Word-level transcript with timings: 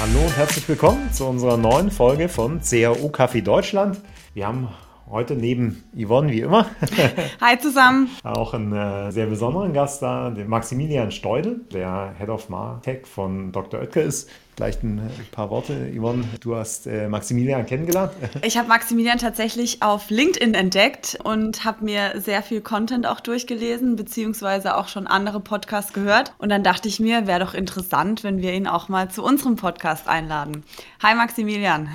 Hallo 0.00 0.20
und 0.20 0.36
herzlich 0.36 0.68
willkommen 0.68 1.12
zu 1.12 1.26
unserer 1.26 1.56
neuen 1.56 1.90
Folge 1.90 2.28
von 2.28 2.60
CAO 2.60 3.08
Kaffee 3.08 3.42
Deutschland. 3.42 4.00
Wir 4.32 4.46
haben 4.46 4.68
heute 5.10 5.34
neben 5.34 5.82
Yvonne 5.96 6.30
wie 6.32 6.40
immer 6.40 6.66
Hi 7.40 7.58
zusammen. 7.58 8.10
auch 8.22 8.54
einen 8.54 8.72
äh, 8.72 9.10
sehr 9.12 9.26
besonderen 9.26 9.72
Gast 9.72 10.02
da, 10.02 10.30
den 10.30 10.48
Maximilian 10.48 11.10
Steudel, 11.10 11.60
der 11.72 12.14
Head 12.18 12.28
of 12.28 12.48
Martech 12.48 13.06
von 13.06 13.52
Dr. 13.52 13.80
Oetker 13.80 14.02
ist. 14.02 14.30
Vielleicht 14.56 14.82
ein 14.82 15.08
paar 15.30 15.50
Worte, 15.50 15.92
Yvonne. 15.96 16.24
Du 16.40 16.56
hast 16.56 16.86
äh, 16.88 17.08
Maximilian 17.08 17.64
kennengelernt. 17.64 18.12
Ich 18.42 18.58
habe 18.58 18.66
Maximilian 18.68 19.18
tatsächlich 19.18 19.82
auf 19.82 20.10
LinkedIn 20.10 20.54
entdeckt 20.54 21.16
und 21.22 21.64
habe 21.64 21.84
mir 21.84 22.20
sehr 22.20 22.42
viel 22.42 22.60
Content 22.60 23.06
auch 23.06 23.20
durchgelesen, 23.20 23.94
beziehungsweise 23.94 24.76
auch 24.76 24.88
schon 24.88 25.06
andere 25.06 25.38
Podcasts 25.40 25.92
gehört. 25.92 26.34
Und 26.38 26.48
dann 26.48 26.64
dachte 26.64 26.88
ich 26.88 26.98
mir, 26.98 27.26
wäre 27.26 27.40
doch 27.40 27.54
interessant, 27.54 28.24
wenn 28.24 28.42
wir 28.42 28.52
ihn 28.52 28.66
auch 28.66 28.88
mal 28.88 29.10
zu 29.10 29.22
unserem 29.22 29.54
Podcast 29.56 30.08
einladen. 30.08 30.64
Hi 31.02 31.14
Maximilian. 31.14 31.88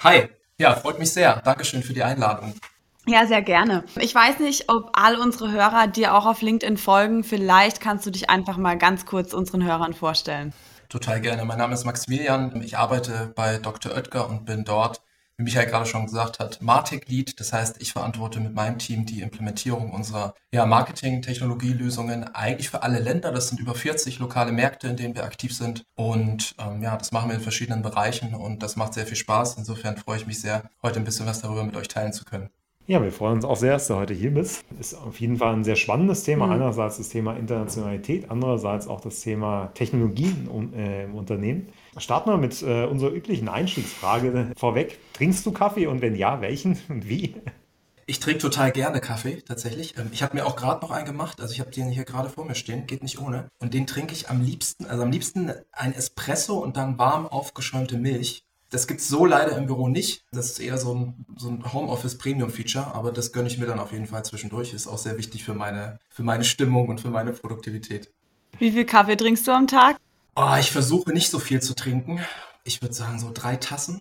Hi, 0.00 0.28
ja, 0.62 0.74
freut 0.76 0.98
mich 0.98 1.12
sehr. 1.12 1.42
Dankeschön 1.44 1.82
für 1.82 1.92
die 1.92 2.02
Einladung. 2.02 2.54
Ja, 3.06 3.26
sehr 3.26 3.42
gerne. 3.42 3.82
Ich 3.96 4.14
weiß 4.14 4.38
nicht, 4.38 4.68
ob 4.68 4.90
all 4.92 5.16
unsere 5.16 5.50
Hörer 5.50 5.88
dir 5.88 6.14
auch 6.14 6.24
auf 6.24 6.40
LinkedIn 6.40 6.76
folgen. 6.76 7.24
Vielleicht 7.24 7.80
kannst 7.80 8.06
du 8.06 8.10
dich 8.10 8.30
einfach 8.30 8.56
mal 8.56 8.78
ganz 8.78 9.04
kurz 9.06 9.34
unseren 9.34 9.64
Hörern 9.64 9.92
vorstellen. 9.92 10.52
Total 10.88 11.20
gerne. 11.20 11.44
Mein 11.44 11.58
Name 11.58 11.74
ist 11.74 11.84
Maximilian. 11.84 12.62
Ich 12.62 12.78
arbeite 12.78 13.32
bei 13.34 13.58
Dr. 13.58 13.92
Oetker 13.92 14.28
und 14.28 14.44
bin 14.44 14.64
dort, 14.64 15.00
wie 15.42 15.44
Michael 15.44 15.66
gerade 15.66 15.86
schon 15.86 16.06
gesagt 16.06 16.38
hat, 16.38 16.62
Martech 16.62 17.08
Lead. 17.08 17.40
Das 17.40 17.52
heißt, 17.52 17.82
ich 17.82 17.92
verantworte 17.92 18.38
mit 18.38 18.54
meinem 18.54 18.78
Team 18.78 19.06
die 19.06 19.22
Implementierung 19.22 19.90
unserer 19.90 20.34
ja, 20.52 20.66
Marketing-Technologielösungen 20.66 22.32
eigentlich 22.34 22.70
für 22.70 22.84
alle 22.84 23.00
Länder. 23.00 23.32
Das 23.32 23.48
sind 23.48 23.60
über 23.60 23.74
40 23.74 24.20
lokale 24.20 24.52
Märkte, 24.52 24.86
in 24.86 24.96
denen 24.96 25.16
wir 25.16 25.24
aktiv 25.24 25.54
sind. 25.54 25.82
Und 25.96 26.54
ähm, 26.60 26.80
ja, 26.82 26.96
das 26.96 27.10
machen 27.10 27.30
wir 27.30 27.34
in 27.34 27.42
verschiedenen 27.42 27.82
Bereichen 27.82 28.34
und 28.34 28.62
das 28.62 28.76
macht 28.76 28.94
sehr 28.94 29.06
viel 29.06 29.16
Spaß. 29.16 29.56
Insofern 29.58 29.96
freue 29.96 30.18
ich 30.18 30.26
mich 30.26 30.40
sehr, 30.40 30.62
heute 30.82 31.00
ein 31.00 31.04
bisschen 31.04 31.26
was 31.26 31.40
darüber 31.40 31.64
mit 31.64 31.76
euch 31.76 31.88
teilen 31.88 32.12
zu 32.12 32.24
können. 32.24 32.48
Ja, 32.86 33.02
wir 33.02 33.12
freuen 33.12 33.34
uns 33.34 33.44
auch 33.44 33.56
sehr, 33.56 33.72
dass 33.72 33.88
du 33.88 33.94
heute 33.94 34.14
hier 34.14 34.32
bist. 34.32 34.64
Ist 34.78 34.94
auf 34.94 35.20
jeden 35.20 35.38
Fall 35.38 35.54
ein 35.54 35.64
sehr 35.64 35.76
spannendes 35.76 36.24
Thema. 36.24 36.46
Mhm. 36.46 36.52
Einerseits 36.52 36.98
das 36.98 37.08
Thema 37.08 37.36
Internationalität, 37.36 38.30
andererseits 38.30 38.86
auch 38.86 39.00
das 39.00 39.20
Thema 39.20 39.70
Technologien 39.74 40.72
äh, 40.76 41.04
im 41.04 41.14
Unternehmen. 41.14 41.68
Starten 41.98 42.30
wir 42.30 42.38
mit 42.38 42.62
äh, 42.62 42.84
unserer 42.86 43.10
üblichen 43.10 43.48
Einstiegsfrage 43.48 44.52
vorweg. 44.56 44.98
Trinkst 45.12 45.44
du 45.44 45.52
Kaffee 45.52 45.86
und 45.86 46.00
wenn 46.00 46.16
ja, 46.16 46.40
welchen 46.40 46.78
und 46.88 47.08
wie? 47.08 47.36
Ich 48.06 48.18
trinke 48.18 48.40
total 48.40 48.72
gerne 48.72 49.00
Kaffee, 49.00 49.42
tatsächlich. 49.42 49.96
Ähm, 49.96 50.08
Ich 50.12 50.22
habe 50.22 50.36
mir 50.36 50.46
auch 50.46 50.56
gerade 50.56 50.80
noch 50.80 50.90
einen 50.90 51.06
gemacht. 51.06 51.40
Also 51.40 51.52
ich 51.52 51.60
habe 51.60 51.70
den 51.70 51.88
hier 51.88 52.04
gerade 52.04 52.28
vor 52.28 52.44
mir 52.44 52.54
stehen, 52.54 52.86
geht 52.86 53.02
nicht 53.02 53.20
ohne. 53.20 53.48
Und 53.58 53.74
den 53.74 53.86
trinke 53.86 54.12
ich 54.12 54.28
am 54.28 54.40
liebsten, 54.40 54.86
also 54.86 55.02
am 55.02 55.10
liebsten 55.10 55.52
ein 55.70 55.94
Espresso 55.94 56.58
und 56.58 56.76
dann 56.76 56.98
warm 56.98 57.26
aufgeschäumte 57.26 57.96
Milch. 57.96 58.44
Das 58.70 58.86
gibt's 58.86 59.06
so 59.06 59.26
leider 59.26 59.56
im 59.56 59.66
Büro 59.66 59.88
nicht. 59.88 60.24
Das 60.32 60.46
ist 60.46 60.58
eher 60.58 60.78
so 60.78 60.94
ein, 60.94 61.26
so 61.36 61.50
ein 61.50 61.72
Homeoffice-Premium-Feature, 61.72 62.94
aber 62.94 63.12
das 63.12 63.32
gönne 63.32 63.48
ich 63.48 63.58
mir 63.58 63.66
dann 63.66 63.78
auf 63.78 63.92
jeden 63.92 64.06
Fall 64.06 64.24
zwischendurch. 64.24 64.72
Ist 64.72 64.86
auch 64.86 64.96
sehr 64.96 65.18
wichtig 65.18 65.44
für 65.44 65.52
meine, 65.52 65.98
für 66.08 66.22
meine 66.22 66.44
Stimmung 66.44 66.88
und 66.88 67.00
für 67.00 67.10
meine 67.10 67.32
Produktivität. 67.32 68.10
Wie 68.58 68.72
viel 68.72 68.86
Kaffee 68.86 69.16
trinkst 69.16 69.46
du 69.46 69.52
am 69.52 69.66
Tag? 69.66 69.98
Oh, 70.34 70.56
ich 70.58 70.70
versuche 70.70 71.12
nicht 71.12 71.30
so 71.30 71.38
viel 71.38 71.60
zu 71.60 71.74
trinken. 71.74 72.20
Ich 72.64 72.80
würde 72.80 72.94
sagen 72.94 73.18
so 73.18 73.30
drei 73.32 73.56
Tassen. 73.56 74.00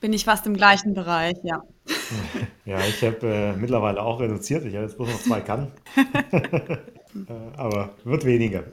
Bin 0.00 0.12
ich 0.12 0.24
fast 0.24 0.46
im 0.46 0.54
gleichen 0.54 0.94
Bereich, 0.94 1.36
ja. 1.42 1.62
Ja, 2.64 2.80
ich 2.80 3.02
habe 3.04 3.26
äh, 3.26 3.52
mittlerweile 3.56 4.02
auch 4.02 4.18
reduziert. 4.18 4.64
Ich 4.64 4.74
habe 4.74 4.84
jetzt 4.84 4.96
bloß 4.96 5.08
noch 5.08 5.22
zwei 5.22 5.40
Kannen. 5.40 5.70
äh, 5.96 7.56
aber 7.56 7.90
wird 8.02 8.24
weniger. 8.24 8.64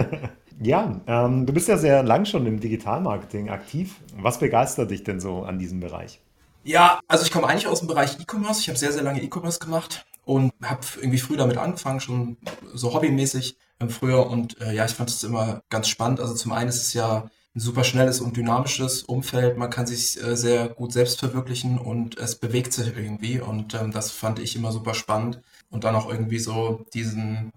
ja, 0.60 1.00
ähm, 1.06 1.46
du 1.46 1.52
bist 1.52 1.68
ja 1.68 1.76
sehr 1.76 2.02
lang 2.02 2.24
schon 2.24 2.44
im 2.46 2.58
Digitalmarketing 2.58 3.48
aktiv. 3.48 3.94
Was 4.18 4.40
begeistert 4.40 4.90
dich 4.90 5.04
denn 5.04 5.20
so 5.20 5.44
an 5.44 5.60
diesem 5.60 5.78
Bereich? 5.78 6.20
Ja, 6.64 6.98
also 7.06 7.24
ich 7.24 7.30
komme 7.30 7.46
eigentlich 7.46 7.68
aus 7.68 7.78
dem 7.78 7.88
Bereich 7.88 8.18
E-Commerce. 8.18 8.60
Ich 8.60 8.68
habe 8.68 8.78
sehr, 8.78 8.90
sehr 8.90 9.04
lange 9.04 9.22
E-Commerce 9.22 9.60
gemacht 9.60 10.04
und 10.24 10.52
habe 10.62 10.80
irgendwie 10.96 11.18
früh 11.18 11.36
damit 11.36 11.56
angefangen, 11.56 12.00
schon 12.00 12.36
so 12.74 12.92
hobbymäßig 12.92 13.56
früher. 13.88 14.26
Und 14.26 14.60
äh, 14.60 14.72
ja, 14.72 14.84
ich 14.84 14.92
fand 14.92 15.10
es 15.10 15.22
immer 15.24 15.62
ganz 15.68 15.88
spannend. 15.88 16.20
Also 16.20 16.34
zum 16.34 16.52
einen 16.52 16.68
ist 16.68 16.82
es 16.82 16.94
ja 16.94 17.28
ein 17.54 17.60
super 17.60 17.84
schnelles 17.84 18.20
und 18.20 18.36
dynamisches 18.36 19.02
Umfeld. 19.02 19.56
Man 19.56 19.70
kann 19.70 19.86
sich 19.86 20.22
äh, 20.22 20.36
sehr 20.36 20.68
gut 20.68 20.92
selbst 20.92 21.18
verwirklichen 21.18 21.78
und 21.78 22.18
es 22.18 22.36
bewegt 22.36 22.72
sich 22.72 22.88
irgendwie. 22.96 23.40
Und 23.40 23.74
ähm, 23.74 23.92
das 23.92 24.10
fand 24.10 24.38
ich 24.38 24.56
immer 24.56 24.72
super 24.72 24.94
spannend. 24.94 25.40
Und 25.70 25.84
dann 25.84 25.96
auch 25.96 26.08
irgendwie 26.08 26.38
so 26.38 26.84
diesen, 26.94 27.52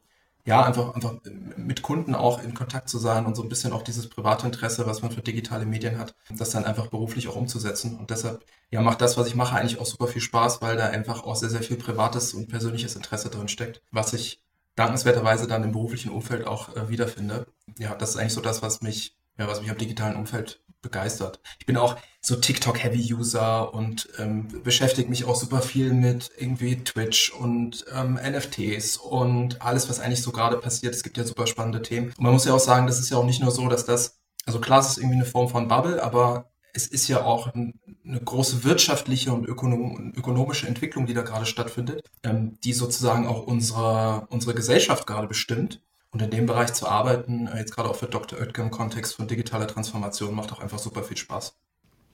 ja, 0.46 0.63
einfach, 0.63 0.96
einfach 0.96 1.16
mit 1.57 1.81
Kunden 1.81 2.16
auch 2.16 2.41
in 2.44 2.53
Kontakt 2.53 2.90
zu 2.90 2.97
sein 2.97 3.25
und 3.25 3.36
so 3.36 3.44
ein 3.44 3.50
bisschen 3.50 3.74
auch 3.74 3.84
dieses 3.84 4.07
private 4.09 4.46
Interesse, 4.47 4.86
was 4.88 5.01
man 5.01 5.12
für 5.12 5.22
digitale 5.22 5.66
Medien 5.66 5.97
hat, 6.00 6.16
das 6.30 6.50
dann 6.51 6.66
einfach 6.66 6.88
beruflich 6.88 7.28
auch 7.28 7.36
umzusetzen. 7.36 7.97
Und 7.97 8.09
deshalb, 8.09 8.44
ja, 8.72 8.81
macht 8.81 9.01
das, 9.01 9.18
was 9.18 9.28
ich 9.28 9.36
mache, 9.36 9.56
eigentlich 9.56 9.80
auch 9.80 9.86
super 9.86 10.07
viel 10.07 10.22
Spaß, 10.22 10.62
weil 10.62 10.78
da 10.78 10.88
einfach 10.88 11.24
auch 11.24 11.36
sehr, 11.36 11.50
sehr 11.50 11.63
viel 11.63 11.78
privates 11.78 12.34
und 12.34 12.47
persönliches 12.50 12.96
Interesse 12.96 13.30
drin 13.30 13.47
steckt, 13.47 13.81
was 13.91 14.13
ich 14.13 14.41
dankenswerterweise 14.80 15.48
dann 15.48 15.64
im 15.64 15.74
beruflichen 15.74 16.10
Umfeld 16.10 16.48
auch 16.48 16.76
äh, 16.76 16.90
wiederfinde. 16.90 17.46
Ja, 17.78 17.96
das 17.96 18.12
ist 18.12 18.18
eigentlich 18.18 18.34
so 18.34 18.42
das, 18.42 18.62
was 18.62 18.82
mich, 18.82 19.18
ja, 19.38 19.48
was 19.48 19.62
mich 19.62 19.70
am 19.70 19.78
digitalen 19.78 20.16
Umfeld 20.16 20.62
begeistert. 20.82 21.42
Ich 21.60 21.66
bin 21.66 21.76
auch 21.76 21.98
so 22.22 22.38
TikTok-Heavy-User 22.38 23.74
und 23.74 24.08
ähm, 24.18 24.48
beschäftige 24.64 25.10
mich 25.10 25.26
auch 25.26 25.36
super 25.36 25.62
viel 25.62 25.92
mit 25.92 26.32
irgendwie 26.38 26.82
Twitch 26.82 27.32
und 27.34 27.86
ähm, 27.94 28.14
NFTs 28.14 28.96
und 28.96 29.62
alles, 29.62 29.90
was 29.90 30.00
eigentlich 30.00 30.22
so 30.22 30.32
gerade 30.32 30.58
passiert. 30.58 30.96
Es 30.96 31.04
gibt 31.04 31.18
ja 31.18 31.26
super 31.26 31.48
spannende 31.48 31.82
Themen. 31.82 32.14
Und 32.18 32.22
man 32.22 32.32
muss 32.32 32.46
ja 32.46 32.54
auch 32.54 32.60
sagen, 32.60 32.88
das 32.88 33.00
ist 33.00 33.10
ja 33.10 33.18
auch 33.18 33.26
nicht 33.26 33.42
nur 33.42 33.52
so, 33.52 33.68
dass 33.68 33.86
das, 33.86 34.20
also 34.46 34.62
klar, 34.62 34.80
es 34.80 34.92
ist 34.92 34.98
irgendwie 34.98 35.16
eine 35.16 35.26
Form 35.26 35.50
von 35.50 35.68
Bubble, 35.68 36.02
aber 36.02 36.50
es 36.80 36.88
ist 36.88 37.08
ja 37.10 37.24
auch 37.24 37.54
ein, 37.54 37.74
eine 38.06 38.22
große 38.22 38.64
wirtschaftliche 38.64 39.34
und 39.34 39.46
ökonom 39.46 40.14
ökonomische 40.16 40.68
Entwicklung, 40.68 41.06
die 41.06 41.14
da 41.14 41.22
gerade 41.22 41.46
stattfindet, 41.46 42.10
ähm, 42.24 42.58
die 42.64 42.74
sozusagen 42.74 43.28
auch 43.28 43.44
unsere, 43.44 44.28
unsere 44.30 44.54
Gesellschaft 44.54 45.06
gerade 45.06 45.28
bestimmt. 45.28 45.82
Und 46.12 46.22
in 46.22 46.32
dem 46.32 46.46
Bereich 46.48 46.74
zu 46.74 46.88
arbeiten, 46.88 47.48
äh, 47.48 47.60
jetzt 47.60 47.76
gerade 47.76 47.90
auch 47.90 47.96
für 47.96 48.08
Dr. 48.08 48.40
Oetker 48.40 48.64
im 48.64 48.72
Kontext 48.72 49.16
von 49.16 49.28
digitaler 49.28 49.68
Transformation, 49.68 50.34
macht 50.34 50.52
auch 50.54 50.62
einfach 50.62 50.80
super 50.80 51.04
viel 51.04 51.18
Spaß. 51.18 51.56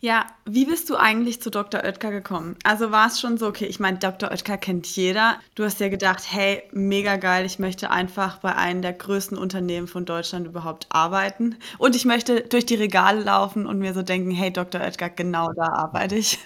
Ja, 0.01 0.27
wie 0.45 0.65
bist 0.65 0.89
du 0.89 0.97
eigentlich 0.97 1.41
zu 1.41 1.49
Dr. 1.49 1.83
Oetker 1.83 2.11
gekommen? 2.11 2.57
Also 2.63 2.91
war 2.91 3.07
es 3.07 3.19
schon 3.19 3.37
so, 3.37 3.47
okay, 3.47 3.65
ich 3.65 3.79
meine, 3.79 3.97
Dr. 3.97 4.29
Oetker 4.29 4.57
kennt 4.57 4.85
jeder. 4.87 5.39
Du 5.55 5.63
hast 5.63 5.79
ja 5.79 5.89
gedacht, 5.89 6.23
hey, 6.29 6.63
mega 6.71 7.15
geil, 7.15 7.45
ich 7.45 7.59
möchte 7.59 7.89
einfach 7.89 8.39
bei 8.39 8.55
einem 8.55 8.81
der 8.81 8.93
größten 8.93 9.37
Unternehmen 9.37 9.87
von 9.87 10.05
Deutschland 10.05 10.45
überhaupt 10.47 10.87
arbeiten. 10.89 11.55
Und 11.77 11.95
ich 11.95 12.05
möchte 12.05 12.41
durch 12.41 12.65
die 12.65 12.75
Regale 12.75 13.21
laufen 13.21 13.65
und 13.65 13.79
mir 13.79 13.93
so 13.93 14.01
denken, 14.01 14.31
hey, 14.31 14.51
Dr. 14.51 14.81
Oetker, 14.81 15.09
genau 15.09 15.53
da 15.53 15.69
arbeite 15.69 16.15
ich. 16.15 16.39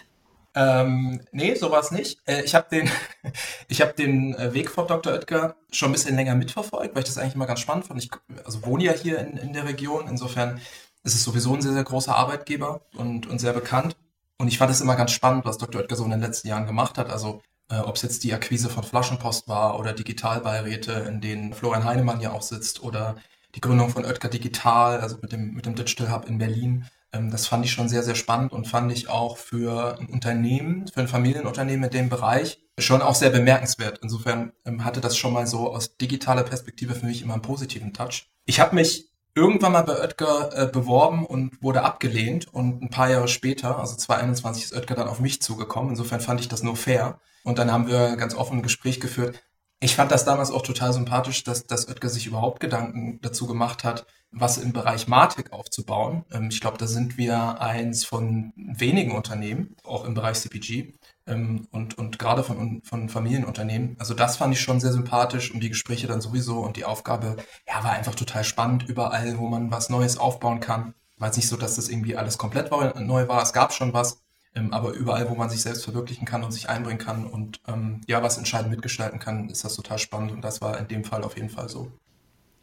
Ähm, 0.55 1.21
nee, 1.31 1.53
so 1.55 1.71
war 1.71 1.79
es 1.79 1.91
nicht. 1.91 2.19
Äh, 2.25 2.43
ich 2.43 2.55
habe 2.55 2.67
den, 2.71 2.89
hab 3.71 3.95
den 3.95 4.35
äh, 4.35 4.53
Weg 4.53 4.69
von 4.69 4.87
Dr. 4.87 5.13
Oetker 5.13 5.55
schon 5.71 5.89
ein 5.89 5.93
bisschen 5.93 6.15
länger 6.15 6.35
mitverfolgt, 6.35 6.95
weil 6.95 7.03
ich 7.03 7.09
das 7.09 7.17
eigentlich 7.17 7.35
immer 7.35 7.45
ganz 7.45 7.59
spannend 7.59 7.85
fand. 7.85 8.03
Ich 8.03 8.09
also 8.45 8.65
wohne 8.65 8.83
ja 8.83 8.93
hier 8.93 9.19
in, 9.19 9.37
in 9.37 9.53
der 9.53 9.67
Region, 9.67 10.07
insofern 10.07 10.59
ist 11.03 11.15
es 11.15 11.23
sowieso 11.23 11.53
ein 11.55 11.61
sehr, 11.61 11.73
sehr 11.73 11.83
großer 11.83 12.15
Arbeitgeber 12.15 12.81
und, 12.95 13.27
und 13.27 13.39
sehr 13.39 13.53
bekannt. 13.53 13.95
Und 14.37 14.47
ich 14.47 14.57
fand 14.57 14.71
es 14.71 14.81
immer 14.81 14.95
ganz 14.95 15.11
spannend, 15.11 15.45
was 15.45 15.57
Dr. 15.57 15.81
Oetker 15.81 15.95
so 15.95 16.05
in 16.05 16.11
den 16.11 16.21
letzten 16.21 16.47
Jahren 16.47 16.65
gemacht 16.65 16.97
hat. 16.97 17.09
Also 17.09 17.41
äh, 17.69 17.79
ob 17.79 17.95
es 17.95 18.01
jetzt 18.01 18.23
die 18.23 18.33
Akquise 18.33 18.69
von 18.69 18.83
Flaschenpost 18.83 19.47
war 19.47 19.79
oder 19.79 19.93
Digitalbeiräte, 19.93 20.91
in 20.91 21.21
denen 21.21 21.53
Florian 21.53 21.83
Heinemann 21.83 22.21
ja 22.21 22.31
auch 22.31 22.41
sitzt, 22.41 22.81
oder 22.83 23.17
die 23.55 23.61
Gründung 23.61 23.89
von 23.89 24.05
Oetker 24.05 24.29
Digital, 24.29 25.01
also 25.01 25.17
mit 25.21 25.31
dem, 25.31 25.53
mit 25.53 25.65
dem 25.65 25.75
Digital 25.75 26.11
Hub 26.11 26.27
in 26.27 26.37
Berlin. 26.37 26.85
Ähm, 27.11 27.31
das 27.31 27.47
fand 27.47 27.65
ich 27.65 27.71
schon 27.71 27.89
sehr, 27.89 28.03
sehr 28.03 28.15
spannend 28.15 28.51
und 28.51 28.67
fand 28.67 28.91
ich 28.91 29.09
auch 29.09 29.37
für 29.37 29.97
ein 29.99 30.07
Unternehmen, 30.07 30.87
für 30.87 31.01
ein 31.01 31.07
Familienunternehmen 31.07 31.85
in 31.85 31.91
dem 31.91 32.09
Bereich 32.09 32.59
schon 32.77 33.01
auch 33.01 33.15
sehr 33.15 33.29
bemerkenswert. 33.29 33.99
Insofern 34.01 34.53
ähm, 34.65 34.85
hatte 34.85 35.01
das 35.01 35.17
schon 35.17 35.33
mal 35.33 35.47
so 35.47 35.73
aus 35.73 35.97
digitaler 35.97 36.43
Perspektive 36.43 36.95
für 36.95 37.05
mich 37.05 37.21
immer 37.21 37.33
einen 37.33 37.41
positiven 37.41 37.93
Touch. 37.93 38.29
Ich 38.45 38.59
habe 38.59 38.75
mich 38.75 39.09
irgendwann 39.39 39.71
mal 39.71 39.83
bei 39.83 39.97
Oetker 39.97 40.49
äh, 40.53 40.67
beworben 40.67 41.25
und 41.25 41.63
wurde 41.63 41.83
abgelehnt 41.83 42.53
und 42.53 42.81
ein 42.81 42.89
paar 42.89 43.09
Jahre 43.09 43.27
später, 43.27 43.79
also 43.79 43.95
2021, 43.95 44.65
ist 44.65 44.73
Oetker 44.73 44.95
dann 44.95 45.07
auf 45.07 45.19
mich 45.19 45.41
zugekommen. 45.41 45.91
Insofern 45.91 46.19
fand 46.19 46.41
ich 46.41 46.49
das 46.49 46.61
nur 46.61 46.75
fair. 46.75 47.19
Und 47.43 47.57
dann 47.57 47.71
haben 47.71 47.87
wir 47.87 48.17
ganz 48.17 48.35
offen 48.35 48.57
ein 48.59 48.63
Gespräch 48.63 48.99
geführt. 48.99 49.41
Ich 49.79 49.95
fand 49.95 50.11
das 50.11 50.25
damals 50.25 50.51
auch 50.51 50.61
total 50.61 50.91
sympathisch, 50.91 51.43
dass, 51.45 51.65
dass 51.65 51.87
Oetker 51.87 52.09
sich 52.09 52.27
überhaupt 52.27 52.59
Gedanken 52.59 53.19
dazu 53.21 53.47
gemacht 53.47 53.85
hat, 53.85 54.05
was 54.31 54.57
im 54.57 54.73
Bereich 54.73 55.07
Martech 55.07 55.53
aufzubauen. 55.53 56.25
Ähm, 56.31 56.49
ich 56.51 56.59
glaube, 56.59 56.77
da 56.77 56.85
sind 56.85 57.17
wir 57.17 57.61
eins 57.61 58.03
von 58.03 58.51
wenigen 58.57 59.13
Unternehmen, 59.13 59.75
auch 59.83 60.03
im 60.03 60.13
Bereich 60.13 60.39
CPG 60.39 60.93
ähm, 61.29 61.67
und, 61.71 61.97
und 61.97 62.19
gerade 62.19 62.43
von, 62.43 62.81
von 62.83 63.09
Familienunternehmen. 63.09 63.95
Also 63.99 64.13
das 64.13 64.37
fand 64.37 64.53
ich 64.53 64.61
schon 64.61 64.79
sehr 64.79 64.91
sympathisch 64.91 65.53
und 65.53 65.61
die 65.61 65.69
Gespräche 65.69 66.07
dann 66.07 66.21
sowieso 66.21 66.59
und 66.59 66.75
die 66.75 66.85
Aufgabe, 66.85 67.37
ja, 67.67 67.83
war 67.83 67.91
einfach 67.91 68.15
total 68.15 68.43
spannend 68.43 68.87
überall, 68.89 69.37
wo 69.37 69.47
man 69.47 69.71
was 69.71 69.89
Neues 69.89 70.17
aufbauen 70.17 70.59
kann. 70.59 70.93
War 71.17 71.27
jetzt 71.27 71.37
nicht 71.37 71.47
so, 71.47 71.57
dass 71.57 71.75
das 71.75 71.89
irgendwie 71.89 72.15
alles 72.17 72.37
komplett 72.37 72.71
neu 72.71 73.27
war, 73.27 73.43
es 73.43 73.53
gab 73.53 73.73
schon 73.73 73.93
was, 73.93 74.21
ähm, 74.55 74.73
aber 74.73 74.91
überall, 74.91 75.29
wo 75.29 75.35
man 75.35 75.49
sich 75.49 75.61
selbst 75.61 75.83
verwirklichen 75.83 76.25
kann 76.25 76.43
und 76.43 76.51
sich 76.51 76.69
einbringen 76.69 76.99
kann 76.99 77.25
und 77.25 77.61
ähm, 77.67 78.01
ja, 78.07 78.23
was 78.23 78.37
entscheidend 78.37 78.71
mitgestalten 78.71 79.19
kann, 79.19 79.49
ist 79.49 79.63
das 79.63 79.75
total 79.75 79.99
spannend 79.99 80.31
und 80.31 80.41
das 80.41 80.61
war 80.61 80.77
in 80.79 80.87
dem 80.87 81.03
Fall 81.03 81.23
auf 81.23 81.35
jeden 81.35 81.49
Fall 81.49 81.69
so. 81.69 81.91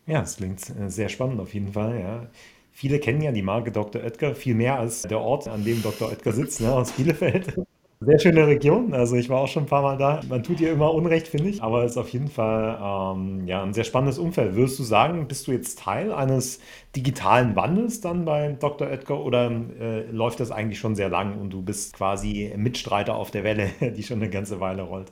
Ja, 0.06 0.20
das 0.20 0.36
klingt 0.36 0.68
äh, 0.70 0.88
sehr 0.88 1.08
spannend 1.08 1.40
auf 1.40 1.52
jeden 1.54 1.72
Fall, 1.72 2.00
ja. 2.00 2.26
Viele 2.72 2.98
kennen 2.98 3.22
ja 3.22 3.32
die 3.32 3.42
Marke 3.42 3.72
Dr. 3.72 4.02
Oetker 4.02 4.34
viel 4.34 4.54
mehr 4.54 4.78
als 4.78 5.02
der 5.02 5.18
Ort, 5.18 5.48
an 5.48 5.64
dem 5.64 5.82
Dr. 5.82 6.10
Oetker 6.10 6.32
sitzt, 6.32 6.60
ne, 6.60 6.72
aus 6.72 6.92
Bielefeld. 6.92 7.54
Sehr 8.00 8.18
schöne 8.18 8.46
Region. 8.46 8.92
Also 8.92 9.16
ich 9.16 9.30
war 9.30 9.40
auch 9.40 9.48
schon 9.48 9.62
ein 9.62 9.68
paar 9.68 9.80
Mal 9.80 9.96
da. 9.96 10.20
Man 10.28 10.42
tut 10.42 10.60
ihr 10.60 10.70
immer 10.70 10.92
Unrecht, 10.92 11.28
finde 11.28 11.48
ich. 11.48 11.62
Aber 11.62 11.82
es 11.82 11.92
ist 11.92 11.96
auf 11.96 12.10
jeden 12.10 12.28
Fall 12.28 12.78
ähm, 12.78 13.46
ja, 13.46 13.62
ein 13.62 13.72
sehr 13.72 13.84
spannendes 13.84 14.18
Umfeld. 14.18 14.54
Würdest 14.54 14.78
du 14.78 14.82
sagen, 14.82 15.26
bist 15.28 15.46
du 15.46 15.52
jetzt 15.52 15.78
Teil 15.78 16.12
eines 16.12 16.60
digitalen 16.94 17.56
Wandels 17.56 18.02
dann 18.02 18.26
bei 18.26 18.52
Dr. 18.52 18.88
Oetker 18.88 19.18
oder 19.20 19.50
äh, 19.50 20.10
läuft 20.10 20.40
das 20.40 20.50
eigentlich 20.50 20.78
schon 20.78 20.94
sehr 20.94 21.08
lang 21.08 21.40
und 21.40 21.50
du 21.50 21.62
bist 21.62 21.94
quasi 21.94 22.52
Mitstreiter 22.56 23.14
auf 23.14 23.30
der 23.30 23.44
Welle, 23.44 23.70
die 23.80 24.02
schon 24.02 24.20
eine 24.20 24.28
ganze 24.28 24.60
Weile 24.60 24.82
rollt? 24.82 25.10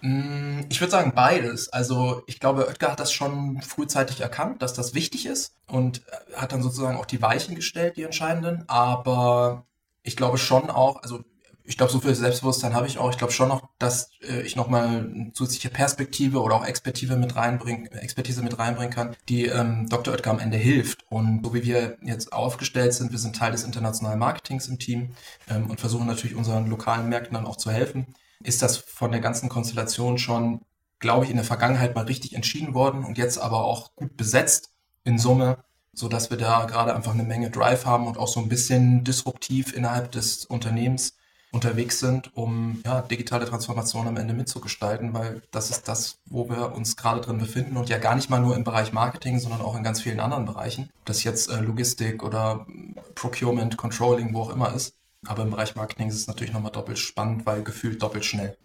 Mm, 0.00 0.62
ich 0.68 0.80
würde 0.80 0.90
sagen 0.90 1.12
beides. 1.14 1.68
Also 1.68 2.22
ich 2.26 2.40
glaube, 2.40 2.66
Oetker 2.66 2.90
hat 2.90 2.98
das 3.00 3.12
schon 3.12 3.62
frühzeitig 3.62 4.20
erkannt, 4.20 4.62
dass 4.62 4.74
das 4.74 4.94
wichtig 4.94 5.26
ist 5.26 5.54
und 5.68 6.02
hat 6.34 6.52
dann 6.52 6.62
sozusagen 6.62 6.96
auch 6.98 7.06
die 7.06 7.22
Weichen 7.22 7.54
gestellt, 7.54 7.96
die 7.96 8.02
entscheidenden. 8.02 8.64
Aber 8.66 9.64
ich 10.02 10.16
glaube 10.16 10.38
schon 10.38 10.70
auch, 10.70 11.02
also 11.02 11.22
ich 11.66 11.76
glaube, 11.76 11.92
so 11.92 12.00
viel 12.00 12.14
Selbstbewusstsein 12.14 12.74
habe 12.74 12.86
ich 12.86 12.98
auch. 12.98 13.10
Ich 13.10 13.18
glaube 13.18 13.32
schon 13.32 13.48
noch, 13.48 13.68
dass 13.78 14.10
äh, 14.22 14.42
ich 14.42 14.56
nochmal 14.56 14.86
eine 14.86 15.32
zusätzliche 15.32 15.70
Perspektive 15.70 16.40
oder 16.40 16.54
auch 16.54 16.64
Expertise 16.64 17.16
mit 17.16 17.36
reinbringen, 17.36 17.86
Expertise 17.92 18.42
mit 18.42 18.58
reinbringen 18.58 18.92
kann, 18.92 19.16
die 19.28 19.46
ähm, 19.46 19.88
Dr. 19.88 20.14
Oetker 20.14 20.30
am 20.30 20.38
Ende 20.38 20.56
hilft. 20.56 21.04
Und 21.10 21.44
so 21.44 21.54
wie 21.54 21.64
wir 21.64 21.98
jetzt 22.02 22.32
aufgestellt 22.32 22.94
sind, 22.94 23.10
wir 23.10 23.18
sind 23.18 23.36
Teil 23.36 23.52
des 23.52 23.64
internationalen 23.64 24.18
Marketings 24.18 24.68
im 24.68 24.78
Team 24.78 25.14
ähm, 25.48 25.68
und 25.68 25.80
versuchen 25.80 26.06
natürlich 26.06 26.36
unseren 26.36 26.68
lokalen 26.68 27.08
Märkten 27.08 27.34
dann 27.34 27.46
auch 27.46 27.56
zu 27.56 27.70
helfen, 27.70 28.14
ist 28.42 28.62
das 28.62 28.76
von 28.76 29.10
der 29.10 29.20
ganzen 29.20 29.48
Konstellation 29.48 30.18
schon, 30.18 30.60
glaube 31.00 31.24
ich, 31.24 31.30
in 31.30 31.36
der 31.36 31.44
Vergangenheit 31.44 31.94
mal 31.94 32.04
richtig 32.04 32.34
entschieden 32.34 32.74
worden 32.74 33.04
und 33.04 33.18
jetzt 33.18 33.38
aber 33.38 33.64
auch 33.64 33.94
gut 33.96 34.16
besetzt 34.16 34.70
in 35.04 35.18
Summe 35.18 35.58
so 35.98 36.08
dass 36.08 36.28
wir 36.28 36.36
da 36.36 36.66
gerade 36.66 36.94
einfach 36.94 37.14
eine 37.14 37.22
Menge 37.22 37.50
Drive 37.50 37.86
haben 37.86 38.06
und 38.06 38.18
auch 38.18 38.28
so 38.28 38.38
ein 38.38 38.50
bisschen 38.50 39.02
disruptiv 39.02 39.74
innerhalb 39.74 40.12
des 40.12 40.44
Unternehmens 40.44 41.16
unterwegs 41.52 42.00
sind, 42.00 42.36
um 42.36 42.82
ja, 42.84 43.00
digitale 43.02 43.46
Transformation 43.46 44.06
am 44.06 44.16
Ende 44.16 44.34
mitzugestalten, 44.34 45.14
weil 45.14 45.42
das 45.50 45.70
ist 45.70 45.88
das, 45.88 46.18
wo 46.26 46.48
wir 46.48 46.74
uns 46.74 46.96
gerade 46.96 47.20
drin 47.20 47.38
befinden 47.38 47.76
und 47.76 47.88
ja 47.88 47.98
gar 47.98 48.14
nicht 48.14 48.30
mal 48.30 48.40
nur 48.40 48.56
im 48.56 48.64
Bereich 48.64 48.92
Marketing, 48.92 49.38
sondern 49.38 49.60
auch 49.60 49.76
in 49.76 49.82
ganz 49.82 50.02
vielen 50.02 50.20
anderen 50.20 50.44
Bereichen. 50.44 50.90
Das 51.04 51.24
jetzt 51.24 51.50
äh, 51.50 51.60
Logistik 51.60 52.22
oder 52.22 52.66
Procurement, 53.14 53.76
Controlling, 53.76 54.34
wo 54.34 54.42
auch 54.42 54.50
immer 54.50 54.74
ist. 54.74 54.94
Aber 55.26 55.42
im 55.42 55.50
Bereich 55.50 55.74
Marketing 55.74 56.08
ist 56.08 56.16
es 56.16 56.26
natürlich 56.26 56.52
nochmal 56.52 56.72
doppelt 56.72 56.98
spannend, 56.98 57.46
weil 57.46 57.62
gefühlt 57.62 58.02
doppelt 58.02 58.24
schnell. 58.24 58.56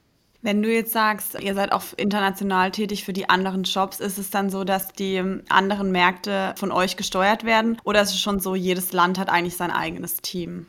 Wenn 0.43 0.63
du 0.63 0.73
jetzt 0.73 0.91
sagst, 0.91 1.39
ihr 1.39 1.53
seid 1.53 1.71
auch 1.71 1.83
international 1.97 2.71
tätig 2.71 3.05
für 3.05 3.13
die 3.13 3.29
anderen 3.29 3.63
Shops, 3.63 3.99
ist 3.99 4.17
es 4.17 4.31
dann 4.31 4.49
so, 4.49 4.63
dass 4.63 4.91
die 4.91 5.23
anderen 5.49 5.91
Märkte 5.91 6.55
von 6.57 6.71
euch 6.71 6.97
gesteuert 6.97 7.43
werden? 7.43 7.77
Oder 7.83 8.01
ist 8.01 8.09
es 8.09 8.19
schon 8.19 8.39
so, 8.39 8.55
jedes 8.55 8.91
Land 8.91 9.19
hat 9.19 9.29
eigentlich 9.29 9.55
sein 9.55 9.69
eigenes 9.69 10.17
Team? 10.17 10.65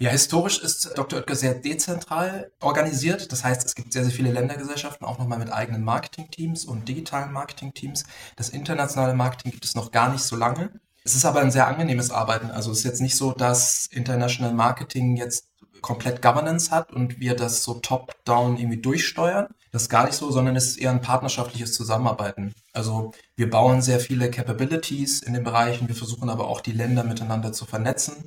Ja, 0.00 0.08
historisch 0.08 0.58
ist 0.58 0.96
Dr. 0.96 1.18
Oetker 1.18 1.36
sehr 1.36 1.52
dezentral 1.52 2.50
organisiert. 2.60 3.30
Das 3.32 3.44
heißt, 3.44 3.66
es 3.66 3.74
gibt 3.74 3.92
sehr, 3.92 4.02
sehr 4.02 4.14
viele 4.14 4.32
Ländergesellschaften, 4.32 5.06
auch 5.06 5.18
nochmal 5.18 5.38
mit 5.38 5.52
eigenen 5.52 5.84
Marketingteams 5.84 6.64
und 6.64 6.88
digitalen 6.88 7.32
Marketingteams. 7.32 8.04
Das 8.34 8.48
internationale 8.48 9.12
Marketing 9.12 9.52
gibt 9.52 9.66
es 9.66 9.74
noch 9.74 9.92
gar 9.92 10.10
nicht 10.10 10.22
so 10.22 10.36
lange. 10.36 10.70
Es 11.04 11.14
ist 11.14 11.26
aber 11.26 11.40
ein 11.40 11.50
sehr 11.50 11.66
angenehmes 11.66 12.10
Arbeiten. 12.10 12.50
Also 12.50 12.70
es 12.70 12.78
ist 12.78 12.84
jetzt 12.84 13.02
nicht 13.02 13.14
so, 13.14 13.32
dass 13.32 13.88
International 13.88 14.54
Marketing 14.54 15.18
jetzt 15.18 15.48
komplett 15.82 16.22
Governance 16.22 16.70
hat 16.70 16.94
und 16.94 17.20
wir 17.20 17.36
das 17.36 17.62
so 17.62 17.74
top-down 17.74 18.56
irgendwie 18.56 18.80
durchsteuern. 18.80 19.48
Das 19.70 19.82
ist 19.82 19.88
gar 19.90 20.06
nicht 20.06 20.16
so, 20.16 20.30
sondern 20.30 20.56
es 20.56 20.68
ist 20.68 20.78
eher 20.78 20.92
ein 20.92 21.02
partnerschaftliches 21.02 21.74
Zusammenarbeiten. 21.74 22.54
Also 22.72 23.12
wir 23.36 23.50
bauen 23.50 23.82
sehr 23.82 24.00
viele 24.00 24.30
Capabilities 24.30 25.20
in 25.20 25.34
den 25.34 25.44
Bereichen, 25.44 25.88
wir 25.88 25.94
versuchen 25.94 26.30
aber 26.30 26.48
auch 26.48 26.62
die 26.62 26.72
Länder 26.72 27.04
miteinander 27.04 27.52
zu 27.52 27.66
vernetzen. 27.66 28.24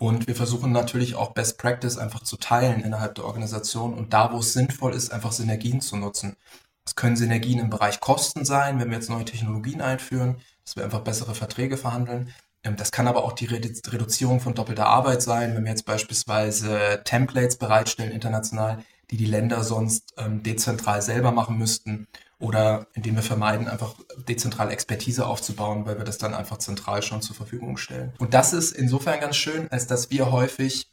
Und 0.00 0.26
wir 0.28 0.34
versuchen 0.34 0.72
natürlich 0.72 1.14
auch 1.14 1.34
Best 1.34 1.58
Practice 1.58 1.98
einfach 1.98 2.22
zu 2.22 2.38
teilen 2.38 2.80
innerhalb 2.80 3.16
der 3.16 3.26
Organisation 3.26 3.92
und 3.92 4.14
da, 4.14 4.32
wo 4.32 4.38
es 4.38 4.54
sinnvoll 4.54 4.94
ist, 4.94 5.12
einfach 5.12 5.30
Synergien 5.30 5.82
zu 5.82 5.98
nutzen. 5.98 6.38
Es 6.86 6.94
können 6.94 7.16
Synergien 7.16 7.58
im 7.58 7.68
Bereich 7.68 8.00
Kosten 8.00 8.46
sein, 8.46 8.80
wenn 8.80 8.88
wir 8.88 8.96
jetzt 8.96 9.10
neue 9.10 9.26
Technologien 9.26 9.82
einführen, 9.82 10.40
dass 10.64 10.74
wir 10.74 10.84
einfach 10.84 11.00
bessere 11.00 11.34
Verträge 11.34 11.76
verhandeln. 11.76 12.32
Ähm, 12.64 12.76
das 12.76 12.92
kann 12.92 13.08
aber 13.08 13.24
auch 13.24 13.32
die 13.32 13.44
Reduzierung 13.44 14.40
von 14.40 14.54
doppelter 14.54 14.86
Arbeit 14.86 15.20
sein, 15.20 15.54
wenn 15.54 15.64
wir 15.64 15.70
jetzt 15.70 15.84
beispielsweise 15.84 17.02
Templates 17.04 17.58
bereitstellen 17.58 18.10
international, 18.10 18.82
die 19.10 19.18
die 19.18 19.26
Länder 19.26 19.62
sonst 19.62 20.14
ähm, 20.16 20.42
dezentral 20.42 21.02
selber 21.02 21.30
machen 21.30 21.58
müssten 21.58 22.06
oder 22.40 22.86
indem 22.94 23.16
wir 23.16 23.22
vermeiden, 23.22 23.68
einfach 23.68 23.94
dezentrale 24.28 24.72
Expertise 24.72 25.26
aufzubauen, 25.26 25.86
weil 25.86 25.98
wir 25.98 26.04
das 26.04 26.18
dann 26.18 26.34
einfach 26.34 26.58
zentral 26.58 27.02
schon 27.02 27.22
zur 27.22 27.36
Verfügung 27.36 27.76
stellen. 27.76 28.12
Und 28.18 28.34
das 28.34 28.52
ist 28.52 28.72
insofern 28.72 29.20
ganz 29.20 29.36
schön, 29.36 29.70
als 29.70 29.86
dass 29.86 30.10
wir 30.10 30.32
häufig 30.32 30.90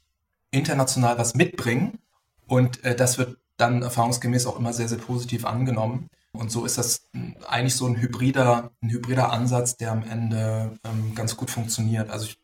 international 0.52 1.18
was 1.18 1.34
mitbringen 1.34 2.00
und 2.48 2.84
äh, 2.84 2.96
das 2.96 3.18
wird 3.18 3.38
dann 3.56 3.82
erfahrungsgemäß 3.82 4.46
auch 4.46 4.60
immer 4.60 4.74
sehr, 4.74 4.88
sehr 4.88 5.00
positiv 5.00 5.46
angenommen. 5.46 6.10
Und 6.32 6.52
so 6.52 6.66
ist 6.66 6.78
das 6.78 7.10
eigentlich 7.48 7.76
so 7.76 7.88
ein 7.88 8.00
hybrider, 8.00 8.72
ein 8.82 8.90
hybrider 8.90 9.32
Ansatz, 9.32 9.78
der 9.78 9.92
am 9.92 10.04
Ende 10.04 10.78
ähm, 10.84 11.16
ganz 11.16 11.36
gut 11.36 11.50
funktioniert. 11.50 12.12
Also 12.12 12.28
ich 12.28 12.38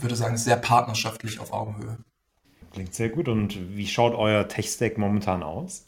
würde 0.00 0.14
sagen, 0.14 0.36
sehr 0.36 0.56
partnerschaftlich 0.56 1.40
auf 1.40 1.52
Augenhöhe. 1.52 1.98
Klingt 2.72 2.94
sehr 2.94 3.08
gut. 3.08 3.28
Und 3.28 3.76
wie 3.76 3.86
schaut 3.86 4.14
euer 4.14 4.46
Tech-Stack 4.46 4.98
momentan 4.98 5.42
aus? 5.42 5.84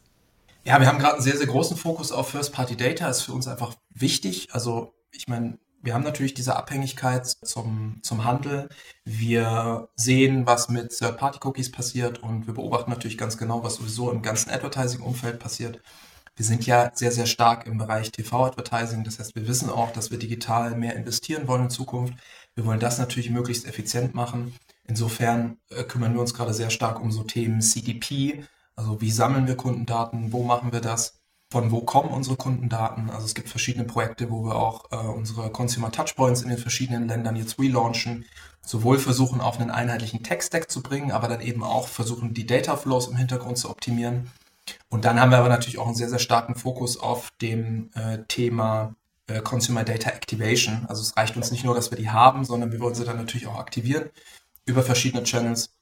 Ja, 0.67 0.81
wir 0.81 0.89
haben 0.89 0.99
gerade 0.99 1.15
einen 1.15 1.23
sehr, 1.23 1.37
sehr 1.37 1.47
großen 1.47 1.77
Fokus 1.77 2.11
auf 2.11 2.31
First-Party-Data. 2.31 3.09
Ist 3.09 3.23
für 3.23 3.33
uns 3.33 3.47
einfach 3.47 3.77
wichtig. 3.95 4.49
Also 4.51 4.95
ich 5.13 5.29
meine, 5.29 5.61
wir 5.81 5.95
haben 5.95 6.03
natürlich 6.03 6.35
diese 6.35 6.57
Abhängigkeit 6.57 7.25
zum, 7.25 8.01
zum 8.03 8.25
Handel. 8.25 8.69
Wir 9.05 9.89
sehen, 9.95 10.45
was 10.45 10.69
mit 10.69 10.91
Third-Party-Cookies 10.99 11.71
passiert 11.71 12.21
und 12.21 12.49
wir 12.49 12.55
beobachten 12.55 12.91
natürlich 12.91 13.17
ganz 13.17 13.39
genau, 13.39 13.63
was 13.63 13.77
sowieso 13.77 14.11
im 14.11 14.23
ganzen 14.23 14.51
Advertising-Umfeld 14.51 15.39
passiert. 15.39 15.81
Wir 16.35 16.45
sind 16.45 16.67
ja 16.67 16.91
sehr, 16.95 17.13
sehr 17.13 17.27
stark 17.27 17.69
im 17.69 17.79
Bereich 17.79 18.11
TV-Advertising. 18.11 19.05
Das 19.05 19.21
heißt, 19.21 19.37
wir 19.37 19.47
wissen 19.47 19.71
auch, 19.71 19.93
dass 19.93 20.11
wir 20.11 20.19
digital 20.19 20.75
mehr 20.75 20.97
investieren 20.97 21.47
wollen 21.47 21.65
in 21.65 21.71
Zukunft. 21.71 22.15
Wir 22.57 22.65
wollen 22.67 22.81
das 22.81 22.99
natürlich 22.99 23.31
möglichst 23.31 23.69
effizient 23.69 24.15
machen. 24.17 24.53
Insofern 24.89 25.59
äh, 25.71 25.85
kümmern 25.85 26.15
wir 26.15 26.21
uns 26.21 26.35
gerade 26.35 26.53
sehr 26.53 26.71
stark 26.71 27.01
um 27.01 27.13
so 27.13 27.23
Themen 27.23 27.61
CDP, 27.61 28.45
also 28.77 29.01
wie 29.01 29.11
sammeln 29.11 29.47
wir 29.47 29.57
Kundendaten, 29.57 30.33
wo 30.33 30.43
machen 30.45 30.73
wir 30.73 30.81
das, 30.81 31.19
von 31.51 31.71
wo 31.71 31.81
kommen 31.81 32.11
unsere 32.11 32.37
Kundendaten. 32.37 33.11
Also 33.11 33.25
es 33.25 33.35
gibt 33.35 33.49
verschiedene 33.49 33.85
Projekte, 33.85 34.31
wo 34.31 34.45
wir 34.45 34.57
auch 34.57 34.91
äh, 34.91 34.97
unsere 34.97 35.51
Consumer 35.51 35.91
Touchpoints 35.91 36.43
in 36.43 36.49
den 36.49 36.59
verschiedenen 36.59 37.09
Ländern 37.09 37.37
jetzt 37.37 37.59
relaunchen, 37.59 38.25
sowohl 38.65 38.99
versuchen 38.99 39.41
auf 39.41 39.59
einen 39.59 39.71
einheitlichen 39.71 40.23
Tech-Stack 40.23 40.71
zu 40.71 40.83
bringen, 40.83 41.13
aber 41.13 41.29
dann 41.29 41.41
eben 41.41 41.63
auch 41.63 41.89
versuchen, 41.89 42.35
die 42.35 42.47
Data 42.47 42.77
Flows 42.77 43.09
im 43.09 43.17
Hintergrund 43.17 43.59
zu 43.59 43.71
optimieren. 43.71 44.31
Und 44.89 45.05
dann 45.05 45.21
haben 45.21 45.31
wir 45.31 45.39
aber 45.39 45.49
natürlich 45.49 45.79
auch 45.79 45.87
einen 45.87 45.95
sehr, 45.95 46.09
sehr 46.09 46.19
starken 46.19 46.57
Fokus 46.57 46.99
auf 46.99 47.31
dem 47.41 47.91
äh, 47.95 48.19
Thema 48.27 48.97
äh, 49.29 49.41
Consumer 49.41 49.85
Data 49.85 50.11
Activation. 50.11 50.87
Also 50.89 51.03
es 51.03 51.17
reicht 51.17 51.37
uns 51.37 51.53
nicht 51.53 51.65
nur, 51.65 51.75
dass 51.75 51.91
wir 51.91 51.99
die 51.99 52.11
haben, 52.11 52.45
sondern 52.45 52.73
wir 52.73 52.81
wollen 52.81 52.95
sie 52.95 53.05
dann 53.05 53.17
natürlich 53.17 53.47
auch 53.47 53.59
aktivieren 53.59 54.11
über 54.65 54.83
verschiedene 54.83 55.23
Channels. 55.23 55.76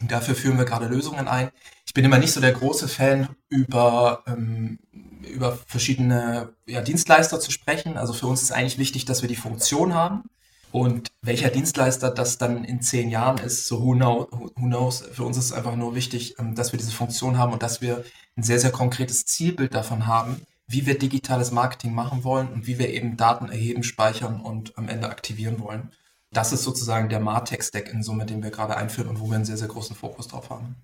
Und 0.00 0.12
dafür 0.12 0.34
führen 0.34 0.58
wir 0.58 0.64
gerade 0.64 0.86
Lösungen 0.86 1.26
ein. 1.26 1.50
Ich 1.86 1.94
bin 1.94 2.04
immer 2.04 2.18
nicht 2.18 2.32
so 2.32 2.40
der 2.40 2.52
große 2.52 2.86
Fan, 2.88 3.28
über, 3.48 4.22
ähm, 4.26 4.78
über 5.22 5.58
verschiedene 5.66 6.54
ja, 6.66 6.80
Dienstleister 6.80 7.40
zu 7.40 7.50
sprechen. 7.50 7.96
Also 7.96 8.12
für 8.12 8.26
uns 8.26 8.42
ist 8.42 8.52
eigentlich 8.52 8.78
wichtig, 8.78 9.06
dass 9.06 9.22
wir 9.22 9.28
die 9.28 9.36
Funktion 9.36 9.94
haben. 9.94 10.24
Und 10.70 11.08
welcher 11.22 11.48
Dienstleister 11.48 12.10
das 12.10 12.38
dann 12.38 12.64
in 12.64 12.82
zehn 12.82 13.08
Jahren 13.08 13.38
ist, 13.38 13.66
so 13.66 13.82
who, 13.82 13.94
know, 13.94 14.28
who 14.30 14.66
knows. 14.66 15.00
Für 15.00 15.24
uns 15.24 15.38
ist 15.38 15.46
es 15.46 15.52
einfach 15.52 15.76
nur 15.76 15.94
wichtig, 15.94 16.38
ähm, 16.38 16.54
dass 16.54 16.72
wir 16.72 16.78
diese 16.78 16.92
Funktion 16.92 17.38
haben 17.38 17.52
und 17.52 17.62
dass 17.62 17.80
wir 17.80 18.04
ein 18.36 18.42
sehr, 18.42 18.60
sehr 18.60 18.70
konkretes 18.70 19.24
Zielbild 19.24 19.74
davon 19.74 20.06
haben, 20.06 20.42
wie 20.66 20.86
wir 20.86 20.98
digitales 20.98 21.50
Marketing 21.50 21.94
machen 21.94 22.22
wollen 22.22 22.48
und 22.48 22.66
wie 22.66 22.78
wir 22.78 22.90
eben 22.90 23.16
Daten 23.16 23.48
erheben, 23.48 23.82
speichern 23.82 24.40
und 24.40 24.76
am 24.76 24.88
Ende 24.88 25.08
aktivieren 25.08 25.58
wollen. 25.60 25.90
Das 26.32 26.52
ist 26.52 26.64
sozusagen 26.64 27.08
der 27.08 27.20
Martech-Stack 27.20 27.92
in 27.92 28.02
Summe, 28.02 28.26
den 28.26 28.42
wir 28.42 28.50
gerade 28.50 28.76
einführen 28.76 29.08
und 29.08 29.20
wo 29.20 29.28
wir 29.28 29.36
einen 29.36 29.44
sehr, 29.44 29.56
sehr 29.56 29.68
großen 29.68 29.96
Fokus 29.96 30.28
drauf 30.28 30.50
haben. 30.50 30.76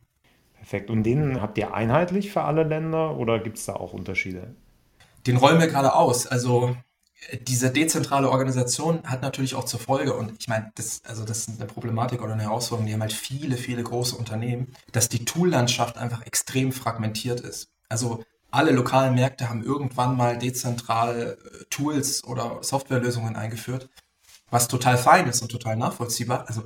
Perfekt. 0.54 0.88
Und 0.88 1.02
den 1.02 1.42
habt 1.42 1.58
ihr 1.58 1.74
einheitlich 1.74 2.32
für 2.32 2.42
alle 2.42 2.62
Länder 2.62 3.16
oder 3.16 3.38
gibt 3.38 3.58
es 3.58 3.66
da 3.66 3.74
auch 3.74 3.92
Unterschiede? 3.92 4.54
Den 5.26 5.36
rollen 5.36 5.60
wir 5.60 5.68
gerade 5.68 5.94
aus. 5.94 6.26
Also 6.26 6.76
diese 7.46 7.70
dezentrale 7.70 8.30
Organisation 8.30 9.02
hat 9.04 9.22
natürlich 9.22 9.54
auch 9.54 9.64
zur 9.64 9.80
Folge, 9.80 10.14
und 10.14 10.32
ich 10.38 10.48
meine, 10.48 10.72
das, 10.74 11.02
also 11.04 11.24
das 11.24 11.48
ist 11.48 11.60
eine 11.60 11.66
Problematik 11.66 12.22
oder 12.22 12.32
eine 12.32 12.42
Herausforderung, 12.42 12.86
die 12.86 12.92
haben 12.92 13.00
halt 13.00 13.12
viele, 13.12 13.56
viele 13.56 13.82
große 13.82 14.16
Unternehmen, 14.16 14.74
dass 14.92 15.08
die 15.08 15.24
Toollandschaft 15.24 15.96
einfach 15.98 16.24
extrem 16.26 16.72
fragmentiert 16.72 17.40
ist. 17.40 17.68
Also 17.88 18.24
alle 18.50 18.70
lokalen 18.70 19.14
Märkte 19.14 19.48
haben 19.48 19.62
irgendwann 19.62 20.16
mal 20.16 20.38
dezentral 20.38 21.36
äh, 21.44 21.64
Tools 21.70 22.24
oder 22.24 22.58
Softwarelösungen 22.62 23.36
eingeführt 23.36 23.88
was 24.54 24.68
total 24.68 24.96
fein 24.96 25.26
ist 25.26 25.42
und 25.42 25.50
total 25.50 25.76
nachvollziehbar. 25.76 26.44
Also 26.46 26.62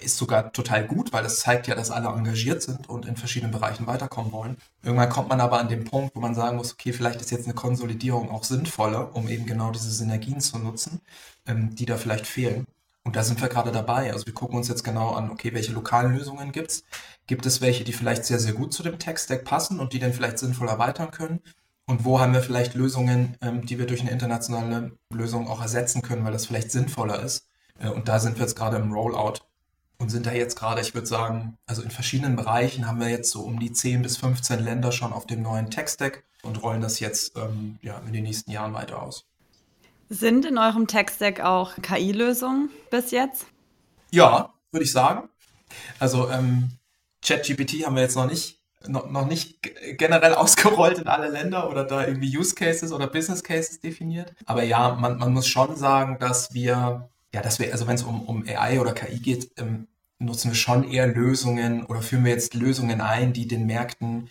ist 0.00 0.18
sogar 0.18 0.52
total 0.52 0.86
gut, 0.86 1.12
weil 1.12 1.24
das 1.24 1.40
zeigt 1.40 1.66
ja, 1.66 1.74
dass 1.74 1.90
alle 1.90 2.06
engagiert 2.08 2.62
sind 2.62 2.88
und 2.88 3.06
in 3.06 3.16
verschiedenen 3.16 3.50
Bereichen 3.50 3.88
weiterkommen 3.88 4.30
wollen. 4.30 4.56
Irgendwann 4.84 5.08
kommt 5.08 5.28
man 5.28 5.40
aber 5.40 5.58
an 5.58 5.68
den 5.68 5.84
Punkt, 5.84 6.14
wo 6.14 6.20
man 6.20 6.36
sagen 6.36 6.56
muss, 6.56 6.72
okay, 6.72 6.92
vielleicht 6.92 7.20
ist 7.20 7.32
jetzt 7.32 7.46
eine 7.46 7.54
Konsolidierung 7.54 8.30
auch 8.30 8.44
sinnvoller, 8.44 9.16
um 9.16 9.28
eben 9.28 9.46
genau 9.46 9.72
diese 9.72 9.90
Synergien 9.90 10.40
zu 10.40 10.58
nutzen, 10.60 11.00
ähm, 11.46 11.74
die 11.74 11.86
da 11.86 11.96
vielleicht 11.96 12.28
fehlen. 12.28 12.66
Und 13.02 13.16
da 13.16 13.24
sind 13.24 13.40
wir 13.40 13.48
gerade 13.48 13.72
dabei. 13.72 14.12
Also 14.12 14.26
wir 14.26 14.34
gucken 14.34 14.56
uns 14.56 14.68
jetzt 14.68 14.84
genau 14.84 15.10
an, 15.10 15.30
okay, 15.30 15.52
welche 15.54 15.72
lokalen 15.72 16.14
Lösungen 16.14 16.52
gibt's? 16.52 16.84
Gibt 17.26 17.46
es 17.46 17.60
welche, 17.60 17.82
die 17.82 17.92
vielleicht 17.92 18.26
sehr, 18.26 18.38
sehr 18.38 18.52
gut 18.52 18.72
zu 18.72 18.84
dem 18.84 19.00
Tech-Stack 19.00 19.44
passen 19.44 19.80
und 19.80 19.92
die 19.92 19.98
dann 19.98 20.12
vielleicht 20.12 20.38
sinnvoll 20.38 20.68
erweitern 20.68 21.10
können? 21.10 21.40
Und 21.88 22.04
wo 22.04 22.20
haben 22.20 22.34
wir 22.34 22.42
vielleicht 22.42 22.74
Lösungen, 22.74 23.38
ähm, 23.40 23.64
die 23.64 23.78
wir 23.78 23.86
durch 23.86 24.02
eine 24.02 24.10
internationale 24.10 24.92
Lösung 25.10 25.48
auch 25.48 25.62
ersetzen 25.62 26.02
können, 26.02 26.22
weil 26.22 26.34
das 26.34 26.44
vielleicht 26.44 26.70
sinnvoller 26.70 27.22
ist? 27.22 27.46
Äh, 27.80 27.88
und 27.88 28.08
da 28.08 28.18
sind 28.18 28.36
wir 28.36 28.42
jetzt 28.42 28.56
gerade 28.56 28.76
im 28.76 28.92
Rollout 28.92 29.40
und 29.96 30.10
sind 30.10 30.26
da 30.26 30.32
jetzt 30.32 30.58
gerade, 30.58 30.82
ich 30.82 30.94
würde 30.94 31.06
sagen, 31.06 31.56
also 31.66 31.80
in 31.80 31.90
verschiedenen 31.90 32.36
Bereichen 32.36 32.86
haben 32.86 33.00
wir 33.00 33.08
jetzt 33.08 33.30
so 33.30 33.40
um 33.40 33.58
die 33.58 33.72
10 33.72 34.02
bis 34.02 34.18
15 34.18 34.60
Länder 34.60 34.92
schon 34.92 35.14
auf 35.14 35.26
dem 35.26 35.40
neuen 35.40 35.70
Tech-Stack 35.70 36.24
und 36.42 36.62
rollen 36.62 36.82
das 36.82 37.00
jetzt 37.00 37.34
ähm, 37.38 37.78
ja, 37.80 37.98
in 38.06 38.12
den 38.12 38.24
nächsten 38.24 38.50
Jahren 38.50 38.74
weiter 38.74 39.02
aus. 39.02 39.24
Sind 40.10 40.44
in 40.44 40.58
eurem 40.58 40.88
Tech-Stack 40.88 41.40
auch 41.40 41.74
KI-Lösungen 41.80 42.68
bis 42.90 43.12
jetzt? 43.12 43.46
Ja, 44.10 44.52
würde 44.72 44.84
ich 44.84 44.92
sagen. 44.92 45.30
Also 45.98 46.28
ähm, 46.28 46.68
ChatGPT 47.22 47.86
haben 47.86 47.96
wir 47.96 48.02
jetzt 48.02 48.14
noch 48.14 48.26
nicht, 48.26 48.57
noch, 48.86 49.10
noch 49.10 49.26
nicht 49.26 49.62
generell 49.96 50.34
ausgerollt 50.34 50.98
in 50.98 51.08
alle 51.08 51.28
Länder 51.28 51.68
oder 51.70 51.84
da 51.84 52.06
irgendwie 52.06 52.36
Use 52.36 52.54
Cases 52.54 52.92
oder 52.92 53.06
Business 53.06 53.42
Cases 53.42 53.80
definiert. 53.80 54.34
Aber 54.46 54.62
ja, 54.62 54.94
man, 54.94 55.18
man 55.18 55.32
muss 55.32 55.46
schon 55.46 55.76
sagen, 55.76 56.18
dass 56.20 56.54
wir, 56.54 57.08
ja, 57.32 57.42
dass 57.42 57.58
wir, 57.58 57.72
also 57.72 57.86
wenn 57.86 57.96
es 57.96 58.02
um, 58.02 58.22
um 58.22 58.44
AI 58.46 58.80
oder 58.80 58.92
KI 58.92 59.18
geht, 59.18 59.50
ähm, 59.58 59.88
nutzen 60.18 60.50
wir 60.50 60.56
schon 60.56 60.84
eher 60.84 61.06
Lösungen 61.06 61.84
oder 61.86 62.02
führen 62.02 62.24
wir 62.24 62.32
jetzt 62.32 62.54
Lösungen 62.54 63.00
ein, 63.00 63.32
die 63.32 63.46
den 63.46 63.66
Märkten 63.66 64.28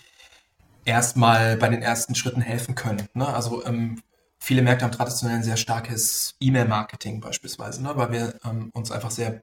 erstmal 0.86 1.58
bei 1.58 1.70
den 1.70 1.82
ersten 1.82 2.16
Schritten 2.16 2.42
helfen 2.42 2.76
können. 2.76 3.08
Ne? 3.14 3.28
Also 3.28 3.66
ähm, 3.66 4.02
viele 4.40 4.62
Märkte 4.62 4.86
haben 4.86 4.92
traditionell 4.92 5.38
ein 5.38 5.44
sehr 5.44 5.58
starkes 5.58 6.36
E-Mail-Marketing 6.40 7.20
beispielsweise, 7.22 7.84
ne? 7.84 7.92
weil 7.96 8.12
wir 8.12 8.40
ähm, 8.46 8.70
uns 8.74 8.92
einfach 8.92 9.12
sehr, 9.12 9.42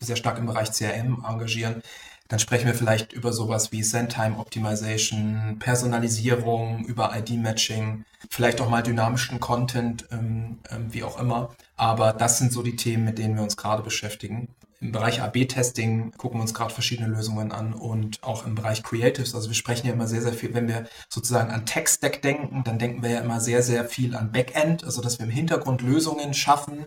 sehr 0.00 0.16
stark 0.16 0.38
im 0.38 0.46
Bereich 0.46 0.72
CRM 0.72 1.24
engagieren. 1.28 1.82
Dann 2.30 2.38
sprechen 2.38 2.66
wir 2.66 2.74
vielleicht 2.74 3.12
über 3.12 3.32
sowas 3.32 3.72
wie 3.72 3.82
Send-Time 3.82 4.38
Optimization, 4.38 5.56
Personalisierung, 5.58 6.84
über 6.84 7.12
ID-Matching, 7.16 8.04
vielleicht 8.30 8.60
auch 8.60 8.68
mal 8.68 8.84
dynamischen 8.84 9.40
Content, 9.40 10.06
ähm, 10.12 10.60
ähm, 10.70 10.86
wie 10.94 11.02
auch 11.02 11.20
immer. 11.20 11.50
Aber 11.76 12.12
das 12.12 12.38
sind 12.38 12.52
so 12.52 12.62
die 12.62 12.76
Themen, 12.76 13.04
mit 13.04 13.18
denen 13.18 13.34
wir 13.34 13.42
uns 13.42 13.56
gerade 13.56 13.82
beschäftigen. 13.82 14.48
Im 14.80 14.92
Bereich 14.92 15.20
AB-Testing 15.20 16.12
gucken 16.12 16.38
wir 16.38 16.42
uns 16.42 16.54
gerade 16.54 16.72
verschiedene 16.72 17.08
Lösungen 17.08 17.50
an 17.50 17.74
und 17.74 18.22
auch 18.22 18.46
im 18.46 18.54
Bereich 18.54 18.84
Creatives. 18.84 19.34
Also 19.34 19.48
wir 19.50 19.56
sprechen 19.56 19.88
ja 19.88 19.92
immer 19.92 20.06
sehr, 20.06 20.22
sehr 20.22 20.32
viel, 20.32 20.54
wenn 20.54 20.68
wir 20.68 20.86
sozusagen 21.08 21.50
an 21.50 21.66
Tech-Stack 21.66 22.22
denken, 22.22 22.62
dann 22.62 22.78
denken 22.78 23.02
wir 23.02 23.10
ja 23.10 23.20
immer 23.22 23.40
sehr, 23.40 23.64
sehr 23.64 23.84
viel 23.86 24.14
an 24.14 24.30
Backend, 24.30 24.84
also 24.84 25.02
dass 25.02 25.18
wir 25.18 25.26
im 25.26 25.32
Hintergrund 25.32 25.82
Lösungen 25.82 26.32
schaffen, 26.32 26.86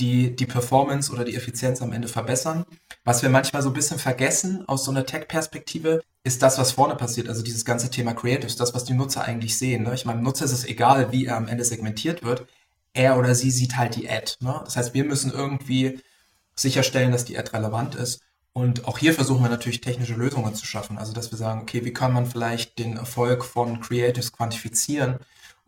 die 0.00 0.34
die 0.34 0.46
Performance 0.46 1.12
oder 1.12 1.24
die 1.24 1.34
Effizienz 1.34 1.82
am 1.82 1.92
Ende 1.92 2.08
verbessern. 2.08 2.64
Was 3.04 3.22
wir 3.22 3.30
manchmal 3.30 3.62
so 3.62 3.70
ein 3.70 3.74
bisschen 3.74 3.98
vergessen 3.98 4.64
aus 4.68 4.84
so 4.84 4.90
einer 4.90 5.06
Tech-Perspektive, 5.06 6.02
ist 6.24 6.42
das, 6.42 6.58
was 6.58 6.72
vorne 6.72 6.94
passiert, 6.94 7.28
also 7.28 7.42
dieses 7.42 7.64
ganze 7.64 7.90
Thema 7.90 8.14
Creatives, 8.14 8.56
das, 8.56 8.74
was 8.74 8.84
die 8.84 8.94
Nutzer 8.94 9.24
eigentlich 9.24 9.58
sehen. 9.58 9.82
Ne? 9.82 9.94
Ich 9.94 10.04
meine, 10.04 10.22
Nutzer 10.22 10.44
ist 10.44 10.52
es 10.52 10.64
egal, 10.64 11.10
wie 11.10 11.26
er 11.26 11.36
am 11.36 11.48
Ende 11.48 11.64
segmentiert 11.64 12.22
wird. 12.22 12.46
Er 12.94 13.18
oder 13.18 13.34
sie 13.34 13.50
sieht 13.50 13.76
halt 13.76 13.96
die 13.96 14.08
Ad. 14.08 14.34
Ne? 14.40 14.60
Das 14.64 14.76
heißt, 14.76 14.94
wir 14.94 15.04
müssen 15.04 15.32
irgendwie 15.32 16.00
sicherstellen, 16.54 17.10
dass 17.10 17.24
die 17.24 17.38
Ad 17.38 17.50
relevant 17.52 17.94
ist. 17.94 18.20
Und 18.52 18.86
auch 18.86 18.98
hier 18.98 19.14
versuchen 19.14 19.42
wir 19.42 19.48
natürlich 19.48 19.80
technische 19.80 20.14
Lösungen 20.14 20.54
zu 20.54 20.66
schaffen. 20.66 20.98
Also, 20.98 21.12
dass 21.12 21.30
wir 21.30 21.38
sagen, 21.38 21.62
okay, 21.62 21.84
wie 21.84 21.92
kann 21.92 22.12
man 22.12 22.26
vielleicht 22.26 22.78
den 22.78 22.98
Erfolg 22.98 23.44
von 23.44 23.80
Creatives 23.80 24.30
quantifizieren? 24.30 25.18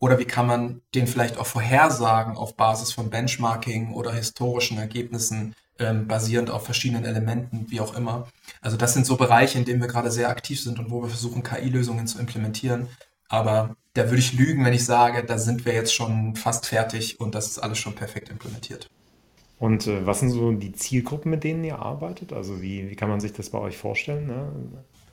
Oder 0.00 0.18
wie 0.18 0.24
kann 0.24 0.46
man 0.46 0.80
den 0.94 1.06
vielleicht 1.06 1.38
auch 1.38 1.46
vorhersagen 1.46 2.36
auf 2.36 2.56
Basis 2.56 2.92
von 2.92 3.10
Benchmarking 3.10 3.94
oder 3.94 4.12
historischen 4.12 4.78
Ergebnissen, 4.78 5.54
ähm, 5.78 6.06
basierend 6.06 6.50
auf 6.50 6.64
verschiedenen 6.64 7.04
Elementen, 7.04 7.66
wie 7.68 7.80
auch 7.80 7.96
immer. 7.96 8.28
Also 8.60 8.76
das 8.76 8.94
sind 8.94 9.06
so 9.06 9.16
Bereiche, 9.16 9.58
in 9.58 9.64
denen 9.64 9.80
wir 9.80 9.88
gerade 9.88 10.10
sehr 10.10 10.28
aktiv 10.28 10.60
sind 10.60 10.78
und 10.78 10.90
wo 10.90 11.02
wir 11.02 11.08
versuchen, 11.08 11.42
KI-Lösungen 11.42 12.06
zu 12.06 12.18
implementieren. 12.18 12.88
Aber 13.28 13.76
da 13.94 14.04
würde 14.04 14.18
ich 14.18 14.34
lügen, 14.34 14.64
wenn 14.64 14.72
ich 14.72 14.84
sage, 14.84 15.24
da 15.24 15.38
sind 15.38 15.64
wir 15.64 15.74
jetzt 15.74 15.94
schon 15.94 16.36
fast 16.36 16.66
fertig 16.66 17.18
und 17.20 17.34
das 17.34 17.46
ist 17.46 17.58
alles 17.58 17.78
schon 17.78 17.94
perfekt 17.94 18.28
implementiert. 18.28 18.88
Und 19.58 19.86
äh, 19.86 20.04
was 20.06 20.20
sind 20.20 20.30
so 20.30 20.52
die 20.52 20.72
Zielgruppen, 20.72 21.30
mit 21.30 21.44
denen 21.44 21.64
ihr 21.64 21.78
arbeitet? 21.78 22.32
Also 22.32 22.60
wie, 22.60 22.90
wie 22.90 22.96
kann 22.96 23.08
man 23.08 23.20
sich 23.20 23.32
das 23.32 23.50
bei 23.50 23.58
euch 23.58 23.76
vorstellen? 23.76 24.26
Ne? 24.26 24.52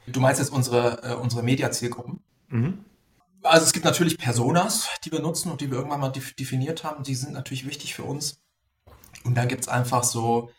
Du 0.08 0.20
meinst 0.20 0.40
jetzt 0.40 0.52
unsere, 0.52 1.02
äh, 1.04 1.14
unsere 1.14 1.44
Media-Zielgruppen? 1.44 2.20
Mhm. 2.50 2.80
Also 3.44 3.66
es 3.66 3.74
gibt 3.74 3.86
natürlich 3.86 4.18
Personas, 4.18 4.88
die 5.04 5.12
wir 5.12 5.20
nutzen 5.20 5.52
und 5.52 5.62
die 5.62 5.70
wir 5.72 5.78
irgendwann 5.78 6.00
mal 6.00 6.10
definiert 6.10 6.84
haben. 6.84 7.04
Die 7.04 7.16
sind 7.16 7.34
natürlich 7.34 7.66
wichtig 7.66 7.96
für 7.96 8.04
uns. 8.04 8.42
Und 9.24 9.36
dann 9.36 9.48
gibt 9.48 9.62
es 9.62 9.68
einfach 9.68 10.04
so, 10.04 10.52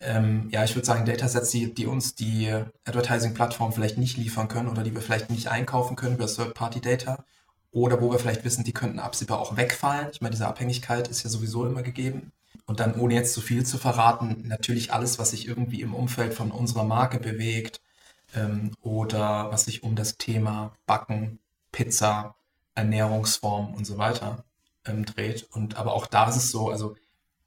ähm, 0.00 0.48
ja, 0.50 0.64
ich 0.64 0.74
würde 0.74 0.86
sagen, 0.86 1.04
Datasets, 1.04 1.50
die, 1.50 1.72
die 1.72 1.86
uns 1.86 2.14
die 2.14 2.52
Advertising-Plattform 2.84 3.72
vielleicht 3.72 3.98
nicht 3.98 4.16
liefern 4.16 4.48
können 4.48 4.68
oder 4.68 4.82
die 4.82 4.94
wir 4.94 5.00
vielleicht 5.00 5.30
nicht 5.30 5.48
einkaufen 5.48 5.96
können 5.96 6.16
über 6.16 6.26
Third-Party-Data 6.26 7.24
oder 7.70 8.00
wo 8.00 8.10
wir 8.10 8.18
vielleicht 8.18 8.44
wissen, 8.44 8.64
die 8.64 8.72
könnten 8.72 8.98
absehbar 8.98 9.38
auch 9.40 9.56
wegfallen. 9.56 10.08
Ich 10.12 10.20
meine, 10.20 10.32
diese 10.32 10.46
Abhängigkeit 10.46 11.08
ist 11.08 11.24
ja 11.24 11.30
sowieso 11.30 11.66
immer 11.66 11.82
gegeben. 11.82 12.32
Und 12.66 12.80
dann, 12.80 12.98
ohne 12.98 13.14
jetzt 13.14 13.34
zu 13.34 13.40
viel 13.40 13.66
zu 13.66 13.78
verraten, 13.78 14.44
natürlich 14.46 14.92
alles, 14.92 15.18
was 15.18 15.30
sich 15.30 15.48
irgendwie 15.48 15.80
im 15.80 15.94
Umfeld 15.94 16.34
von 16.34 16.50
unserer 16.50 16.84
Marke 16.84 17.18
bewegt 17.18 17.80
ähm, 18.34 18.72
oder 18.80 19.50
was 19.50 19.64
sich 19.64 19.82
um 19.82 19.96
das 19.96 20.16
Thema 20.16 20.72
Backen, 20.86 21.40
Pizza, 21.74 22.36
Ernährungsform 22.76 23.74
und 23.74 23.84
so 23.84 23.98
weiter 23.98 24.44
ähm, 24.86 25.04
dreht. 25.04 25.48
Und 25.50 25.76
aber 25.76 25.92
auch 25.92 26.06
da 26.06 26.28
ist 26.28 26.36
es 26.36 26.50
so, 26.50 26.70
also 26.70 26.96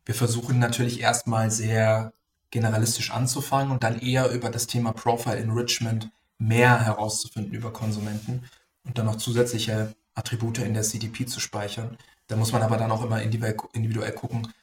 wir 0.06 0.16
versuchen 0.16 0.60
natürlich 0.60 1.00
erstmal 1.00 1.50
sehr 1.50 2.12
generalistisch 2.52 3.12
anzufangen 3.12 3.72
und 3.72 3.84
dann 3.84 4.00
eher 4.00 4.30
über 4.32 4.50
das 4.50 4.68
Thema 4.68 4.92
Profile 4.92 5.38
Enrichment 5.38 6.10
mehr 6.38 6.86
herauszufinden 6.86 7.54
über 7.54 7.72
Konsumenten 7.72 8.44
und 8.84 8.98
dann 8.98 9.06
noch 9.06 9.16
zusätzliche 9.16 9.96
Attribute 10.14 10.60
in 10.60 10.74
der 10.74 10.84
CDP 10.84 11.26
zu 11.26 11.40
speichern. 11.40 11.98
Da 12.28 12.36
muss 12.36 12.52
man 12.52 12.62
aber 12.62 12.78
dann 12.78 12.92
auch 12.92 13.04
immer 13.04 13.22
individuell 13.22 14.12
gucken, 14.12 14.54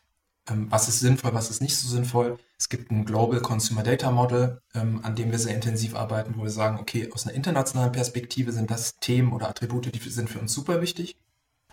was 0.47 0.89
ist 0.89 1.01
sinnvoll, 1.01 1.33
was 1.33 1.51
ist 1.51 1.63
nicht 1.63 1.77
so 1.77 1.89
sinnvoll. 1.89 2.39
Es 2.59 2.69
gibt 2.69 2.91
ein 2.91 3.05
Global 3.05 3.41
Consumer 3.41 3.83
Data 3.83 4.11
Model, 4.11 4.61
ähm, 4.75 5.01
an 5.03 5.17
dem 5.17 5.31
wir 5.31 5.39
sehr 5.39 5.55
intensiv 5.55 5.95
arbeiten, 5.95 6.35
wo 6.37 6.43
wir 6.43 6.51
sagen, 6.51 6.79
okay, 6.79 7.11
aus 7.13 7.27
einer 7.27 7.35
internationalen 7.35 7.93
Perspektive 7.93 8.53
sind 8.53 8.71
das 8.71 8.97
Themen 8.97 9.33
oder 9.33 9.49
Attribute, 9.49 9.95
die 9.95 10.11
sind 10.11 10.29
für 10.29 10.39
uns 10.39 10.53
super 10.53 10.83
wichtig. 10.83 11.17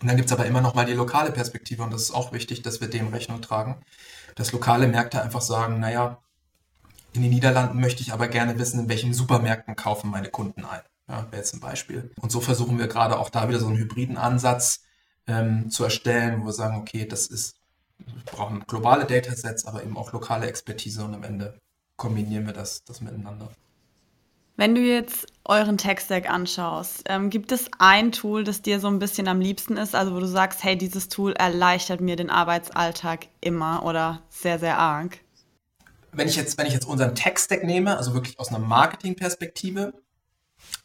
Und 0.01 0.07
dann 0.07 0.15
gibt 0.15 0.27
es 0.27 0.33
aber 0.33 0.45
immer 0.45 0.61
noch 0.61 0.73
mal 0.73 0.85
die 0.85 0.93
lokale 0.93 1.31
Perspektive 1.31 1.83
und 1.83 1.91
das 1.91 2.03
ist 2.03 2.11
auch 2.11 2.31
wichtig, 2.31 2.61
dass 2.61 2.81
wir 2.81 2.89
dem 2.89 3.09
Rechnung 3.09 3.41
tragen. 3.41 3.75
Dass 4.35 4.51
lokale 4.51 4.87
Märkte 4.87 5.21
einfach 5.21 5.41
sagen, 5.41 5.79
naja, 5.79 6.19
in 7.13 7.21
den 7.21 7.31
Niederlanden 7.31 7.79
möchte 7.79 8.01
ich 8.01 8.13
aber 8.13 8.29
gerne 8.29 8.57
wissen, 8.57 8.79
in 8.79 8.89
welchen 8.89 9.13
Supermärkten 9.13 9.75
kaufen 9.75 10.09
meine 10.09 10.29
Kunden 10.29 10.63
ein. 10.63 10.81
Ja, 11.09 11.27
wäre 11.29 11.37
jetzt 11.37 11.53
ein 11.53 11.59
Beispiel. 11.59 12.11
Und 12.21 12.31
so 12.31 12.39
versuchen 12.39 12.79
wir 12.79 12.87
gerade 12.87 13.19
auch 13.19 13.29
da 13.29 13.49
wieder 13.49 13.59
so 13.59 13.67
einen 13.67 13.77
hybriden 13.77 14.17
Ansatz 14.17 14.83
ähm, 15.27 15.69
zu 15.69 15.83
erstellen, 15.83 16.41
wo 16.41 16.45
wir 16.45 16.53
sagen, 16.53 16.77
okay, 16.77 17.05
das 17.05 17.27
ist 17.27 17.60
brauchen 18.25 18.63
globale 18.67 19.05
Datasets, 19.05 19.65
aber 19.65 19.83
eben 19.83 19.97
auch 19.97 20.13
lokale 20.13 20.47
Expertise 20.47 21.03
und 21.03 21.13
am 21.13 21.23
Ende 21.23 21.57
kombinieren 21.95 22.45
wir 22.45 22.53
das, 22.53 22.83
das 22.83 23.01
miteinander. 23.01 23.49
Wenn 24.57 24.75
du 24.75 24.81
jetzt 24.81 25.27
euren 25.45 25.77
Tech-Stack 25.77 26.29
anschaust, 26.29 27.03
ähm, 27.07 27.29
gibt 27.29 27.51
es 27.51 27.69
ein 27.79 28.11
Tool, 28.11 28.43
das 28.43 28.61
dir 28.61 28.79
so 28.79 28.87
ein 28.87 28.99
bisschen 28.99 29.27
am 29.27 29.39
liebsten 29.39 29.77
ist, 29.77 29.95
also 29.95 30.13
wo 30.13 30.19
du 30.19 30.27
sagst, 30.27 30.63
hey, 30.63 30.77
dieses 30.77 31.09
Tool 31.09 31.33
erleichtert 31.33 32.01
mir 32.01 32.15
den 32.15 32.29
Arbeitsalltag 32.29 33.27
immer 33.39 33.83
oder 33.83 34.21
sehr, 34.29 34.59
sehr 34.59 34.77
arg? 34.77 35.19
Wenn 36.11 36.27
ich 36.27 36.35
jetzt, 36.35 36.57
wenn 36.57 36.67
ich 36.67 36.73
jetzt 36.73 36.85
unseren 36.85 37.15
Tech-Stack 37.15 37.63
nehme, 37.63 37.97
also 37.97 38.13
wirklich 38.13 38.39
aus 38.39 38.49
einer 38.49 38.59
Marketing-Perspektive, 38.59 39.93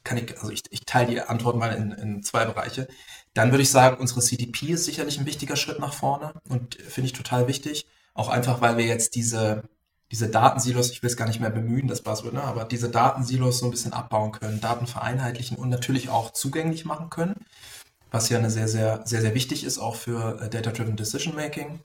kann 0.05 0.17
ich, 0.17 0.31
also 0.39 0.51
ich, 0.51 0.63
ich 0.71 0.85
teile 0.87 1.09
die 1.09 1.21
Antwort 1.21 1.57
mal 1.57 1.73
in, 1.73 1.91
in 1.93 2.23
zwei 2.23 2.45
Bereiche. 2.45 2.89
Dann 3.37 3.51
würde 3.51 3.63
ich 3.63 3.71
sagen, 3.71 3.99
unsere 3.99 4.21
CDP 4.21 4.69
ist 4.69 4.87
sicherlich 4.87 5.21
ein 5.21 5.27
wichtiger 5.27 5.57
Schritt 5.57 5.79
nach 5.79 5.93
vorne 5.93 6.33
und 6.49 6.77
finde 6.77 7.09
ich 7.09 7.13
total 7.13 7.47
wichtig. 7.49 7.87
Auch 8.15 8.31
einfach, 8.31 8.63
weil 8.63 8.79
wir 8.79 8.87
jetzt 8.87 9.15
diese, 9.15 9.65
diese 10.11 10.29
Datensilos, 10.29 10.91
ich 10.91 11.03
will 11.03 11.11
es 11.11 11.19
gar 11.19 11.29
nicht 11.29 11.39
mehr 11.39 11.51
bemühen, 11.51 11.87
das 11.87 12.01
Buzzword, 12.01 12.33
ne, 12.33 12.43
aber 12.43 12.65
diese 12.65 12.89
Datensilos 12.89 13.59
so 13.59 13.67
ein 13.67 13.71
bisschen 13.71 13.93
abbauen 13.93 14.33
können, 14.33 14.63
Daten 14.63 14.87
vereinheitlichen 14.87 15.59
und 15.59 15.69
natürlich 15.69 16.09
auch 16.09 16.33
zugänglich 16.33 16.87
machen 16.87 17.11
können, 17.11 17.35
was 18.11 18.31
ja 18.31 18.39
eine 18.39 18.49
sehr, 18.49 18.69
sehr, 18.69 19.03
sehr, 19.05 19.21
sehr 19.21 19.35
wichtig 19.35 19.65
ist, 19.65 19.79
auch 19.79 19.97
für 19.97 20.41
äh, 20.41 20.49
Data-Driven 20.49 20.97
Decision 20.97 21.35
Making. 21.35 21.81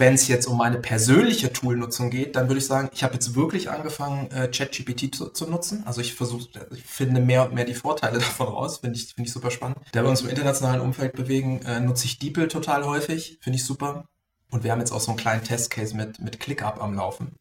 Wenn 0.00 0.14
es 0.14 0.28
jetzt 0.28 0.46
um 0.46 0.56
meine 0.56 0.78
persönliche 0.78 1.52
Toolnutzung 1.52 2.08
geht, 2.08 2.34
dann 2.34 2.48
würde 2.48 2.58
ich 2.58 2.64
sagen, 2.64 2.88
ich 2.94 3.04
habe 3.04 3.12
jetzt 3.12 3.34
wirklich 3.34 3.68
angefangen, 3.68 4.30
äh, 4.30 4.48
ChatGPT 4.48 5.14
zu, 5.14 5.28
zu, 5.28 5.46
nutzen. 5.46 5.82
Also 5.86 6.00
ich 6.00 6.14
versuche, 6.14 6.48
ich 6.74 6.82
finde 6.82 7.20
mehr 7.20 7.44
und 7.44 7.54
mehr 7.54 7.66
die 7.66 7.74
Vorteile 7.74 8.18
davon 8.18 8.48
raus, 8.48 8.78
finde 8.78 8.96
ich, 8.96 9.12
finde 9.12 9.28
ich 9.28 9.32
super 9.34 9.50
spannend. 9.50 9.76
Da 9.92 10.02
wir 10.02 10.08
uns 10.08 10.22
im 10.22 10.30
internationalen 10.30 10.80
Umfeld 10.80 11.12
bewegen, 11.12 11.60
äh, 11.66 11.80
nutze 11.80 12.06
ich 12.06 12.18
DeepL 12.18 12.48
total 12.48 12.86
häufig, 12.86 13.38
finde 13.42 13.58
ich 13.58 13.64
super. 13.66 14.06
Und 14.50 14.64
wir 14.64 14.72
haben 14.72 14.80
jetzt 14.80 14.90
auch 14.92 15.00
so 15.00 15.10
einen 15.10 15.18
kleinen 15.18 15.44
Testcase 15.44 15.94
mit, 15.94 16.18
mit 16.18 16.40
ClickUp 16.40 16.82
am 16.82 16.94
Laufen. 16.94 17.36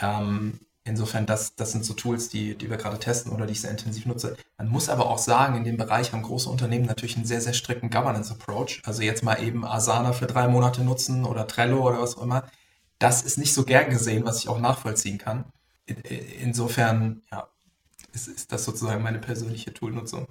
Ähm, 0.00 0.60
Insofern, 0.88 1.26
das, 1.26 1.54
das 1.54 1.72
sind 1.72 1.84
so 1.84 1.92
Tools, 1.92 2.30
die, 2.30 2.56
die 2.56 2.70
wir 2.70 2.78
gerade 2.78 2.98
testen 2.98 3.30
oder 3.30 3.44
die 3.44 3.52
ich 3.52 3.60
sehr 3.60 3.70
intensiv 3.70 4.06
nutze. 4.06 4.36
Man 4.56 4.68
muss 4.68 4.88
aber 4.88 5.06
auch 5.10 5.18
sagen, 5.18 5.56
in 5.56 5.64
dem 5.64 5.76
Bereich 5.76 6.12
haben 6.12 6.22
große 6.22 6.48
Unternehmen 6.48 6.86
natürlich 6.86 7.16
einen 7.16 7.26
sehr, 7.26 7.42
sehr 7.42 7.52
strikten 7.52 7.90
Governance-Approach. 7.90 8.82
Also 8.86 9.02
jetzt 9.02 9.22
mal 9.22 9.42
eben 9.42 9.66
Asana 9.66 10.12
für 10.12 10.26
drei 10.26 10.48
Monate 10.48 10.82
nutzen 10.82 11.26
oder 11.26 11.46
Trello 11.46 11.86
oder 11.86 12.00
was 12.00 12.16
auch 12.16 12.22
immer. 12.22 12.48
das 12.98 13.22
ist 13.22 13.38
nicht 13.38 13.54
so 13.54 13.64
gern 13.64 13.90
gesehen, 13.90 14.24
was 14.24 14.40
ich 14.40 14.48
auch 14.48 14.58
nachvollziehen 14.58 15.18
kann. 15.18 15.44
Insofern, 16.40 17.22
ja, 17.30 17.48
ist, 18.12 18.28
ist 18.28 18.50
das 18.50 18.64
sozusagen 18.64 19.02
meine 19.02 19.18
persönliche 19.18 19.72
Toolnutzung. 19.72 20.26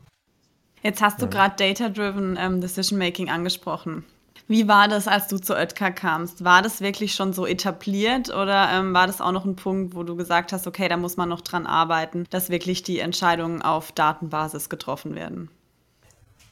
Jetzt 0.83 1.01
hast 1.01 1.21
du 1.21 1.27
gerade 1.27 1.55
Data-Driven 1.55 2.37
ähm, 2.39 2.61
Decision 2.61 2.99
Making 2.99 3.29
angesprochen. 3.29 4.05
Wie 4.47 4.67
war 4.67 4.87
das, 4.87 5.07
als 5.07 5.27
du 5.27 5.37
zu 5.37 5.55
Oetker 5.55 5.91
kamst? 5.91 6.43
War 6.43 6.61
das 6.61 6.81
wirklich 6.81 7.15
schon 7.15 7.33
so 7.33 7.45
etabliert 7.45 8.29
oder 8.29 8.69
ähm, 8.71 8.93
war 8.93 9.07
das 9.07 9.21
auch 9.21 9.31
noch 9.31 9.45
ein 9.45 9.55
Punkt, 9.55 9.95
wo 9.95 10.03
du 10.03 10.15
gesagt 10.15 10.53
hast, 10.53 10.67
okay, 10.67 10.87
da 10.87 10.97
muss 10.97 11.17
man 11.17 11.29
noch 11.29 11.41
dran 11.41 11.65
arbeiten, 11.65 12.25
dass 12.29 12.49
wirklich 12.49 12.83
die 12.83 12.99
Entscheidungen 12.99 13.61
auf 13.61 13.91
Datenbasis 13.91 14.69
getroffen 14.69 15.15
werden? 15.15 15.49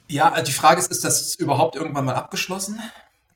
Ja, 0.08 0.32
also 0.32 0.46
die 0.46 0.52
Frage 0.52 0.80
ist, 0.80 0.92
ist 0.92 1.04
das 1.04 1.36
überhaupt 1.36 1.76
irgendwann 1.76 2.06
mal 2.06 2.16
abgeschlossen? 2.16 2.80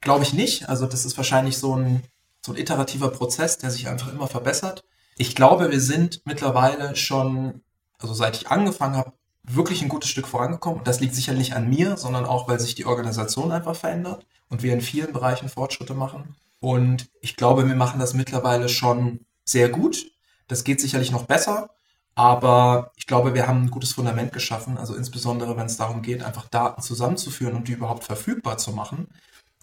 Glaube 0.02 0.24
ich 0.24 0.34
nicht. 0.34 0.70
Also 0.70 0.86
das 0.86 1.06
ist 1.06 1.18
wahrscheinlich 1.18 1.58
so 1.58 1.76
ein, 1.76 2.04
so 2.46 2.54
ein 2.54 2.58
iterativer 2.58 3.10
Prozess, 3.10 3.58
der 3.58 3.72
sich 3.72 3.88
einfach 3.88 4.12
immer 4.12 4.28
verbessert. 4.28 4.84
Ich 5.18 5.36
glaube, 5.36 5.72
wir 5.72 5.82
sind 5.82 6.22
mittlerweile 6.26 6.96
schon, 6.96 7.62
also 7.98 8.14
seit 8.14 8.38
ich 8.38 8.48
angefangen 8.50 8.96
habe, 8.96 9.12
wirklich 9.56 9.82
ein 9.82 9.90
gutes 9.90 10.10
Stück 10.10 10.28
vorangekommen. 10.28 10.84
Das 10.84 11.00
liegt 11.00 11.16
sicher 11.16 11.34
nicht 11.34 11.54
an 11.54 11.70
mir, 11.70 11.98
sondern 11.98 12.26
auch, 12.26 12.48
weil 12.48 12.60
sich 12.60 12.76
die 12.76 12.86
Organisation 12.86 13.52
einfach 13.52 13.76
verändert 13.76 14.26
und 14.50 14.64
wir 14.64 14.74
in 14.74 14.82
vielen 14.82 15.12
Bereichen 15.12 15.50
Fortschritte 15.50 15.94
machen. 15.94 16.36
Und 16.60 17.10
ich 17.22 17.36
glaube, 17.36 17.68
wir 17.68 17.76
machen 17.76 18.00
das 18.00 18.14
mittlerweile 18.14 18.70
schon 18.70 19.26
sehr 19.46 19.70
gut. 19.70 20.12
Das 20.48 20.64
geht 20.64 20.82
sicherlich 20.82 21.12
noch 21.12 21.26
besser, 21.26 21.70
aber 22.16 22.92
ich 22.96 23.08
glaube, 23.08 23.34
wir 23.34 23.48
haben 23.48 23.64
ein 23.64 23.72
gutes 23.72 23.94
Fundament 23.94 24.34
geschaffen. 24.34 24.78
Also 24.78 24.96
insbesondere, 24.96 25.58
wenn 25.58 25.68
es 25.68 25.78
darum 25.78 26.02
geht, 26.02 26.24
einfach 26.24 26.48
Daten 26.50 26.82
zusammenzuführen 26.82 27.56
und 27.56 27.68
die 27.68 27.74
überhaupt 27.74 28.04
verfügbar 28.04 28.58
zu 28.58 28.72
machen, 28.72 29.08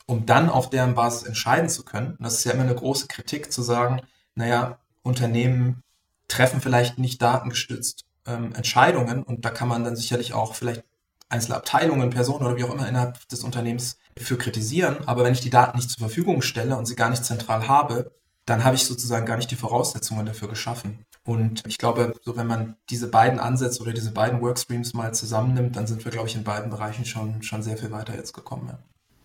um 0.06 0.26
dann 0.26 0.48
auf 0.48 0.70
deren 0.70 0.94
Basis 0.94 1.24
entscheiden 1.24 1.68
zu 1.68 1.84
können. 1.84 2.12
Und 2.12 2.22
das 2.22 2.34
ist 2.34 2.44
ja 2.44 2.52
immer 2.52 2.62
eine 2.62 2.74
große 2.74 3.08
Kritik 3.08 3.52
zu 3.52 3.62
sagen, 3.62 4.00
naja, 4.34 4.78
Unternehmen 5.02 5.82
treffen 6.28 6.60
vielleicht 6.60 6.98
nicht 6.98 7.20
datengestützt 7.22 8.05
ähm, 8.26 8.54
Entscheidungen 8.54 9.22
und 9.22 9.44
da 9.44 9.50
kann 9.50 9.68
man 9.68 9.84
dann 9.84 9.96
sicherlich 9.96 10.34
auch 10.34 10.54
vielleicht 10.54 10.84
einzelne 11.28 11.56
Abteilungen, 11.56 12.10
Personen 12.10 12.46
oder 12.46 12.56
wie 12.56 12.64
auch 12.64 12.72
immer 12.72 12.88
innerhalb 12.88 13.28
des 13.28 13.42
Unternehmens 13.42 13.98
für 14.16 14.38
kritisieren. 14.38 14.96
Aber 15.06 15.24
wenn 15.24 15.32
ich 15.32 15.40
die 15.40 15.50
Daten 15.50 15.76
nicht 15.76 15.90
zur 15.90 15.98
Verfügung 15.98 16.42
stelle 16.42 16.76
und 16.76 16.86
sie 16.86 16.96
gar 16.96 17.10
nicht 17.10 17.24
zentral 17.24 17.66
habe, 17.68 18.12
dann 18.44 18.62
habe 18.62 18.76
ich 18.76 18.84
sozusagen 18.84 19.26
gar 19.26 19.36
nicht 19.36 19.50
die 19.50 19.56
Voraussetzungen 19.56 20.24
dafür 20.24 20.48
geschaffen. 20.48 21.04
Und 21.24 21.64
ich 21.66 21.78
glaube, 21.78 22.14
so 22.22 22.36
wenn 22.36 22.46
man 22.46 22.76
diese 22.88 23.08
beiden 23.08 23.40
Ansätze 23.40 23.82
oder 23.82 23.92
diese 23.92 24.12
beiden 24.12 24.40
Workstreams 24.40 24.94
mal 24.94 25.12
zusammennimmt, 25.12 25.74
dann 25.74 25.88
sind 25.88 26.04
wir, 26.04 26.12
glaube 26.12 26.28
ich, 26.28 26.36
in 26.36 26.44
beiden 26.44 26.70
Bereichen 26.70 27.04
schon, 27.04 27.42
schon 27.42 27.62
sehr 27.62 27.76
viel 27.76 27.90
weiter 27.90 28.14
jetzt 28.14 28.32
gekommen. 28.32 28.68
Ja. 28.68 28.78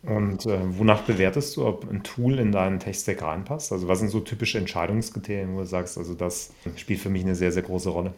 Und 0.03 0.47
äh, 0.47 0.77
wonach 0.79 1.03
bewertest 1.03 1.55
du, 1.55 1.67
ob 1.67 1.87
ein 1.87 2.01
Tool 2.01 2.39
in 2.39 2.51
deinen 2.51 2.79
Tech-Stack 2.79 3.21
reinpasst? 3.21 3.71
Also 3.71 3.87
was 3.87 3.99
sind 3.99 4.09
so 4.09 4.19
typische 4.19 4.57
Entscheidungskriterien, 4.57 5.53
wo 5.53 5.59
du 5.59 5.65
sagst, 5.65 5.99
also 5.99 6.15
das 6.15 6.51
spielt 6.75 6.99
für 6.99 7.09
mich 7.09 7.23
eine 7.23 7.35
sehr, 7.35 7.51
sehr 7.51 7.61
große 7.61 7.89
Rolle? 7.89 8.15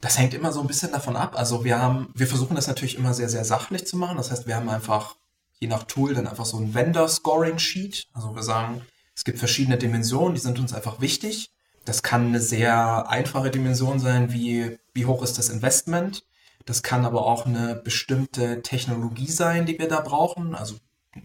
Das 0.00 0.18
hängt 0.18 0.34
immer 0.34 0.52
so 0.52 0.60
ein 0.60 0.66
bisschen 0.66 0.92
davon 0.92 1.16
ab. 1.16 1.36
Also 1.36 1.64
wir 1.64 1.78
haben, 1.78 2.10
wir 2.14 2.26
versuchen 2.26 2.56
das 2.56 2.66
natürlich 2.66 2.96
immer 2.96 3.12
sehr, 3.14 3.28
sehr 3.28 3.44
sachlich 3.44 3.86
zu 3.86 3.96
machen. 3.96 4.16
Das 4.16 4.30
heißt, 4.30 4.46
wir 4.46 4.56
haben 4.56 4.68
einfach 4.68 5.16
je 5.58 5.68
nach 5.68 5.84
Tool 5.84 6.14
dann 6.14 6.26
einfach 6.26 6.46
so 6.46 6.56
ein 6.56 6.72
Vendor-Scoring-Sheet. 6.74 8.08
Also 8.14 8.34
wir 8.34 8.42
sagen, 8.42 8.82
es 9.14 9.24
gibt 9.24 9.38
verschiedene 9.38 9.76
Dimensionen, 9.76 10.34
die 10.34 10.40
sind 10.40 10.58
uns 10.58 10.72
einfach 10.72 11.00
wichtig. 11.00 11.50
Das 11.84 12.02
kann 12.02 12.28
eine 12.28 12.40
sehr 12.40 13.08
einfache 13.10 13.50
Dimension 13.50 13.98
sein, 13.98 14.32
wie 14.32 14.78
wie 14.94 15.06
hoch 15.06 15.22
ist 15.22 15.38
das 15.38 15.48
Investment. 15.48 16.24
Das 16.64 16.82
kann 16.82 17.04
aber 17.04 17.26
auch 17.26 17.46
eine 17.46 17.76
bestimmte 17.76 18.62
Technologie 18.62 19.30
sein, 19.30 19.66
die 19.66 19.78
wir 19.78 19.88
da 19.88 20.00
brauchen. 20.00 20.54
Also 20.54 20.76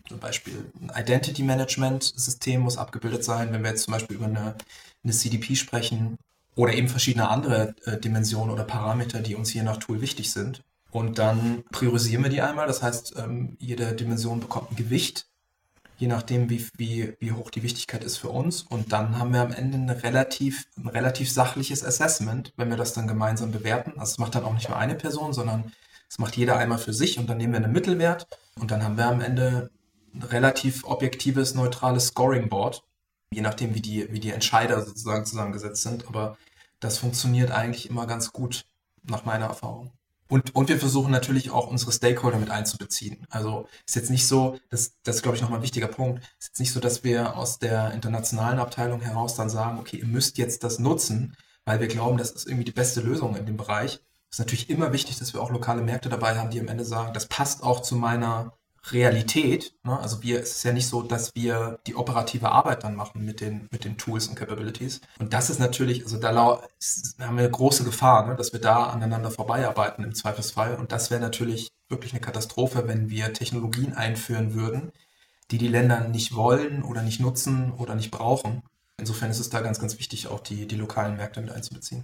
zum 0.08 0.20
Beispiel 0.20 0.72
ein 0.82 0.92
Identity 0.96 1.44
Management 1.44 2.04
System 2.04 2.62
muss 2.62 2.78
abgebildet 2.78 3.24
sein, 3.24 3.52
wenn 3.52 3.64
wir 3.64 3.72
jetzt 3.72 3.84
zum 3.84 3.94
Beispiel 3.94 4.16
über 4.16 4.26
eine, 4.26 4.56
eine 5.04 5.14
CDP 5.14 5.56
sprechen 5.56 6.18
oder 6.56 6.74
eben 6.74 6.88
verschiedene 6.88 7.30
andere 7.30 7.76
äh, 7.86 7.98
Dimensionen 7.98 8.54
oder 8.54 8.64
Parameter, 8.64 9.20
die 9.20 9.36
uns 9.36 9.54
je 9.54 9.64
nach 9.64 9.78
Tool 9.78 10.02
wichtig 10.02 10.32
sind. 10.32 10.64
Und 10.92 11.20
dann 11.20 11.64
priorisieren 11.72 12.24
wir 12.24 12.32
die 12.32 12.42
einmal. 12.42 12.68
Das 12.68 12.82
heißt, 12.82 13.16
ähm, 13.18 13.58
jede 13.60 13.94
Dimension 13.94 14.40
bekommt 14.40 14.72
ein 14.72 14.76
Gewicht, 14.78 15.28
je 15.98 16.08
nachdem, 16.08 16.50
wie, 16.50 16.66
wie, 16.78 17.14
wie 17.20 17.34
hoch 17.34 17.50
die 17.50 17.64
Wichtigkeit 17.64 18.04
ist 18.04 18.18
für 18.18 18.30
uns. 18.30 18.62
Und 18.62 18.94
dann 18.94 19.20
haben 19.20 19.34
wir 19.34 19.42
am 19.42 19.52
Ende 19.52 19.78
ein 19.78 19.90
relativ, 19.90 20.66
ein 20.78 20.88
relativ 20.88 21.30
sachliches 21.30 21.84
Assessment, 21.84 22.54
wenn 22.56 22.70
wir 22.70 22.78
das 22.78 22.94
dann 22.94 23.08
gemeinsam 23.08 23.52
bewerten. 23.52 23.92
Also 23.98 24.14
es 24.14 24.18
macht 24.18 24.36
dann 24.36 24.46
auch 24.46 24.54
nicht 24.54 24.70
nur 24.70 24.78
eine 24.78 24.96
Person, 24.96 25.34
sondern 25.34 25.74
es 26.10 26.20
macht 26.20 26.38
jeder 26.38 26.58
einmal 26.58 26.78
für 26.78 26.94
sich 26.94 27.20
und 27.20 27.30
dann 27.30 27.38
nehmen 27.38 27.54
wir 27.54 27.64
einen 27.64 27.74
Mittelwert 27.74 28.28
und 28.60 28.72
dann 28.72 28.84
haben 28.84 28.98
wir 28.98 29.08
am 29.08 29.22
Ende 29.22 29.72
ein 30.14 30.24
relativ 30.24 30.86
objektives, 30.86 31.56
neutrales 31.56 32.08
Scoring-Board, 32.08 32.84
je 33.36 33.42
nachdem, 33.42 33.76
wie 33.76 33.82
die, 33.82 34.12
wie 34.12 34.20
die 34.20 34.32
Entscheider 34.32 34.84
sozusagen 34.84 35.26
zusammengesetzt 35.26 35.84
sind. 35.84 36.08
Aber 36.08 36.38
das 36.80 36.98
funktioniert 36.98 37.52
eigentlich 37.52 37.90
immer 37.90 38.08
ganz 38.08 38.32
gut, 38.32 38.66
nach 39.04 39.26
meiner 39.26 39.46
Erfahrung. 39.46 39.92
Und, 40.28 40.56
und 40.56 40.70
wir 40.70 40.80
versuchen 40.80 41.12
natürlich 41.12 41.52
auch 41.52 41.68
unsere 41.68 41.92
Stakeholder 41.92 42.40
mit 42.40 42.50
einzubeziehen. 42.50 43.28
Also 43.30 43.68
ist 43.86 43.96
jetzt 43.96 44.10
nicht 44.10 44.28
so, 44.28 44.58
das, 44.70 44.94
das 45.04 45.18
ist, 45.18 45.22
glaube 45.22 45.36
ich, 45.36 45.42
nochmal 45.44 45.60
ein 45.60 45.64
wichtiger 45.64 45.88
Punkt, 45.88 46.24
ist 46.40 46.48
jetzt 46.48 46.60
nicht 46.60 46.72
so, 46.72 46.80
dass 46.80 47.04
wir 47.04 47.38
aus 47.38 47.60
der 47.60 47.92
internationalen 47.92 48.58
Abteilung 48.58 49.02
heraus 49.02 49.36
dann 49.36 49.50
sagen, 49.50 49.78
okay, 49.78 49.98
ihr 49.98 50.08
müsst 50.08 50.40
jetzt 50.40 50.64
das 50.64 50.80
nutzen, 50.80 51.36
weil 51.64 51.80
wir 51.80 51.88
glauben, 51.88 52.18
das 52.18 52.32
ist 52.32 52.48
irgendwie 52.48 52.66
die 52.66 52.72
beste 52.72 53.02
Lösung 53.02 53.36
in 53.36 53.46
dem 53.46 53.58
Bereich. 53.58 54.00
Es 54.32 54.38
ist 54.38 54.40
natürlich 54.40 54.70
immer 54.70 54.94
wichtig, 54.94 55.20
dass 55.20 55.34
wir 55.34 55.42
auch 55.42 55.52
lokale 55.52 55.84
Märkte 55.84 56.10
dabei 56.10 56.38
haben, 56.38 56.50
die 56.50 56.60
am 56.60 56.68
Ende 56.68 56.86
sagen, 56.86 57.14
das 57.14 57.28
passt 57.28 57.62
auch 57.62 57.82
zu 57.82 57.96
meiner 57.96 58.54
Realität. 58.92 59.74
Ne? 59.84 60.00
Also 60.00 60.22
wir, 60.24 60.42
es 60.42 60.58
ist 60.58 60.64
ja 60.64 60.74
nicht 60.74 60.88
so, 60.88 61.02
dass 61.02 61.34
wir 61.36 61.80
die 61.88 61.96
operative 61.96 62.52
Arbeit 62.52 62.84
dann 62.84 62.96
machen 62.96 63.26
mit 63.26 63.42
den, 63.42 63.68
mit 63.72 63.86
den 63.86 63.98
Tools 63.98 64.28
und 64.28 64.36
Capabilities. 64.36 65.02
Und 65.20 65.34
das 65.34 65.50
ist 65.50 65.60
natürlich, 65.60 66.04
also 66.04 66.18
da 66.18 66.62
haben 67.20 67.38
wir 67.38 67.50
große 67.50 67.84
Gefahr, 67.84 68.28
ne? 68.28 68.36
dass 68.36 68.54
wir 68.54 68.62
da 68.62 68.86
aneinander 68.88 69.32
vorbeiarbeiten 69.32 70.04
im 70.04 70.16
Zweifelsfall. 70.16 70.76
Und 70.76 70.92
das 70.92 71.12
wäre 71.12 71.22
natürlich 71.22 71.70
wirklich 71.90 72.14
eine 72.14 72.22
Katastrophe, 72.22 72.88
wenn 72.88 73.10
wir 73.10 73.34
Technologien 73.34 73.94
einführen 73.94 74.54
würden, 74.54 74.92
die 75.52 75.58
die 75.58 75.68
Länder 75.68 76.08
nicht 76.08 76.36
wollen 76.36 76.84
oder 76.84 77.02
nicht 77.02 77.20
nutzen 77.20 77.72
oder 77.74 77.96
nicht 77.96 78.12
brauchen. 78.12 78.64
Insofern 78.98 79.30
ist 79.30 79.40
es 79.40 79.50
da 79.50 79.62
ganz, 79.62 79.80
ganz 79.80 80.00
wichtig, 80.00 80.28
auch 80.28 80.40
die, 80.40 80.68
die 80.68 80.78
lokalen 80.78 81.18
Märkte 81.18 81.42
mit 81.42 81.52
einzubeziehen. 81.52 82.04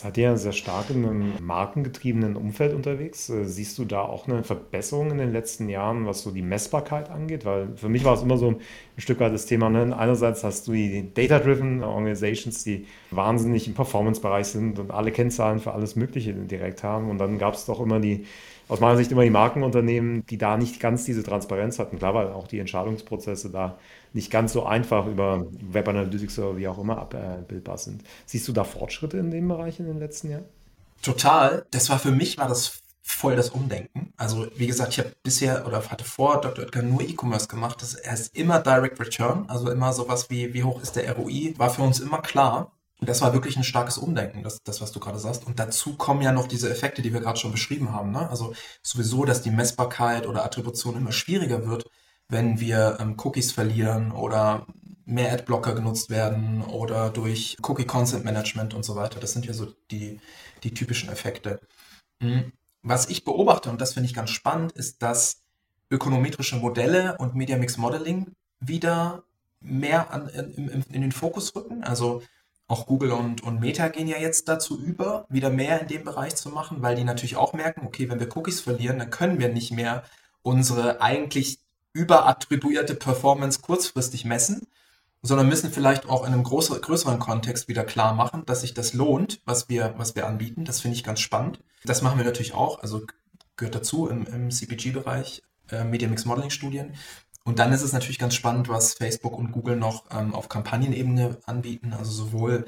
Seid 0.00 0.16
ihr 0.16 0.36
sehr 0.36 0.52
stark 0.52 0.90
in 0.90 1.04
einem 1.04 1.32
markengetriebenen 1.40 2.36
Umfeld 2.36 2.72
unterwegs? 2.72 3.28
Äh, 3.30 3.46
siehst 3.46 3.76
du 3.78 3.84
da 3.84 4.02
auch 4.02 4.28
eine 4.28 4.44
Verbesserung 4.44 5.10
in 5.10 5.18
den 5.18 5.32
letzten 5.32 5.68
Jahren, 5.68 6.06
was 6.06 6.22
so 6.22 6.30
die 6.30 6.40
Messbarkeit 6.40 7.10
angeht? 7.10 7.44
Weil 7.44 7.70
für 7.74 7.88
mich 7.88 8.04
war 8.04 8.14
es 8.14 8.22
immer 8.22 8.36
so 8.36 8.50
ein 8.50 8.60
Stück 8.96 9.18
weit 9.18 9.34
das 9.34 9.46
Thema. 9.46 9.68
Ne? 9.70 9.98
Einerseits 9.98 10.44
hast 10.44 10.68
du 10.68 10.72
die 10.72 11.12
Data-Driven 11.12 11.82
Organizations, 11.82 12.62
die 12.62 12.86
wahnsinnig 13.10 13.66
im 13.66 13.74
Performance-Bereich 13.74 14.46
sind 14.46 14.78
und 14.78 14.92
alle 14.92 15.10
Kennzahlen 15.10 15.58
für 15.58 15.72
alles 15.72 15.96
Mögliche 15.96 16.32
direkt 16.32 16.84
haben. 16.84 17.10
Und 17.10 17.18
dann 17.18 17.36
gab 17.36 17.54
es 17.54 17.66
doch 17.66 17.80
immer 17.80 17.98
die 17.98 18.24
aus 18.68 18.80
meiner 18.80 18.98
Sicht 18.98 19.10
immer 19.10 19.24
die 19.24 19.30
Markenunternehmen, 19.30 20.24
die 20.26 20.36
da 20.36 20.56
nicht 20.56 20.78
ganz 20.78 21.04
diese 21.04 21.22
Transparenz 21.22 21.78
hatten. 21.78 21.98
Klar, 21.98 22.14
weil 22.14 22.28
auch 22.28 22.46
die 22.46 22.58
Entscheidungsprozesse 22.58 23.50
da 23.50 23.78
nicht 24.12 24.30
ganz 24.30 24.52
so 24.52 24.64
einfach 24.64 25.06
über 25.06 25.46
Web 25.50 25.88
Analytics 25.88 26.38
oder 26.38 26.56
wie 26.56 26.68
auch 26.68 26.78
immer 26.78 26.98
abbildbar 26.98 27.78
sind. 27.78 28.02
Siehst 28.26 28.48
du 28.48 28.52
da 28.52 28.64
Fortschritte 28.64 29.18
in 29.18 29.30
dem 29.30 29.48
Bereich 29.48 29.80
in 29.80 29.86
den 29.86 29.98
letzten 29.98 30.30
Jahren? 30.30 30.44
Total. 31.02 31.66
Das 31.70 31.90
war 31.90 31.98
für 31.98 32.10
mich 32.10 32.38
war 32.38 32.48
das 32.48 32.80
voll 33.02 33.36
das 33.36 33.50
Umdenken. 33.50 34.12
Also 34.16 34.48
wie 34.56 34.66
gesagt, 34.66 34.92
ich 34.92 34.98
habe 34.98 35.12
bisher 35.22 35.66
oder 35.66 35.82
hatte 35.88 36.04
vor 36.04 36.40
Dr. 36.40 36.64
Oetker 36.64 36.82
nur 36.82 37.00
E-Commerce 37.00 37.48
gemacht. 37.48 37.80
Das 37.80 37.94
ist 37.94 38.36
immer 38.36 38.60
Direct 38.60 39.00
Return, 39.00 39.46
also 39.48 39.70
immer 39.70 39.92
sowas 39.92 40.28
wie 40.30 40.52
wie 40.52 40.62
hoch 40.62 40.82
ist 40.82 40.96
der 40.96 41.16
ROI, 41.16 41.54
war 41.56 41.70
für 41.70 41.82
uns 41.82 42.00
immer 42.00 42.20
klar. 42.20 42.72
Und 43.00 43.08
das 43.08 43.22
war 43.22 43.32
wirklich 43.32 43.56
ein 43.56 43.64
starkes 43.64 43.96
Umdenken, 43.96 44.42
das, 44.42 44.58
das 44.64 44.80
was 44.80 44.90
du 44.90 44.98
gerade 44.98 45.18
sagst. 45.20 45.46
Und 45.46 45.58
dazu 45.60 45.94
kommen 45.94 46.20
ja 46.20 46.32
noch 46.32 46.48
diese 46.48 46.68
Effekte, 46.68 47.00
die 47.00 47.12
wir 47.12 47.20
gerade 47.20 47.38
schon 47.38 47.52
beschrieben 47.52 47.92
haben. 47.92 48.10
Ne? 48.10 48.28
Also 48.28 48.54
sowieso, 48.82 49.24
dass 49.24 49.40
die 49.40 49.52
Messbarkeit 49.52 50.26
oder 50.26 50.44
Attribution 50.44 50.96
immer 50.96 51.12
schwieriger 51.12 51.66
wird, 51.66 51.88
wenn 52.28 52.60
wir 52.60 52.98
ähm, 53.00 53.16
Cookies 53.18 53.52
verlieren 53.52 54.12
oder 54.12 54.66
mehr 55.04 55.32
Adblocker 55.32 55.74
genutzt 55.74 56.10
werden 56.10 56.62
oder 56.62 57.08
durch 57.08 57.56
Cookie 57.62 57.86
Content 57.86 58.24
Management 58.24 58.74
und 58.74 58.84
so 58.84 58.94
weiter. 58.94 59.20
Das 59.20 59.32
sind 59.32 59.46
ja 59.46 59.54
so 59.54 59.66
die, 59.90 60.20
die 60.62 60.74
typischen 60.74 61.08
Effekte. 61.08 61.60
Mhm. 62.20 62.52
Was 62.82 63.08
ich 63.08 63.24
beobachte, 63.24 63.70
und 63.70 63.80
das 63.80 63.94
finde 63.94 64.08
ich 64.08 64.14
ganz 64.14 64.30
spannend, 64.30 64.72
ist, 64.72 65.02
dass 65.02 65.42
ökonometrische 65.90 66.56
Modelle 66.56 67.16
und 67.18 67.34
Media 67.34 67.56
Mix 67.56 67.78
Modeling 67.78 68.32
wieder 68.60 69.22
mehr 69.60 70.12
an, 70.12 70.28
in, 70.28 70.68
in, 70.68 70.82
in 70.82 71.00
den 71.00 71.12
Fokus 71.12 71.54
rücken. 71.56 71.82
Also 71.82 72.22
auch 72.66 72.86
Google 72.86 73.12
und, 73.12 73.42
und 73.42 73.60
Meta 73.60 73.88
gehen 73.88 74.08
ja 74.08 74.18
jetzt 74.18 74.46
dazu 74.46 74.78
über, 74.78 75.24
wieder 75.30 75.48
mehr 75.48 75.80
in 75.80 75.88
dem 75.88 76.04
Bereich 76.04 76.36
zu 76.36 76.50
machen, 76.50 76.82
weil 76.82 76.96
die 76.96 77.04
natürlich 77.04 77.36
auch 77.36 77.54
merken, 77.54 77.86
okay, 77.86 78.10
wenn 78.10 78.20
wir 78.20 78.36
Cookies 78.36 78.60
verlieren, 78.60 78.98
dann 78.98 79.08
können 79.08 79.38
wir 79.38 79.48
nicht 79.48 79.72
mehr 79.72 80.04
unsere 80.42 81.00
eigentlich 81.00 81.60
überattribuierte 81.92 82.94
Performance 82.94 83.60
kurzfristig 83.60 84.24
messen, 84.24 84.66
sondern 85.22 85.48
müssen 85.48 85.70
vielleicht 85.70 86.08
auch 86.08 86.24
in 86.26 86.32
einem 86.32 86.44
größer, 86.44 86.78
größeren 86.78 87.18
Kontext 87.18 87.68
wieder 87.68 87.84
klar 87.84 88.14
machen, 88.14 88.44
dass 88.46 88.60
sich 88.60 88.74
das 88.74 88.92
lohnt, 88.92 89.40
was 89.44 89.68
wir, 89.68 89.94
was 89.96 90.14
wir 90.14 90.26
anbieten. 90.26 90.64
Das 90.64 90.80
finde 90.80 90.96
ich 90.96 91.04
ganz 91.04 91.20
spannend. 91.20 91.60
Das 91.84 92.02
machen 92.02 92.18
wir 92.18 92.24
natürlich 92.24 92.54
auch, 92.54 92.80
also 92.80 93.02
gehört 93.56 93.74
dazu 93.74 94.08
im, 94.08 94.26
im 94.26 94.50
CPG-Bereich, 94.50 95.42
äh, 95.70 95.84
Media 95.84 96.08
Mix 96.08 96.24
Modeling 96.24 96.50
Studien. 96.50 96.94
Und 97.44 97.58
dann 97.58 97.72
ist 97.72 97.82
es 97.82 97.92
natürlich 97.92 98.18
ganz 98.18 98.34
spannend, 98.34 98.68
was 98.68 98.94
Facebook 98.94 99.36
und 99.36 99.52
Google 99.52 99.76
noch 99.76 100.04
ähm, 100.10 100.34
auf 100.34 100.48
Kampagnenebene 100.48 101.38
anbieten, 101.46 101.94
also 101.94 102.12
sowohl 102.12 102.66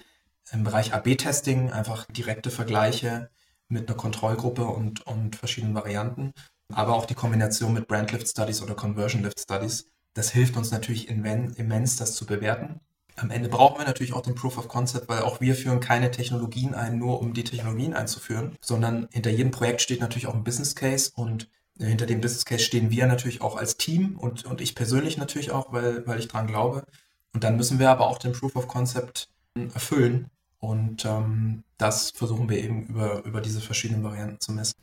im 0.53 0.65
Bereich 0.65 0.95
AB-Testing, 0.95 1.71
einfach 1.71 2.07
direkte 2.07 2.51
Vergleiche 2.51 3.31
mit 3.69 3.89
einer 3.89 3.97
Kontrollgruppe 3.97 4.65
und, 4.65 5.07
und 5.07 5.37
verschiedenen 5.37 5.75
Varianten, 5.75 6.33
aber 6.75 6.95
auch 6.95 7.07
die 7.07 7.15
Kombination 7.15 7.73
mit 7.73 7.89
Brand 7.89 8.13
Lift 8.13 8.29
Studies 8.29 8.63
oder 8.63 8.75
Conversion 8.75 9.23
Lift 9.23 9.41
Studies. 9.41 9.87
Das 10.15 10.31
hilft 10.31 10.57
uns 10.57 10.71
natürlich 10.71 11.09
immens, 11.09 11.97
das 11.97 12.15
zu 12.15 12.27
bewerten. 12.27 12.81
Am 13.17 13.31
Ende 13.31 13.49
brauchen 13.49 13.79
wir 13.79 13.85
natürlich 13.85 14.13
auch 14.13 14.23
den 14.23 14.35
Proof 14.35 14.57
of 14.57 14.69
Concept, 14.69 15.09
weil 15.09 15.23
auch 15.23 15.41
wir 15.41 15.55
führen 15.55 15.81
keine 15.81 16.11
Technologien 16.11 16.75
ein, 16.75 16.99
nur 16.99 17.21
um 17.21 17.35
die 17.35 17.45
Technologien 17.45 17.95
einzuführen, 17.95 18.57
sondern 18.61 19.09
hinter 19.13 19.31
jedem 19.31 19.51
Projekt 19.51 19.83
steht 19.83 20.01
natürlich 20.01 20.27
auch 20.27 20.35
ein 20.35 20.45
Business 20.45 20.75
Case 20.75 21.11
und 21.15 21.49
äh, 21.79 21.87
hinter 21.87 22.07
dem 22.07 22.21
Business 22.21 22.45
Case 22.45 22.65
stehen 22.65 22.91
wir 22.91 23.07
natürlich 23.07 23.43
auch 23.43 23.57
als 23.57 23.77
Team 23.77 24.17
und, 24.17 24.45
und 24.47 24.61
ich 24.61 24.75
persönlich 24.75 25.19
natürlich 25.19 25.51
auch, 25.51 25.73
weil, 25.73 26.07
weil 26.07 26.19
ich 26.19 26.29
dran 26.29 26.47
glaube. 26.47 26.85
Und 27.33 27.45
dann 27.45 27.57
müssen 27.57 27.79
wir 27.79 27.91
aber 27.91 28.07
auch 28.07 28.19
den 28.19 28.33
Proof 28.33 28.57
of 28.57 28.69
Concept 28.69 29.29
hm, 29.57 29.71
erfüllen. 29.75 30.31
Und 30.59 31.05
ähm, 31.05 31.63
das 31.79 32.11
versuchen 32.11 32.49
wir 32.49 32.59
eben 32.59 32.87
über, 32.87 33.25
über 33.25 33.41
diese 33.41 33.61
verschiedenen 33.61 34.03
Varianten 34.03 34.41
zu 34.41 34.53
messen. 34.53 34.75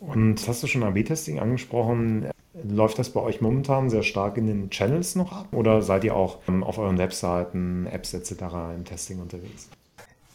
Und 0.00 0.46
hast 0.46 0.62
du 0.62 0.66
schon 0.66 0.82
AB-Testing 0.82 1.38
angesprochen? 1.38 2.30
Läuft 2.62 2.98
das 2.98 3.10
bei 3.10 3.20
euch 3.20 3.40
momentan 3.40 3.90
sehr 3.90 4.02
stark 4.02 4.36
in 4.36 4.46
den 4.46 4.70
Channels 4.70 5.14
noch 5.14 5.32
ab? 5.32 5.48
Oder 5.52 5.82
seid 5.82 6.04
ihr 6.04 6.14
auch 6.14 6.38
ähm, 6.48 6.64
auf 6.64 6.78
euren 6.78 6.98
Webseiten, 6.98 7.86
Apps 7.86 8.14
etc. 8.14 8.32
im 8.74 8.84
Testing 8.84 9.20
unterwegs? 9.20 9.68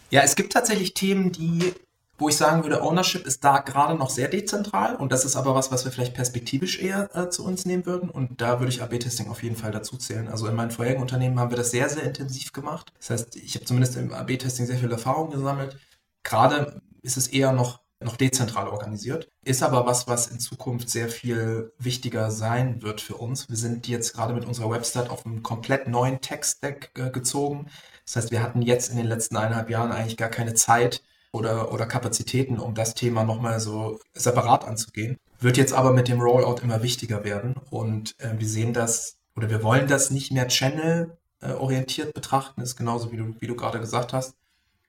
Ja, 0.10 0.22
es 0.22 0.36
gibt 0.36 0.54
tatsächlich 0.54 0.94
Themen, 0.94 1.32
die, 1.32 1.74
wo 2.18 2.30
ich 2.30 2.38
sagen 2.38 2.64
würde, 2.64 2.84
Ownership 2.84 3.26
ist 3.26 3.44
da 3.44 3.60
gerade 3.60 3.96
noch 3.96 4.10
sehr 4.10 4.28
dezentral 4.28 4.96
und 4.96 5.12
das 5.12 5.26
ist 5.26 5.36
aber 5.36 5.56
was, 5.56 5.72
was 5.72 5.86
wir 5.86 5.92
vielleicht 5.92 6.14
perspektivisch 6.14 6.80
eher 6.80 7.10
äh, 7.16 7.30
zu 7.30 7.44
uns 7.44 7.66
nehmen 7.66 7.86
würden 7.86 8.10
und 8.10 8.40
da 8.40 8.60
würde 8.60 8.72
ich 8.72 8.82
AB-Testing 8.82 9.28
auf 9.30 9.42
jeden 9.44 9.56
Fall 9.56 9.72
dazu 9.72 9.98
zählen. 9.98 10.28
Also 10.28 10.48
in 10.48 10.56
meinen 10.56 10.72
vorherigen 10.72 11.02
Unternehmen 11.02 11.40
haben 11.40 11.50
wir 11.50 11.58
das 11.58 11.72
sehr, 11.72 11.90
sehr 11.90 12.04
intensiv 12.04 12.54
gemacht. 12.54 12.94
Das 13.00 13.10
heißt, 13.10 13.36
ich 13.38 13.56
habe 13.56 13.66
zumindest 13.66 13.98
im 13.98 14.14
AB-Testing 14.14 14.66
sehr 14.66 14.78
viel 14.78 14.92
Erfahrung 14.92 15.32
gesammelt. 15.32 15.78
Gerade 16.24 16.82
ist 17.02 17.18
es 17.18 17.28
eher 17.28 17.52
noch 17.52 17.83
noch 18.06 18.18
dezentral 18.18 18.68
organisiert. 18.68 19.28
Ist 19.44 19.64
aber 19.64 19.86
was, 19.86 20.08
was 20.08 20.28
in 20.28 20.40
Zukunft 20.40 20.90
sehr 20.90 21.10
viel 21.10 21.74
wichtiger 21.78 22.32
sein 22.32 22.82
wird 22.82 23.02
für 23.02 23.16
uns. 23.16 23.50
Wir 23.50 23.58
sind 23.58 23.88
jetzt 23.88 24.14
gerade 24.14 24.34
mit 24.34 24.46
unserer 24.46 24.70
Website 24.70 25.10
auf 25.10 25.26
einen 25.26 25.44
komplett 25.44 25.88
neuen 25.88 26.22
Tech-Stack 26.22 26.94
gezogen. 27.14 27.68
Das 28.06 28.16
heißt, 28.16 28.32
wir 28.32 28.44
hatten 28.44 28.62
jetzt 28.62 28.90
in 28.90 28.98
den 28.98 29.08
letzten 29.08 29.38
eineinhalb 29.38 29.70
Jahren 29.70 29.92
eigentlich 29.92 30.18
gar 30.18 30.30
keine 30.30 30.54
Zeit 30.54 31.04
oder, 31.32 31.74
oder 31.74 31.86
Kapazitäten, 31.86 32.60
um 32.60 32.76
das 32.76 32.94
Thema 32.94 33.24
nochmal 33.24 33.60
so 33.60 34.00
separat 34.14 34.66
anzugehen. 34.66 35.18
Wird 35.40 35.58
jetzt 35.58 35.74
aber 35.74 35.92
mit 35.92 36.08
dem 36.08 36.22
Rollout 36.22 36.62
immer 36.62 36.84
wichtiger 36.84 37.24
werden 37.24 37.56
und 37.70 38.16
äh, 38.20 38.34
wir 38.38 38.48
sehen 38.48 38.72
das 38.72 39.18
oder 39.36 39.50
wir 39.50 39.64
wollen 39.64 39.88
das 39.88 40.12
nicht 40.12 40.32
mehr 40.32 40.48
Channel-orientiert 40.48 42.10
äh, 42.10 42.12
betrachten, 42.14 42.62
ist 42.62 42.76
genauso 42.76 43.12
wie 43.12 43.18
du, 43.18 43.36
wie 43.40 43.48
du 43.48 43.56
gerade 43.56 43.80
gesagt 43.80 44.14
hast, 44.14 44.36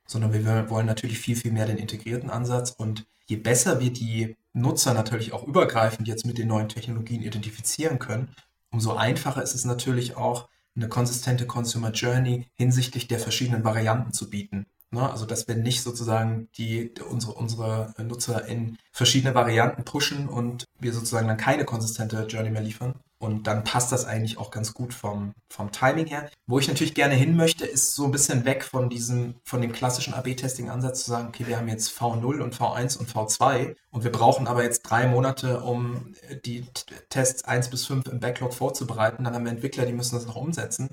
sondern 0.06 0.32
wir 0.32 0.70
wollen 0.70 0.86
natürlich 0.86 1.18
viel, 1.18 1.36
viel 1.36 1.52
mehr 1.52 1.66
den 1.66 1.78
integrierten 1.78 2.30
Ansatz. 2.30 2.70
Und 2.70 3.06
je 3.26 3.36
besser 3.36 3.80
wir 3.80 3.92
die 3.92 4.36
Nutzer 4.52 4.94
natürlich 4.94 5.32
auch 5.32 5.44
übergreifend 5.46 6.08
jetzt 6.08 6.26
mit 6.26 6.38
den 6.38 6.48
neuen 6.48 6.68
Technologien 6.68 7.22
identifizieren 7.22 7.98
können, 7.98 8.28
umso 8.70 8.94
einfacher 8.94 9.42
ist 9.42 9.54
es 9.54 9.64
natürlich 9.64 10.16
auch, 10.16 10.48
eine 10.76 10.88
konsistente 10.88 11.46
Consumer 11.46 11.92
Journey 11.92 12.48
hinsichtlich 12.54 13.06
der 13.06 13.20
verschiedenen 13.20 13.62
Varianten 13.62 14.12
zu 14.12 14.28
bieten. 14.28 14.66
Ne? 14.90 15.08
Also, 15.10 15.26
dass 15.26 15.46
wir 15.46 15.56
nicht 15.56 15.82
sozusagen 15.82 16.48
die, 16.56 16.92
unsere, 17.08 17.34
unsere 17.34 17.94
Nutzer 17.98 18.46
in 18.46 18.78
verschiedene 18.92 19.34
Varianten 19.34 19.84
pushen 19.84 20.28
und 20.28 20.64
wir 20.80 20.92
sozusagen 20.92 21.28
dann 21.28 21.36
keine 21.36 21.64
konsistente 21.64 22.26
Journey 22.28 22.50
mehr 22.50 22.62
liefern, 22.62 22.94
und 23.24 23.46
dann 23.46 23.64
passt 23.64 23.90
das 23.90 24.04
eigentlich 24.04 24.36
auch 24.36 24.50
ganz 24.50 24.74
gut 24.74 24.92
vom, 24.92 25.32
vom 25.48 25.72
Timing 25.72 26.06
her. 26.06 26.28
Wo 26.46 26.58
ich 26.58 26.68
natürlich 26.68 26.94
gerne 26.94 27.14
hin 27.14 27.36
möchte, 27.36 27.64
ist 27.64 27.94
so 27.94 28.04
ein 28.04 28.10
bisschen 28.10 28.44
weg 28.44 28.64
von 28.64 28.90
diesem, 28.90 29.36
von 29.44 29.62
dem 29.62 29.72
klassischen 29.72 30.12
AB-Testing-Ansatz 30.12 31.04
zu 31.04 31.10
sagen, 31.10 31.28
okay, 31.28 31.46
wir 31.46 31.56
haben 31.56 31.68
jetzt 31.68 31.90
V0 31.98 32.40
und 32.40 32.54
V1 32.54 32.98
und 32.98 33.10
V2 33.10 33.76
und 33.90 34.04
wir 34.04 34.12
brauchen 34.12 34.46
aber 34.46 34.62
jetzt 34.62 34.82
drei 34.82 35.06
Monate, 35.06 35.60
um 35.60 36.14
die 36.44 36.66
Tests 37.08 37.44
1 37.44 37.70
bis 37.70 37.86
5 37.86 38.06
im 38.08 38.20
Backlog 38.20 38.52
vorzubereiten. 38.52 39.24
Dann 39.24 39.34
haben 39.34 39.44
wir 39.44 39.52
Entwickler, 39.52 39.86
die 39.86 39.94
müssen 39.94 40.16
das 40.16 40.26
noch 40.26 40.36
umsetzen. 40.36 40.90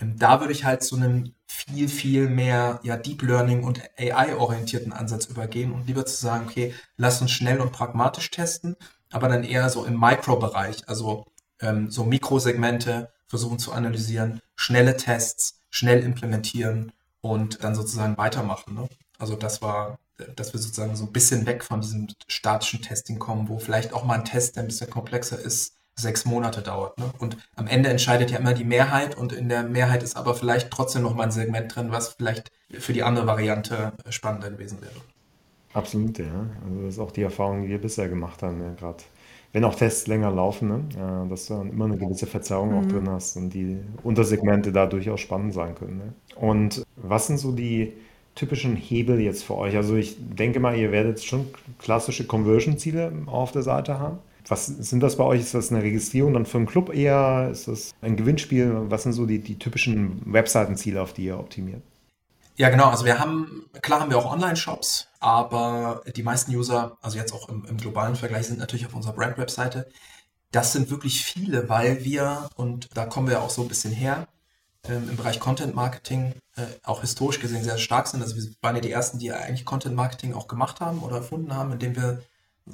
Und 0.00 0.22
da 0.22 0.40
würde 0.40 0.52
ich 0.52 0.64
halt 0.64 0.82
zu 0.82 0.96
einem 0.96 1.34
viel, 1.46 1.88
viel 1.88 2.28
mehr 2.28 2.80
ja, 2.82 2.96
Deep 2.96 3.22
Learning 3.22 3.64
und 3.64 3.82
AI-orientierten 3.98 4.92
Ansatz 4.92 5.26
übergehen 5.26 5.72
und 5.72 5.86
lieber 5.86 6.06
zu 6.06 6.16
sagen, 6.16 6.46
okay, 6.48 6.74
lass 6.96 7.20
uns 7.20 7.32
schnell 7.32 7.60
und 7.60 7.72
pragmatisch 7.72 8.30
testen, 8.30 8.76
aber 9.10 9.28
dann 9.28 9.44
eher 9.44 9.68
so 9.68 9.84
im 9.84 9.98
Mikrobereich. 9.98 10.88
Also 10.88 11.26
ähm, 11.60 11.90
so 11.90 12.04
Mikrosegmente 12.04 13.10
versuchen 13.26 13.58
zu 13.58 13.72
analysieren, 13.72 14.40
schnelle 14.56 14.96
Tests, 14.96 15.60
schnell 15.70 16.02
implementieren 16.02 16.92
und 17.20 17.62
dann 17.62 17.74
sozusagen 17.74 18.16
weitermachen. 18.16 18.74
Ne? 18.74 18.88
Also 19.18 19.36
das 19.36 19.60
war, 19.60 19.98
dass 20.36 20.52
wir 20.52 20.60
sozusagen 20.60 20.96
so 20.96 21.04
ein 21.04 21.12
bisschen 21.12 21.46
weg 21.46 21.62
von 21.62 21.80
diesem 21.80 22.08
statischen 22.26 22.82
Testing 22.82 23.18
kommen, 23.18 23.48
wo 23.48 23.58
vielleicht 23.58 23.92
auch 23.92 24.04
mal 24.04 24.14
ein 24.14 24.24
Test, 24.24 24.56
der 24.56 24.64
ein 24.64 24.68
bisschen 24.68 24.90
komplexer 24.90 25.38
ist, 25.38 25.74
sechs 25.94 26.24
Monate 26.24 26.62
dauert. 26.62 26.96
Ne? 26.98 27.10
Und 27.18 27.36
am 27.56 27.66
Ende 27.66 27.90
entscheidet 27.90 28.30
ja 28.30 28.38
immer 28.38 28.54
die 28.54 28.64
Mehrheit 28.64 29.16
und 29.16 29.32
in 29.32 29.48
der 29.48 29.64
Mehrheit 29.64 30.02
ist 30.02 30.16
aber 30.16 30.34
vielleicht 30.34 30.70
trotzdem 30.70 31.02
noch 31.02 31.14
mal 31.14 31.24
ein 31.24 31.32
Segment 31.32 31.74
drin, 31.74 31.90
was 31.90 32.10
vielleicht 32.10 32.50
für 32.70 32.92
die 32.92 33.02
andere 33.02 33.26
Variante 33.26 33.92
spannender 34.08 34.50
gewesen 34.50 34.80
wäre. 34.80 34.92
Absolut, 35.74 36.18
ja. 36.18 36.46
Also 36.64 36.82
das 36.82 36.94
ist 36.94 37.00
auch 37.00 37.10
die 37.10 37.22
Erfahrung, 37.22 37.62
die 37.62 37.68
wir 37.68 37.80
bisher 37.80 38.08
gemacht 38.08 38.42
haben, 38.42 38.62
ja, 38.62 38.72
gerade 38.74 39.02
wenn 39.58 39.64
auch 39.64 39.74
Tests 39.74 40.06
länger 40.06 40.30
laufen, 40.30 40.68
ne? 40.68 41.26
dass 41.28 41.46
du 41.46 41.54
dann 41.54 41.70
immer 41.70 41.86
eine 41.86 41.96
gewisse 41.96 42.26
Verzerrung 42.26 42.74
auch 42.74 42.82
mhm. 42.82 42.88
drin 42.90 43.10
hast 43.10 43.36
und 43.36 43.50
die 43.50 43.78
Untersegmente 44.04 44.70
da 44.70 44.86
durchaus 44.86 45.18
spannend 45.18 45.52
sein 45.52 45.74
können. 45.74 45.96
Ne? 45.96 46.12
Und 46.36 46.84
was 46.94 47.26
sind 47.26 47.38
so 47.38 47.50
die 47.50 47.92
typischen 48.36 48.76
Hebel 48.76 49.18
jetzt 49.18 49.42
für 49.42 49.56
euch? 49.56 49.74
Also 49.74 49.96
ich 49.96 50.16
denke 50.20 50.60
mal, 50.60 50.76
ihr 50.76 50.92
werdet 50.92 51.24
schon 51.24 51.46
klassische 51.80 52.24
Conversion-Ziele 52.24 53.12
auf 53.26 53.50
der 53.50 53.62
Seite 53.62 53.98
haben. 53.98 54.18
Was 54.46 54.66
sind 54.66 55.02
das 55.02 55.16
bei 55.16 55.24
euch? 55.24 55.40
Ist 55.40 55.54
das 55.54 55.72
eine 55.72 55.82
Registrierung 55.82 56.34
dann 56.34 56.46
für 56.46 56.58
einen 56.58 56.66
Club 56.66 56.94
eher? 56.94 57.48
Ist 57.50 57.66
das 57.66 57.90
ein 58.00 58.14
Gewinnspiel? 58.14 58.72
Was 58.88 59.02
sind 59.02 59.12
so 59.12 59.26
die, 59.26 59.40
die 59.40 59.58
typischen 59.58 60.22
Webseitenziele, 60.24 61.02
auf 61.02 61.14
die 61.14 61.24
ihr 61.24 61.38
optimiert? 61.40 61.82
Ja, 62.58 62.70
genau. 62.70 62.88
Also 62.88 63.04
wir 63.04 63.20
haben, 63.20 63.66
klar 63.82 64.00
haben 64.00 64.10
wir 64.10 64.18
auch 64.18 64.32
Online-Shops, 64.32 65.06
aber 65.20 66.02
die 66.16 66.24
meisten 66.24 66.52
User, 66.54 66.98
also 67.00 67.16
jetzt 67.16 67.32
auch 67.32 67.48
im, 67.48 67.64
im 67.66 67.76
globalen 67.76 68.16
Vergleich, 68.16 68.48
sind 68.48 68.58
natürlich 68.58 68.84
auf 68.84 68.94
unserer 68.94 69.12
Brand-Webseite. 69.12 69.88
Das 70.50 70.72
sind 70.72 70.90
wirklich 70.90 71.24
viele, 71.24 71.68
weil 71.68 72.04
wir, 72.04 72.50
und 72.56 72.88
da 72.96 73.06
kommen 73.06 73.28
wir 73.28 73.42
auch 73.42 73.50
so 73.50 73.62
ein 73.62 73.68
bisschen 73.68 73.92
her, 73.92 74.26
ähm, 74.88 75.08
im 75.08 75.16
Bereich 75.16 75.38
Content 75.38 75.76
Marketing 75.76 76.34
äh, 76.56 76.62
auch 76.82 77.02
historisch 77.02 77.38
gesehen 77.38 77.62
sehr 77.62 77.78
stark 77.78 78.08
sind. 78.08 78.22
Also 78.22 78.34
wir 78.34 78.42
waren 78.60 78.74
ja 78.74 78.82
die 78.82 78.90
ersten, 78.90 79.20
die 79.20 79.32
eigentlich 79.32 79.64
Content 79.64 79.94
Marketing 79.94 80.34
auch 80.34 80.48
gemacht 80.48 80.80
haben 80.80 81.00
oder 81.04 81.18
erfunden 81.18 81.54
haben, 81.54 81.72
indem 81.72 81.94
wir 81.94 82.22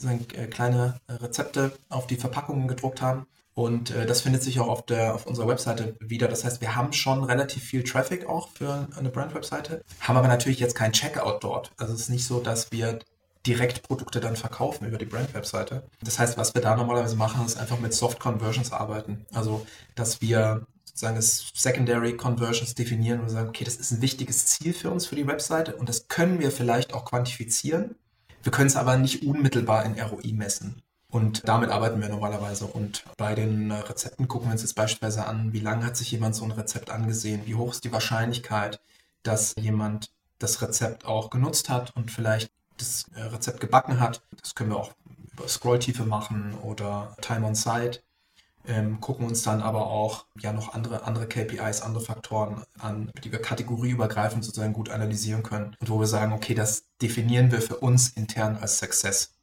äh, 0.02 0.46
kleine 0.46 0.98
äh, 1.08 1.12
Rezepte 1.14 1.72
auf 1.90 2.06
die 2.06 2.16
Verpackungen 2.16 2.68
gedruckt 2.68 3.02
haben. 3.02 3.26
Und 3.54 3.90
äh, 3.90 4.04
das 4.04 4.22
findet 4.22 4.42
sich 4.42 4.58
auch 4.58 4.68
auf, 4.68 4.84
der, 4.84 5.14
auf 5.14 5.26
unserer 5.26 5.46
Webseite 5.48 5.96
wieder. 6.00 6.26
Das 6.26 6.44
heißt, 6.44 6.60
wir 6.60 6.74
haben 6.74 6.92
schon 6.92 7.22
relativ 7.22 7.62
viel 7.62 7.84
Traffic 7.84 8.26
auch 8.26 8.48
für 8.48 8.88
eine 8.96 9.10
Brand-Webseite, 9.10 9.82
haben 10.00 10.16
aber 10.16 10.28
natürlich 10.28 10.58
jetzt 10.58 10.74
kein 10.74 10.92
Checkout 10.92 11.42
dort. 11.42 11.70
Also 11.76 11.94
es 11.94 12.00
ist 12.00 12.08
nicht 12.08 12.26
so, 12.26 12.40
dass 12.40 12.72
wir 12.72 12.98
direkt 13.46 13.82
Produkte 13.82 14.20
dann 14.20 14.36
verkaufen 14.36 14.86
über 14.86 14.98
die 14.98 15.04
Brand-Webseite. 15.04 15.84
Das 16.02 16.18
heißt, 16.18 16.36
was 16.36 16.54
wir 16.54 16.62
da 16.62 16.76
normalerweise 16.76 17.16
machen, 17.16 17.44
ist 17.46 17.58
einfach 17.58 17.78
mit 17.78 17.94
Soft 17.94 18.18
Conversions 18.18 18.72
arbeiten. 18.72 19.26
Also, 19.32 19.66
dass 19.94 20.20
wir 20.20 20.66
sozusagen 20.84 21.16
das 21.16 21.50
Secondary 21.54 22.16
Conversions 22.16 22.74
definieren 22.74 23.20
und 23.20 23.28
sagen, 23.28 23.48
okay, 23.48 23.64
das 23.64 23.76
ist 23.76 23.90
ein 23.90 24.00
wichtiges 24.00 24.46
Ziel 24.46 24.72
für 24.72 24.90
uns 24.90 25.06
für 25.06 25.16
die 25.16 25.26
Webseite 25.26 25.76
und 25.76 25.88
das 25.88 26.08
können 26.08 26.38
wir 26.38 26.50
vielleicht 26.50 26.94
auch 26.94 27.04
quantifizieren. 27.04 27.96
Wir 28.42 28.52
können 28.52 28.68
es 28.68 28.76
aber 28.76 28.96
nicht 28.96 29.26
unmittelbar 29.26 29.84
in 29.84 29.98
ROI 29.98 30.32
messen. 30.32 30.83
Und 31.14 31.46
damit 31.46 31.70
arbeiten 31.70 32.00
wir 32.00 32.08
normalerweise. 32.08 32.66
Und 32.66 33.04
bei 33.16 33.36
den 33.36 33.70
äh, 33.70 33.74
Rezepten 33.74 34.26
gucken 34.26 34.48
wir 34.48 34.52
uns 34.52 34.62
jetzt 34.62 34.74
beispielsweise 34.74 35.26
an, 35.26 35.52
wie 35.52 35.60
lange 35.60 35.86
hat 35.86 35.96
sich 35.96 36.10
jemand 36.10 36.34
so 36.34 36.42
ein 36.42 36.50
Rezept 36.50 36.90
angesehen, 36.90 37.42
wie 37.44 37.54
hoch 37.54 37.70
ist 37.70 37.84
die 37.84 37.92
Wahrscheinlichkeit, 37.92 38.80
dass 39.22 39.54
jemand 39.56 40.10
das 40.40 40.60
Rezept 40.60 41.04
auch 41.04 41.30
genutzt 41.30 41.68
hat 41.68 41.94
und 41.94 42.10
vielleicht 42.10 42.50
das 42.78 43.06
äh, 43.14 43.20
Rezept 43.22 43.60
gebacken 43.60 44.00
hat. 44.00 44.22
Das 44.42 44.56
können 44.56 44.70
wir 44.70 44.76
auch 44.76 44.90
über 45.32 45.46
Scrolltiefe 45.46 46.04
machen 46.04 46.54
oder 46.64 47.16
Time 47.20 47.46
on 47.46 47.54
Site. 47.54 48.00
Ähm, 48.66 49.00
gucken 49.00 49.28
uns 49.28 49.44
dann 49.44 49.62
aber 49.62 49.86
auch 49.86 50.26
ja 50.40 50.52
noch 50.52 50.74
andere, 50.74 51.04
andere 51.04 51.28
KPIs, 51.28 51.82
andere 51.82 52.02
Faktoren 52.02 52.64
an, 52.80 53.12
die 53.22 53.30
wir 53.30 53.40
kategorieübergreifend 53.40 54.44
sozusagen 54.44 54.72
gut 54.72 54.90
analysieren 54.90 55.44
können 55.44 55.76
und 55.78 55.90
wo 55.90 56.00
wir 56.00 56.08
sagen, 56.08 56.32
okay, 56.32 56.54
das 56.54 56.86
definieren 57.00 57.52
wir 57.52 57.62
für 57.62 57.76
uns 57.76 58.08
intern 58.08 58.56
als 58.60 58.78
Success. 58.78 59.33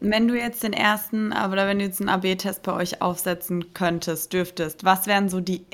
Wenn 0.00 0.28
du 0.28 0.36
jetzt 0.36 0.62
den 0.62 0.72
ersten, 0.72 1.32
oder 1.32 1.66
wenn 1.66 1.78
du 1.78 1.84
jetzt 1.84 2.00
einen 2.00 2.08
AB-Test 2.08 2.62
bei 2.62 2.72
euch 2.72 3.02
aufsetzen 3.02 3.74
könntest, 3.74 4.32
dürftest, 4.32 4.84
was 4.84 5.06
wären 5.06 5.28
so 5.28 5.40
die, 5.40 5.66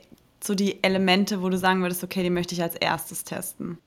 so 0.43 0.55
die 0.55 0.83
Elemente, 0.83 1.43
wo 1.43 1.49
du 1.49 1.59
sagen 1.59 1.83
würdest, 1.83 2.03
okay, 2.03 2.23
die 2.23 2.31
möchte 2.31 2.55
ich 2.55 2.63
als 2.63 2.75
erstes 2.75 3.25
testen? 3.25 3.79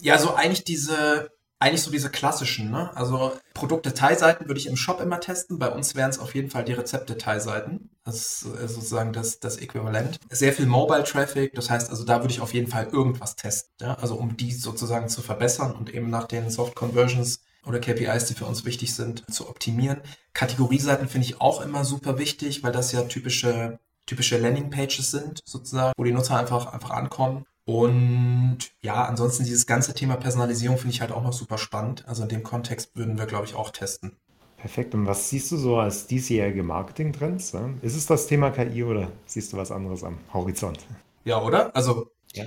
Ja, 0.00 0.18
so 0.18 0.34
eigentlich 0.34 0.64
diese, 0.64 1.30
eigentlich 1.60 1.82
so 1.82 1.90
diese 1.90 2.10
klassischen, 2.10 2.70
ne? 2.70 2.94
Also 2.96 3.32
Produktdetailseiten 3.54 4.48
würde 4.48 4.60
ich 4.60 4.66
im 4.66 4.76
Shop 4.76 5.00
immer 5.00 5.20
testen. 5.20 5.58
Bei 5.58 5.70
uns 5.70 5.94
wären 5.94 6.10
es 6.10 6.18
auf 6.18 6.34
jeden 6.34 6.50
Fall 6.50 6.64
die 6.64 6.72
Rezeptdetailseiten. 6.72 7.90
Das 8.04 8.16
ist 8.16 8.46
äh, 8.46 8.68
sozusagen 8.68 9.12
das, 9.12 9.38
das 9.38 9.56
Äquivalent. 9.56 10.18
Sehr 10.28 10.52
viel 10.52 10.66
Mobile 10.66 11.04
Traffic, 11.04 11.54
das 11.54 11.70
heißt 11.70 11.88
also, 11.88 12.04
da 12.04 12.20
würde 12.20 12.34
ich 12.34 12.40
auf 12.40 12.52
jeden 12.52 12.66
Fall 12.66 12.88
irgendwas 12.92 13.36
testen. 13.36 13.72
Ja? 13.80 13.94
Also 13.94 14.16
um 14.16 14.36
die 14.36 14.52
sozusagen 14.52 15.08
zu 15.08 15.22
verbessern 15.22 15.72
und 15.72 15.94
eben 15.94 16.10
nach 16.10 16.24
den 16.24 16.50
Soft 16.50 16.74
Conversions 16.74 17.43
oder 17.66 17.78
KPIs, 17.78 18.26
die 18.26 18.34
für 18.34 18.46
uns 18.46 18.64
wichtig 18.64 18.94
sind, 18.94 19.24
zu 19.32 19.48
optimieren. 19.48 20.00
Kategorieseiten 20.32 21.08
finde 21.08 21.26
ich 21.26 21.40
auch 21.40 21.60
immer 21.60 21.84
super 21.84 22.18
wichtig, 22.18 22.62
weil 22.62 22.72
das 22.72 22.92
ja 22.92 23.02
typische, 23.02 23.78
typische 24.06 24.38
Landing-Pages 24.38 25.10
sind, 25.10 25.40
sozusagen, 25.44 25.92
wo 25.96 26.04
die 26.04 26.12
Nutzer 26.12 26.38
einfach, 26.38 26.72
einfach 26.72 26.90
ankommen. 26.90 27.44
Und 27.66 28.58
ja, 28.82 29.04
ansonsten 29.04 29.44
dieses 29.44 29.66
ganze 29.66 29.94
Thema 29.94 30.16
Personalisierung 30.16 30.76
finde 30.76 30.94
ich 30.94 31.00
halt 31.00 31.12
auch 31.12 31.22
noch 31.22 31.32
super 31.32 31.56
spannend. 31.56 32.06
Also 32.06 32.22
in 32.22 32.28
dem 32.28 32.42
Kontext 32.42 32.94
würden 32.94 33.18
wir, 33.18 33.26
glaube 33.26 33.46
ich, 33.46 33.54
auch 33.54 33.70
testen. 33.70 34.16
Perfekt. 34.58 34.94
Und 34.94 35.06
was 35.06 35.30
siehst 35.30 35.50
du 35.52 35.56
so 35.56 35.78
als 35.78 36.06
diesjährige 36.06 36.62
Marketing-Trends? 36.62 37.54
Ist 37.82 37.96
es 37.96 38.06
das 38.06 38.26
Thema 38.26 38.50
KI 38.50 38.84
oder 38.84 39.10
siehst 39.26 39.52
du 39.52 39.56
was 39.56 39.70
anderes 39.70 40.04
am 40.04 40.18
Horizont? 40.32 40.78
Ja, 41.24 41.42
oder? 41.42 41.74
Also, 41.74 42.10
ja. 42.32 42.44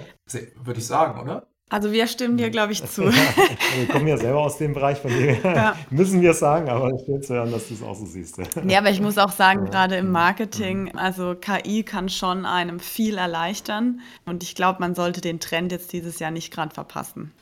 würde 0.64 0.80
ich 0.80 0.86
sagen, 0.86 1.20
oder? 1.20 1.48
Also 1.70 1.92
wir 1.92 2.08
stimmen 2.08 2.38
dir, 2.38 2.50
glaube 2.50 2.72
ich, 2.72 2.86
zu. 2.86 3.04
Ja, 3.04 3.12
wir 3.78 3.88
kommen 3.90 4.08
ja 4.08 4.18
selber 4.18 4.40
aus 4.40 4.58
dem 4.58 4.74
Bereich, 4.74 5.00
von 5.00 5.12
dem 5.12 5.38
ja. 5.44 5.76
müssen 5.90 6.22
wir 6.22 6.32
es 6.32 6.40
sagen, 6.40 6.70
aber 6.70 6.92
ich 6.92 7.06
will 7.08 7.20
zu 7.20 7.34
hören, 7.34 7.52
dass 7.52 7.68
du 7.68 7.74
es 7.74 7.84
auch 7.84 7.96
so 7.96 8.06
siehst. 8.06 8.38
Ja, 8.66 8.80
aber 8.80 8.90
ich 8.90 9.02
muss 9.02 9.18
auch 9.18 9.32
sagen, 9.32 9.66
gerade 9.66 9.98
im 9.98 10.10
Marketing, 10.10 10.96
also 10.96 11.36
KI 11.36 11.84
kann 11.84 12.08
schon 12.08 12.46
einem 12.46 12.80
viel 12.80 13.18
erleichtern 13.18 14.00
und 14.26 14.44
ich 14.44 14.56
glaube, 14.56 14.80
man 14.80 14.96
sollte 14.96 15.20
den 15.20 15.42
Trend 15.42 15.74
jetzt 15.74 15.92
dieses 15.92 16.20
Jahr 16.20 16.32
nicht 16.32 16.54
gerade 16.54 16.74
verpassen. 16.74 17.34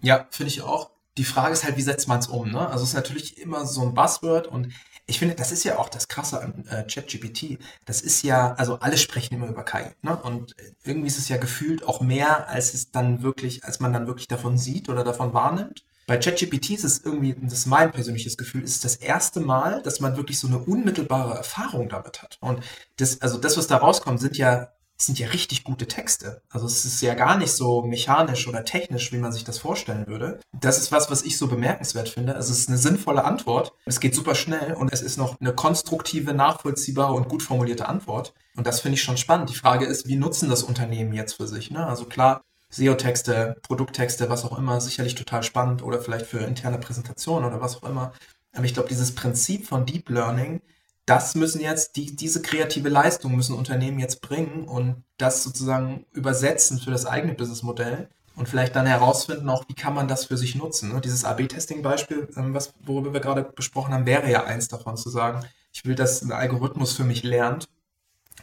Ja, 0.00 0.26
finde 0.30 0.52
ich 0.52 0.62
auch. 0.62 0.90
Die 1.18 1.24
Frage 1.24 1.52
ist 1.52 1.64
halt, 1.64 1.76
wie 1.76 1.82
setzt 1.82 2.06
man 2.06 2.20
es 2.20 2.28
um? 2.28 2.50
Ne? 2.50 2.68
Also 2.68 2.84
es 2.84 2.90
ist 2.90 2.94
natürlich 2.94 3.38
immer 3.38 3.66
so 3.66 3.82
ein 3.82 3.94
Buzzword 3.94 4.46
und 4.46 4.72
ich 5.06 5.18
finde, 5.18 5.34
das 5.34 5.52
ist 5.52 5.64
ja 5.64 5.78
auch 5.78 5.88
das 5.88 6.08
Krasse 6.08 6.40
an 6.40 6.64
äh, 6.68 6.84
ChatGPT. 6.84 7.58
Das 7.84 8.00
ist 8.00 8.22
ja, 8.22 8.54
also 8.54 8.78
alle 8.78 8.96
sprechen 8.96 9.34
immer 9.34 9.48
über 9.48 9.64
KI. 9.64 9.90
Ne? 10.02 10.16
Und 10.16 10.54
irgendwie 10.84 11.08
ist 11.08 11.18
es 11.18 11.28
ja 11.28 11.38
gefühlt 11.38 11.84
auch 11.84 12.00
mehr, 12.00 12.48
als 12.48 12.74
es 12.74 12.90
dann 12.92 13.22
wirklich, 13.22 13.64
als 13.64 13.80
man 13.80 13.92
dann 13.92 14.06
wirklich 14.06 14.28
davon 14.28 14.58
sieht 14.58 14.88
oder 14.88 15.04
davon 15.04 15.34
wahrnimmt. 15.34 15.84
Bei 16.06 16.18
ChatGPT 16.18 16.70
ist 16.70 16.84
es 16.84 17.04
irgendwie, 17.04 17.34
das 17.34 17.52
ist 17.52 17.66
mein 17.66 17.92
persönliches 17.92 18.36
Gefühl, 18.36 18.62
ist 18.62 18.84
das 18.84 18.96
erste 18.96 19.40
Mal, 19.40 19.82
dass 19.82 20.00
man 20.00 20.16
wirklich 20.16 20.38
so 20.38 20.48
eine 20.48 20.58
unmittelbare 20.58 21.36
Erfahrung 21.36 21.88
damit 21.88 22.22
hat. 22.22 22.38
Und 22.40 22.62
das, 22.96 23.20
also 23.20 23.38
das, 23.38 23.56
was 23.56 23.66
da 23.66 23.76
rauskommt, 23.76 24.20
sind 24.20 24.36
ja 24.36 24.72
sind 24.96 25.18
ja 25.18 25.28
richtig 25.28 25.64
gute 25.64 25.88
Texte. 25.88 26.42
Also 26.48 26.66
es 26.66 26.84
ist 26.84 27.00
ja 27.02 27.14
gar 27.14 27.36
nicht 27.36 27.52
so 27.52 27.82
mechanisch 27.82 28.46
oder 28.46 28.64
technisch, 28.64 29.12
wie 29.12 29.18
man 29.18 29.32
sich 29.32 29.44
das 29.44 29.58
vorstellen 29.58 30.06
würde. 30.06 30.40
Das 30.52 30.78
ist 30.78 30.92
was, 30.92 31.10
was 31.10 31.22
ich 31.22 31.38
so 31.38 31.48
bemerkenswert 31.48 32.08
finde. 32.08 32.36
Also 32.36 32.52
es 32.52 32.60
ist 32.60 32.68
eine 32.68 32.78
sinnvolle 32.78 33.24
Antwort. 33.24 33.72
Es 33.84 34.00
geht 34.00 34.14
super 34.14 34.34
schnell 34.34 34.74
und 34.74 34.92
es 34.92 35.02
ist 35.02 35.16
noch 35.16 35.40
eine 35.40 35.54
konstruktive, 35.54 36.34
nachvollziehbare 36.34 37.14
und 37.14 37.28
gut 37.28 37.42
formulierte 37.42 37.88
Antwort. 37.88 38.32
Und 38.54 38.66
das 38.66 38.80
finde 38.80 38.94
ich 38.94 39.02
schon 39.02 39.16
spannend. 39.16 39.50
Die 39.50 39.54
Frage 39.54 39.86
ist, 39.86 40.06
wie 40.06 40.16
nutzen 40.16 40.48
das 40.48 40.62
Unternehmen 40.62 41.12
jetzt 41.12 41.34
für 41.34 41.48
sich? 41.48 41.70
Ne? 41.70 41.84
Also 41.86 42.04
klar, 42.04 42.42
SEO-Texte, 42.70 43.56
Produkttexte, 43.62 44.30
was 44.30 44.44
auch 44.44 44.58
immer, 44.58 44.80
sicherlich 44.80 45.14
total 45.14 45.42
spannend 45.42 45.82
oder 45.82 46.00
vielleicht 46.00 46.26
für 46.26 46.38
interne 46.38 46.78
Präsentationen 46.78 47.44
oder 47.48 47.60
was 47.60 47.76
auch 47.76 47.88
immer. 47.88 48.12
Aber 48.54 48.64
ich 48.64 48.74
glaube, 48.74 48.88
dieses 48.88 49.14
Prinzip 49.14 49.66
von 49.66 49.86
Deep 49.86 50.08
Learning 50.08 50.60
das 51.06 51.34
müssen 51.34 51.60
jetzt, 51.60 51.96
die, 51.96 52.14
diese 52.14 52.42
kreative 52.42 52.88
Leistung 52.88 53.34
müssen 53.34 53.56
Unternehmen 53.56 53.98
jetzt 53.98 54.20
bringen 54.20 54.64
und 54.64 55.02
das 55.18 55.42
sozusagen 55.42 56.06
übersetzen 56.12 56.78
für 56.78 56.90
das 56.90 57.06
eigene 57.06 57.34
Businessmodell 57.34 58.08
und 58.36 58.48
vielleicht 58.48 58.76
dann 58.76 58.86
herausfinden 58.86 59.48
auch, 59.48 59.64
wie 59.68 59.74
kann 59.74 59.94
man 59.94 60.08
das 60.08 60.26
für 60.26 60.36
sich 60.36 60.54
nutzen. 60.54 60.92
Ne? 60.92 61.00
Dieses 61.00 61.24
AB-Testing-Beispiel, 61.24 62.28
ähm, 62.36 62.56
worüber 62.84 63.12
wir 63.12 63.20
gerade 63.20 63.42
besprochen 63.42 63.92
haben, 63.92 64.06
wäre 64.06 64.30
ja 64.30 64.44
eins 64.44 64.68
davon 64.68 64.96
zu 64.96 65.10
sagen, 65.10 65.44
ich 65.72 65.84
will, 65.84 65.94
dass 65.94 66.22
ein 66.22 66.32
Algorithmus 66.32 66.92
für 66.92 67.04
mich 67.04 67.22
lernt, 67.22 67.68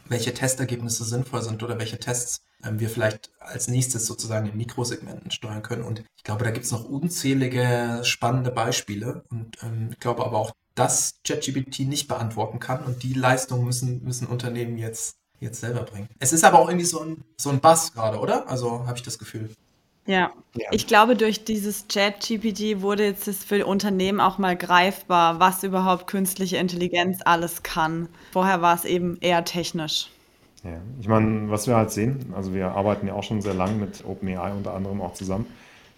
welche 0.08 0.34
Testergebnisse 0.34 1.06
sinnvoll 1.06 1.42
sind 1.42 1.64
oder 1.64 1.80
welche 1.80 2.00
Tests 2.00 2.42
ähm, 2.64 2.80
wir 2.80 2.90
vielleicht 2.90 3.32
als 3.40 3.68
nächstes 3.68 4.06
sozusagen 4.06 4.48
in 4.48 4.58
Mikrosegmenten 4.58 5.32
steuern 5.32 5.64
können. 5.64 5.84
Und 5.84 6.04
ich 6.18 6.24
glaube, 6.24 6.44
da 6.44 6.52
gibt 6.52 6.66
es 6.66 6.72
noch 6.72 6.84
unzählige 6.84 8.02
spannende 8.04 8.52
Beispiele. 8.52 9.24
Und 9.30 9.58
ähm, 9.64 9.90
ich 9.92 10.00
glaube 10.00 10.26
aber 10.26 10.38
auch, 10.38 10.52
dass 10.80 11.20
ChatGPT 11.26 11.82
nicht 11.82 12.08
beantworten 12.08 12.60
kann 12.60 12.84
und 12.86 13.04
die 13.04 13.14
Leistung 13.14 13.66
müssen, 13.66 14.04
müssen 14.06 14.28
Unternehmen 14.28 14.78
jetzt, 14.78 15.16
jetzt 15.42 15.60
selber 15.60 15.82
bringen. 15.82 16.08
Es 16.20 16.32
ist 16.32 16.46
aber 16.46 16.60
auch 16.60 16.70
irgendwie 16.70 16.86
so 16.86 17.02
ein, 17.02 17.24
so 17.38 17.50
ein 17.50 17.60
Bass 17.60 17.94
gerade, 17.94 18.20
oder? 18.20 18.50
Also 18.50 18.88
habe 18.88 18.98
ich 18.98 19.04
das 19.04 19.20
Gefühl. 19.20 19.50
Ja. 20.06 20.32
ja. 20.56 20.70
ich 20.72 20.88
glaube, 20.88 21.16
durch 21.16 21.44
dieses 21.44 21.88
Chat-GPT 21.88 22.82
wurde 22.82 23.04
jetzt 23.06 23.28
das 23.28 23.44
für 23.44 23.66
Unternehmen 23.66 24.22
auch 24.22 24.38
mal 24.38 24.56
greifbar, 24.56 25.40
was 25.40 25.64
überhaupt 25.64 26.08
künstliche 26.08 26.58
Intelligenz 26.58 27.20
alles 27.26 27.62
kann. 27.62 28.08
Vorher 28.32 28.62
war 28.62 28.74
es 28.74 28.86
eben 28.86 29.18
eher 29.20 29.44
technisch. 29.44 30.10
Ja, 30.64 30.80
ich 31.00 31.08
meine, 31.08 31.52
was 31.52 31.68
wir 31.68 31.76
halt 31.76 31.92
sehen, 31.92 32.34
also 32.36 32.54
wir 32.54 32.70
arbeiten 32.70 33.06
ja 33.08 33.14
auch 33.14 33.24
schon 33.24 33.42
sehr 33.42 33.54
lange 33.54 33.74
mit 33.74 34.04
OpenAI 34.06 34.54
unter 34.54 34.74
anderem 34.74 35.02
auch 35.02 35.14
zusammen 35.14 35.46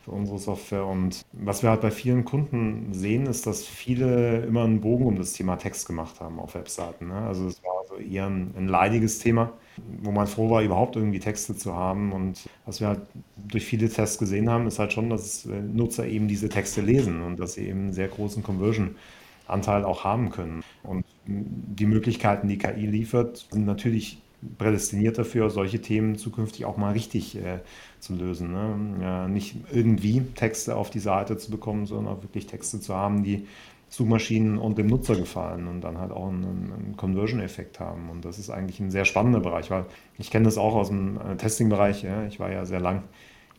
für 0.04 0.12
unsere 0.12 0.40
Software. 0.40 0.86
Und 0.86 1.24
was 1.32 1.62
wir 1.64 1.70
halt 1.70 1.82
bei 1.82 1.92
vielen 1.92 2.26
Kunden 2.26 2.94
sehen, 2.94 3.28
ist, 3.28 3.46
dass 3.46 3.66
viele 3.66 4.42
immer 4.42 4.64
einen 4.64 4.82
Bogen 4.82 5.06
um 5.06 5.18
das 5.18 5.34
Thema 5.34 5.58
Text 5.58 5.88
gemacht 5.88 6.20
haben 6.20 6.40
auf 6.40 6.56
Webseiten. 6.56 7.08
Ne? 7.08 7.16
Also 7.16 7.48
es 7.48 7.64
war 7.64 7.72
also 7.82 7.96
eher 7.98 8.26
ein, 8.26 8.54
ein 8.58 8.68
leidiges 8.68 9.20
Thema, 9.20 9.54
wo 10.02 10.12
man 10.12 10.28
froh 10.28 10.50
war, 10.50 10.64
überhaupt 10.64 10.96
irgendwie 10.96 11.20
Texte 11.20 11.56
zu 11.56 11.76
haben. 11.76 12.12
Und 12.14 12.50
was 12.66 12.82
wir 12.82 12.88
halt 12.88 13.02
durch 13.38 13.66
viele 13.66 13.90
Tests 13.90 14.18
gesehen 14.18 14.50
haben, 14.50 14.68
ist 14.68 14.80
halt 14.80 14.94
schon, 14.94 15.10
dass 15.10 15.46
äh, 15.46 15.62
Nutzer 15.62 16.08
eben 16.08 16.28
diese 16.28 16.50
Texte 16.50 16.82
lesen 16.82 17.22
und 17.22 17.40
dass 17.40 17.54
sie 17.54 17.68
eben 17.68 17.80
einen 17.80 17.94
sehr 17.94 18.08
großen 18.08 18.42
Conversion-Anteil 18.42 19.86
auch 19.86 20.04
haben 20.04 20.32
können. 20.32 20.64
Und 20.82 21.06
die 21.26 21.86
Möglichkeiten, 21.86 22.48
die 22.48 22.58
KI 22.58 22.88
liefert, 22.88 23.46
sind 23.52 23.66
natürlich 23.66 24.20
prädestiniert 24.58 25.18
dafür, 25.18 25.50
solche 25.50 25.82
Themen 25.82 26.18
zukünftig 26.18 26.66
auch 26.66 26.78
mal 26.78 26.94
richtig 26.94 27.38
äh, 27.38 27.60
zu 28.02 28.16
lösen. 28.16 28.52
Ne? 28.52 29.04
Ja, 29.04 29.28
nicht 29.28 29.56
irgendwie 29.72 30.22
Texte 30.36 30.76
auf 30.76 30.90
die 30.90 31.00
Seite 31.00 31.38
zu 31.38 31.52
bekommen, 31.52 31.86
sondern 31.86 32.14
auch 32.14 32.24
wirklich 32.24 32.48
Texte 32.48 32.80
zu 32.80 32.96
haben, 32.96 33.24
die 33.24 33.48
Suchmaschinen 33.90 34.58
und 34.58 34.78
dem 34.78 34.88
Nutzer 34.88 35.16
gefallen 35.16 35.68
und 35.68 35.82
dann 35.82 35.98
halt 35.98 36.12
auch 36.12 36.30
einen, 36.30 36.44
einen 36.44 36.96
Conversion-Effekt 36.98 37.80
haben. 37.80 38.10
Und 38.10 38.24
das 38.24 38.40
ist 38.40 38.50
eigentlich 38.50 38.80
ein 38.80 38.90
sehr 38.90 39.06
spannender 39.06 39.42
Bereich, 39.42 39.70
weil 39.70 39.86
ich 40.18 40.32
kenne 40.32 40.46
das 40.46 40.58
auch 40.58 40.76
aus 40.76 40.88
dem 40.88 41.18
äh, 41.18 41.36
Testing-Bereich. 41.36 42.04
Ja? 42.04 42.26
Ich 42.26 42.40
war 42.40 42.52
ja 42.52 42.66
sehr 42.66 42.80
lang 42.80 43.04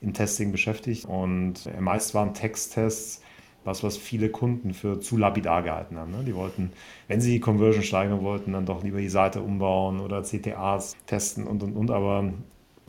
in 0.00 0.14
Testing 0.14 0.50
beschäftigt 0.50 1.04
und 1.04 1.66
äh, 1.66 1.80
meist 1.80 2.14
waren 2.14 2.34
Texttests 2.34 3.22
was, 3.64 3.82
was 3.82 3.96
viele 3.96 4.28
Kunden 4.28 4.74
für 4.74 5.00
zu 5.00 5.16
lapidar 5.16 5.62
gehalten 5.62 5.96
haben. 5.96 6.10
Ne? 6.10 6.24
Die 6.24 6.34
wollten, 6.34 6.72
wenn 7.08 7.20
sie 7.20 7.32
die 7.32 7.40
Conversion 7.40 7.82
steigern 7.82 8.22
wollten, 8.22 8.52
dann 8.52 8.66
doch 8.66 8.82
lieber 8.82 8.98
die 8.98 9.08
Seite 9.08 9.40
umbauen 9.40 10.00
oder 10.00 10.22
CTAs 10.22 10.96
testen 11.06 11.46
und 11.46 11.62
und 11.62 11.76
und. 11.76 11.90
Aber 11.90 12.32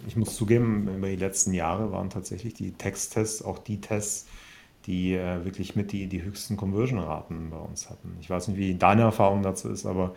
ich 0.08 0.16
muss 0.16 0.36
zugeben, 0.36 0.88
über 0.88 1.08
die 1.08 1.16
letzten 1.16 1.54
Jahre 1.54 1.92
waren 1.92 2.10
tatsächlich 2.10 2.54
die 2.54 2.72
Texttests 2.74 3.42
auch 3.42 3.60
die 3.60 3.82
Tests, 3.82 4.28
die 4.86 5.14
äh, 5.14 5.46
wirklich 5.46 5.76
mit 5.76 5.92
die, 5.92 6.08
die 6.08 6.24
höchsten 6.24 6.58
Conversion-Raten 6.58 7.50
bei 7.50 7.58
uns 7.58 7.90
hatten. 7.90 8.18
Ich 8.20 8.30
weiß 8.30 8.50
nicht, 8.50 8.58
wie 8.58 8.76
deine 8.76 9.04
Erfahrung 9.04 9.42
dazu 9.42 9.70
ist, 9.70 9.86
aber 9.86 10.14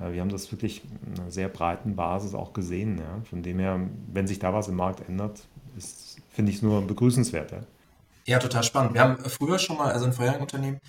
äh, 0.00 0.12
wir 0.12 0.20
haben 0.20 0.28
das 0.28 0.50
wirklich 0.52 0.82
in 1.06 1.20
einer 1.20 1.30
sehr 1.30 1.48
breiten 1.48 1.96
Basis 1.96 2.34
auch 2.34 2.52
gesehen. 2.52 2.98
Ja? 2.98 3.20
Von 3.28 3.42
dem 3.42 3.58
her, 3.58 3.80
wenn 4.12 4.26
sich 4.26 4.38
da 4.38 4.54
was 4.54 4.68
im 4.68 4.76
Markt 4.76 5.08
ändert, 5.08 5.46
finde 6.30 6.50
ich 6.50 6.58
es 6.58 6.62
nur 6.62 6.82
begrüßenswert. 6.82 7.52
Ja? 7.52 7.60
Ja, 8.26 8.38
total 8.38 8.62
spannend. 8.62 8.94
Wir 8.94 9.02
haben 9.02 9.18
früher 9.28 9.58
schon 9.58 9.76
mal, 9.76 9.92
also 9.92 10.06
in 10.06 10.12
vorherigen 10.12 10.42
Unternehmen, 10.42 10.80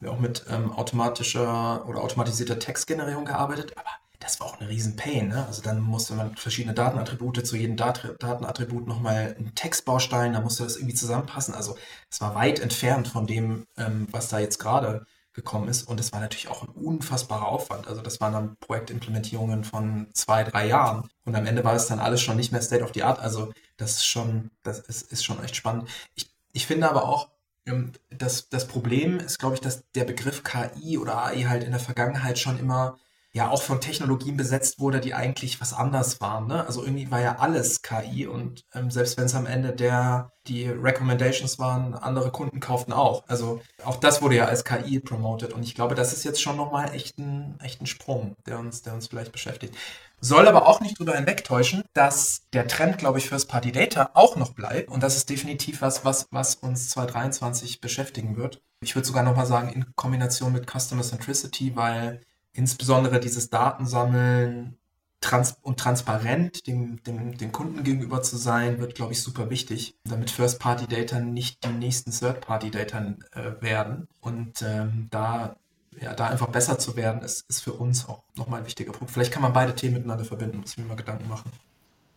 wir 0.00 0.12
auch 0.12 0.20
mit 0.20 0.44
ähm, 0.48 0.70
automatischer 0.72 1.88
oder 1.88 2.02
automatisierter 2.02 2.58
Textgenerierung 2.58 3.24
gearbeitet, 3.24 3.74
aber 3.76 3.90
das 4.18 4.40
war 4.40 4.48
auch 4.48 4.60
eine 4.60 4.68
riesen 4.68 4.96
Pain. 4.96 5.28
Ne? 5.28 5.46
Also 5.46 5.62
dann 5.62 5.80
musste 5.80 6.14
man 6.14 6.36
verschiedene 6.36 6.74
Datenattribute 6.74 7.46
zu 7.46 7.56
jedem 7.56 7.76
Dat 7.76 8.16
Datenattribut 8.18 8.86
nochmal 8.86 9.36
einen 9.38 9.54
Textbaustein, 9.54 10.32
da 10.32 10.40
musste 10.40 10.64
das 10.64 10.76
irgendwie 10.76 10.94
zusammenpassen. 10.94 11.54
Also 11.54 11.76
es 12.10 12.20
war 12.20 12.34
weit 12.34 12.60
entfernt 12.60 13.08
von 13.08 13.26
dem, 13.26 13.66
ähm, 13.76 14.06
was 14.10 14.28
da 14.28 14.38
jetzt 14.38 14.58
gerade 14.58 15.06
gekommen 15.32 15.68
ist. 15.68 15.84
Und 15.84 16.00
es 16.00 16.12
war 16.12 16.20
natürlich 16.20 16.48
auch 16.48 16.62
ein 16.62 16.70
unfassbarer 16.70 17.46
Aufwand. 17.46 17.86
Also 17.86 18.02
das 18.02 18.20
waren 18.20 18.32
dann 18.32 18.56
Projektimplementierungen 18.58 19.62
von 19.62 20.08
zwei, 20.12 20.42
drei 20.42 20.66
Jahren. 20.66 21.08
Und 21.24 21.36
am 21.36 21.46
Ende 21.46 21.62
war 21.62 21.74
es 21.74 21.86
dann 21.86 22.00
alles 22.00 22.20
schon 22.20 22.36
nicht 22.36 22.50
mehr 22.50 22.62
State 22.62 22.82
of 22.82 22.90
the 22.94 23.04
Art. 23.04 23.20
Also 23.20 23.52
das 23.76 23.96
ist 23.96 24.06
schon, 24.06 24.50
das 24.64 24.80
ist, 24.80 25.12
ist 25.12 25.24
schon 25.24 25.42
echt 25.44 25.54
spannend. 25.54 25.88
Ich 26.16 26.28
ich 26.58 26.66
finde 26.66 26.90
aber 26.90 27.04
auch, 27.04 27.28
ähm, 27.66 27.92
dass 28.10 28.48
das 28.48 28.66
Problem 28.66 29.18
ist, 29.20 29.38
glaube 29.38 29.54
ich, 29.54 29.60
dass 29.60 29.84
der 29.94 30.04
Begriff 30.04 30.42
KI 30.42 30.98
oder 30.98 31.22
AI 31.22 31.44
halt 31.44 31.62
in 31.62 31.70
der 31.70 31.80
Vergangenheit 31.80 32.38
schon 32.38 32.58
immer 32.58 32.98
ja 33.32 33.50
auch 33.50 33.62
von 33.62 33.80
Technologien 33.80 34.36
besetzt 34.36 34.80
wurde, 34.80 35.00
die 35.00 35.14
eigentlich 35.14 35.60
was 35.60 35.72
anders 35.72 36.20
waren. 36.20 36.46
Ne? 36.46 36.66
Also 36.66 36.82
irgendwie 36.82 37.10
war 37.10 37.20
ja 37.20 37.38
alles 37.38 37.82
KI 37.82 38.26
und 38.26 38.64
ähm, 38.74 38.90
selbst 38.90 39.18
wenn 39.18 39.26
es 39.26 39.34
am 39.34 39.46
Ende 39.46 39.72
der 39.72 40.32
die 40.46 40.66
Recommendations 40.66 41.58
waren, 41.58 41.94
andere 41.94 42.30
Kunden 42.30 42.58
kauften 42.58 42.94
auch. 42.94 43.22
Also 43.28 43.60
auch 43.84 43.96
das 43.96 44.22
wurde 44.22 44.36
ja 44.36 44.46
als 44.46 44.64
KI 44.64 44.98
promoted 44.98 45.52
und 45.52 45.62
ich 45.62 45.74
glaube, 45.74 45.94
das 45.94 46.14
ist 46.14 46.24
jetzt 46.24 46.40
schon 46.40 46.56
nochmal 46.56 46.94
echt 46.94 47.18
ein, 47.18 47.58
echt 47.62 47.82
ein 47.82 47.86
Sprung, 47.86 48.34
der 48.46 48.58
uns, 48.58 48.82
der 48.82 48.94
uns 48.94 49.08
vielleicht 49.08 49.32
beschäftigt. 49.32 49.74
Soll 50.20 50.48
aber 50.48 50.66
auch 50.66 50.80
nicht 50.80 50.98
drüber 50.98 51.14
hinwegtäuschen, 51.14 51.84
dass 51.92 52.42
der 52.52 52.66
Trend, 52.66 52.98
glaube 52.98 53.18
ich, 53.18 53.28
First 53.28 53.48
Party 53.48 53.70
Data 53.70 54.10
auch 54.14 54.34
noch 54.34 54.52
bleibt. 54.52 54.90
Und 54.90 55.02
das 55.02 55.14
ist 55.16 55.30
definitiv 55.30 55.80
was, 55.80 56.04
was, 56.04 56.26
was 56.32 56.56
uns 56.56 56.90
2023 56.90 57.80
beschäftigen 57.80 58.36
wird. 58.36 58.60
Ich 58.80 58.96
würde 58.96 59.06
sogar 59.06 59.22
nochmal 59.22 59.46
sagen, 59.46 59.68
in 59.72 59.94
Kombination 59.94 60.52
mit 60.52 60.68
Customer 60.68 61.02
Centricity, 61.02 61.76
weil 61.76 62.20
insbesondere 62.58 63.20
dieses 63.20 63.50
Datensammeln 63.50 64.76
trans 65.20 65.56
und 65.62 65.78
transparent 65.78 66.66
dem, 66.66 67.02
dem, 67.04 67.38
dem 67.38 67.52
Kunden 67.52 67.84
gegenüber 67.84 68.20
zu 68.22 68.36
sein, 68.36 68.80
wird, 68.80 68.96
glaube 68.96 69.12
ich, 69.12 69.22
super 69.22 69.48
wichtig, 69.48 69.96
damit 70.04 70.30
First-Party-Data 70.30 71.20
nicht 71.20 71.64
die 71.64 71.68
nächsten 71.68 72.10
Third-Party-Data 72.10 73.14
äh, 73.32 73.62
werden. 73.62 74.08
Und 74.20 74.62
ähm, 74.62 75.06
da, 75.10 75.56
ja, 76.00 76.14
da 76.14 76.26
einfach 76.26 76.48
besser 76.48 76.78
zu 76.80 76.96
werden, 76.96 77.22
ist, 77.22 77.48
ist 77.48 77.62
für 77.62 77.72
uns 77.72 78.08
auch 78.08 78.22
nochmal 78.34 78.60
ein 78.60 78.66
wichtiger 78.66 78.92
Punkt. 78.92 79.12
Vielleicht 79.12 79.32
kann 79.32 79.42
man 79.42 79.52
beide 79.52 79.74
Themen 79.74 79.94
miteinander 79.94 80.24
verbinden, 80.24 80.58
muss 80.58 80.72
ich 80.72 80.78
mir 80.78 80.84
mal 80.84 80.96
Gedanken 80.96 81.28
machen. 81.28 81.52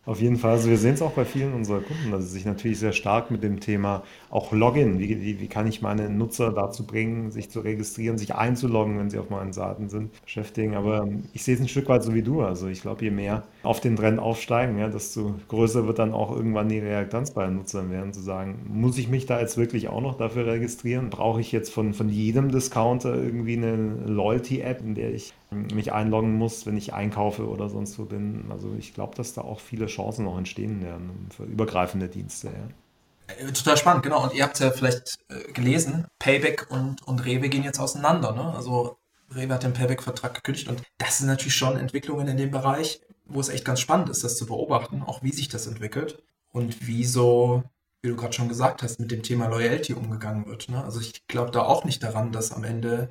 Auf 0.04 0.20
jeden 0.20 0.36
Fall. 0.36 0.50
Also 0.52 0.68
wir 0.68 0.78
sehen 0.78 0.94
es 0.94 1.02
auch 1.02 1.12
bei 1.12 1.24
vielen 1.24 1.54
unserer 1.54 1.80
Kunden, 1.80 2.10
dass 2.10 2.24
sie 2.24 2.30
sich 2.30 2.44
natürlich 2.44 2.80
sehr 2.80 2.90
stark 2.92 3.30
mit 3.30 3.44
dem 3.44 3.60
Thema 3.60 4.02
auch 4.30 4.50
Login, 4.50 4.98
wie, 4.98 5.20
wie, 5.22 5.38
wie 5.38 5.46
kann 5.46 5.68
ich 5.68 5.80
meine 5.80 6.10
Nutzer 6.10 6.50
dazu 6.50 6.84
bringen, 6.84 7.30
sich 7.30 7.50
zu 7.50 7.60
registrieren, 7.60 8.18
sich 8.18 8.34
einzuloggen, 8.34 8.98
wenn 8.98 9.10
sie 9.10 9.18
auf 9.18 9.30
meinen 9.30 9.52
Seiten 9.52 9.88
sind, 9.88 10.10
beschäftigen. 10.24 10.74
Aber 10.74 11.04
ähm, 11.04 11.28
ich 11.32 11.44
sehe 11.44 11.54
es 11.54 11.60
ein 11.60 11.68
Stück 11.68 11.88
weit 11.88 12.02
so 12.02 12.14
wie 12.14 12.22
du. 12.22 12.42
Also 12.42 12.66
ich 12.66 12.82
glaube, 12.82 13.04
je 13.04 13.12
mehr 13.12 13.44
auf 13.62 13.78
den 13.78 13.94
Trend 13.94 14.18
aufsteigen, 14.18 14.76
ja, 14.76 14.88
desto 14.88 15.36
größer 15.46 15.86
wird 15.86 16.00
dann 16.00 16.14
auch 16.14 16.34
irgendwann 16.34 16.68
die 16.68 16.80
Reaktanz 16.80 17.30
bei 17.30 17.44
den 17.46 17.54
Nutzern 17.54 17.92
werden, 17.92 18.12
zu 18.12 18.22
sagen, 18.22 18.58
muss 18.66 18.98
ich 18.98 19.08
mich 19.08 19.26
da 19.26 19.38
jetzt 19.38 19.56
wirklich 19.56 19.86
auch 19.86 20.00
noch 20.00 20.16
dafür 20.18 20.46
registrieren? 20.46 21.10
Brauche 21.10 21.40
ich 21.40 21.52
jetzt 21.52 21.70
von, 21.72 21.94
von 21.94 22.08
jedem 22.08 22.50
Discounter 22.50 23.14
irgendwie 23.14 23.56
eine 23.56 23.94
Loyalty-App, 24.06 24.80
in 24.80 24.96
der 24.96 25.14
ich 25.14 25.32
mich 25.52 25.92
einloggen 25.92 26.34
muss, 26.34 26.66
wenn 26.66 26.76
ich 26.76 26.92
einkaufe 26.92 27.48
oder 27.48 27.68
sonst 27.68 27.98
wo 27.98 28.04
bin. 28.04 28.46
Also 28.50 28.74
ich 28.78 28.94
glaube, 28.94 29.14
dass 29.14 29.34
da 29.34 29.42
auch 29.42 29.60
viele 29.60 29.86
Chancen 29.86 30.24
noch 30.24 30.38
entstehen 30.38 30.82
werden 30.82 31.28
für 31.34 31.44
übergreifende 31.44 32.08
Dienste. 32.08 32.48
Ja. 32.48 33.34
Äh, 33.36 33.52
total 33.52 33.76
spannend, 33.76 34.02
genau. 34.02 34.22
Und 34.22 34.34
ihr 34.34 34.44
habt 34.44 34.58
ja 34.58 34.70
vielleicht 34.70 35.18
äh, 35.28 35.52
gelesen, 35.52 36.06
Payback 36.18 36.70
und, 36.70 37.02
und 37.06 37.24
Rewe 37.24 37.48
gehen 37.48 37.64
jetzt 37.64 37.78
auseinander. 37.78 38.32
Ne? 38.32 38.54
Also 38.54 38.98
Rewe 39.34 39.54
hat 39.54 39.62
den 39.62 39.72
Payback-Vertrag 39.72 40.34
gekündigt 40.34 40.68
und 40.68 40.82
das 40.98 41.18
sind 41.18 41.26
natürlich 41.26 41.54
schon 41.54 41.76
Entwicklungen 41.76 42.28
in 42.28 42.36
dem 42.36 42.50
Bereich, 42.50 43.00
wo 43.24 43.40
es 43.40 43.48
echt 43.48 43.64
ganz 43.64 43.80
spannend 43.80 44.08
ist, 44.08 44.24
das 44.24 44.36
zu 44.36 44.46
beobachten, 44.46 45.02
auch 45.02 45.22
wie 45.22 45.32
sich 45.32 45.48
das 45.48 45.66
entwickelt 45.66 46.22
und 46.50 46.86
wie 46.86 47.04
so, 47.04 47.62
wie 48.02 48.08
du 48.08 48.16
gerade 48.16 48.32
schon 48.32 48.48
gesagt 48.48 48.82
hast, 48.82 49.00
mit 49.00 49.10
dem 49.10 49.22
Thema 49.22 49.46
Loyalty 49.46 49.94
umgegangen 49.94 50.46
wird. 50.46 50.68
Ne? 50.68 50.82
Also 50.84 51.00
ich 51.00 51.26
glaube 51.26 51.50
da 51.50 51.62
auch 51.62 51.84
nicht 51.84 52.02
daran, 52.02 52.32
dass 52.32 52.52
am 52.52 52.64
Ende 52.64 53.08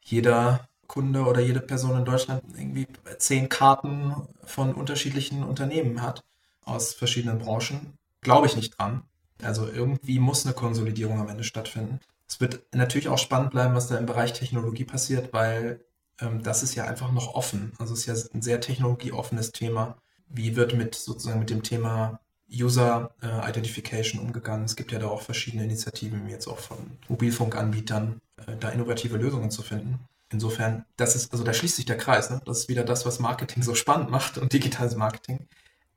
jeder 0.00 0.68
Kunde 0.86 1.24
oder 1.24 1.40
jede 1.40 1.60
Person 1.60 1.98
in 1.98 2.04
Deutschland 2.04 2.42
irgendwie 2.56 2.86
zehn 3.18 3.48
Karten 3.48 4.14
von 4.44 4.74
unterschiedlichen 4.74 5.42
Unternehmen 5.42 6.02
hat 6.02 6.24
aus 6.64 6.94
verschiedenen 6.94 7.38
Branchen. 7.38 7.98
Glaube 8.20 8.46
ich 8.46 8.56
nicht 8.56 8.78
dran. 8.78 9.02
Also 9.42 9.68
irgendwie 9.68 10.18
muss 10.18 10.46
eine 10.46 10.54
Konsolidierung 10.54 11.20
am 11.20 11.28
Ende 11.28 11.44
stattfinden. 11.44 12.00
Es 12.26 12.40
wird 12.40 12.62
natürlich 12.72 13.08
auch 13.08 13.18
spannend 13.18 13.50
bleiben, 13.50 13.74
was 13.74 13.88
da 13.88 13.98
im 13.98 14.06
Bereich 14.06 14.32
Technologie 14.32 14.84
passiert, 14.84 15.32
weil 15.32 15.84
ähm, 16.20 16.42
das 16.42 16.62
ist 16.62 16.74
ja 16.74 16.84
einfach 16.84 17.12
noch 17.12 17.34
offen. 17.34 17.72
Also 17.78 17.94
es 17.94 18.06
ist 18.06 18.06
ja 18.06 18.30
ein 18.34 18.42
sehr 18.42 18.60
technologieoffenes 18.60 19.52
Thema. 19.52 19.96
Wie 20.28 20.56
wird 20.56 20.74
mit 20.74 20.94
sozusagen 20.94 21.38
mit 21.38 21.50
dem 21.50 21.62
Thema 21.62 22.20
User 22.50 23.14
äh, 23.22 23.48
Identification 23.48 24.20
umgegangen? 24.20 24.64
Es 24.64 24.76
gibt 24.76 24.92
ja 24.92 24.98
da 24.98 25.08
auch 25.08 25.22
verschiedene 25.22 25.64
Initiativen, 25.64 26.28
jetzt 26.28 26.46
auch 26.46 26.58
von 26.58 26.78
Mobilfunkanbietern, 27.08 28.20
äh, 28.46 28.56
da 28.58 28.70
innovative 28.70 29.16
Lösungen 29.16 29.50
zu 29.50 29.62
finden. 29.62 29.98
Insofern, 30.34 30.84
das 30.96 31.14
ist, 31.14 31.30
also 31.30 31.44
da 31.44 31.54
schließt 31.54 31.76
sich 31.76 31.84
der 31.84 31.96
Kreis. 31.96 32.28
Ne? 32.28 32.40
Das 32.44 32.58
ist 32.58 32.68
wieder 32.68 32.82
das, 32.82 33.06
was 33.06 33.20
Marketing 33.20 33.62
so 33.62 33.76
spannend 33.76 34.10
macht 34.10 34.36
und 34.36 34.52
digitales 34.52 34.96
Marketing. 34.96 35.46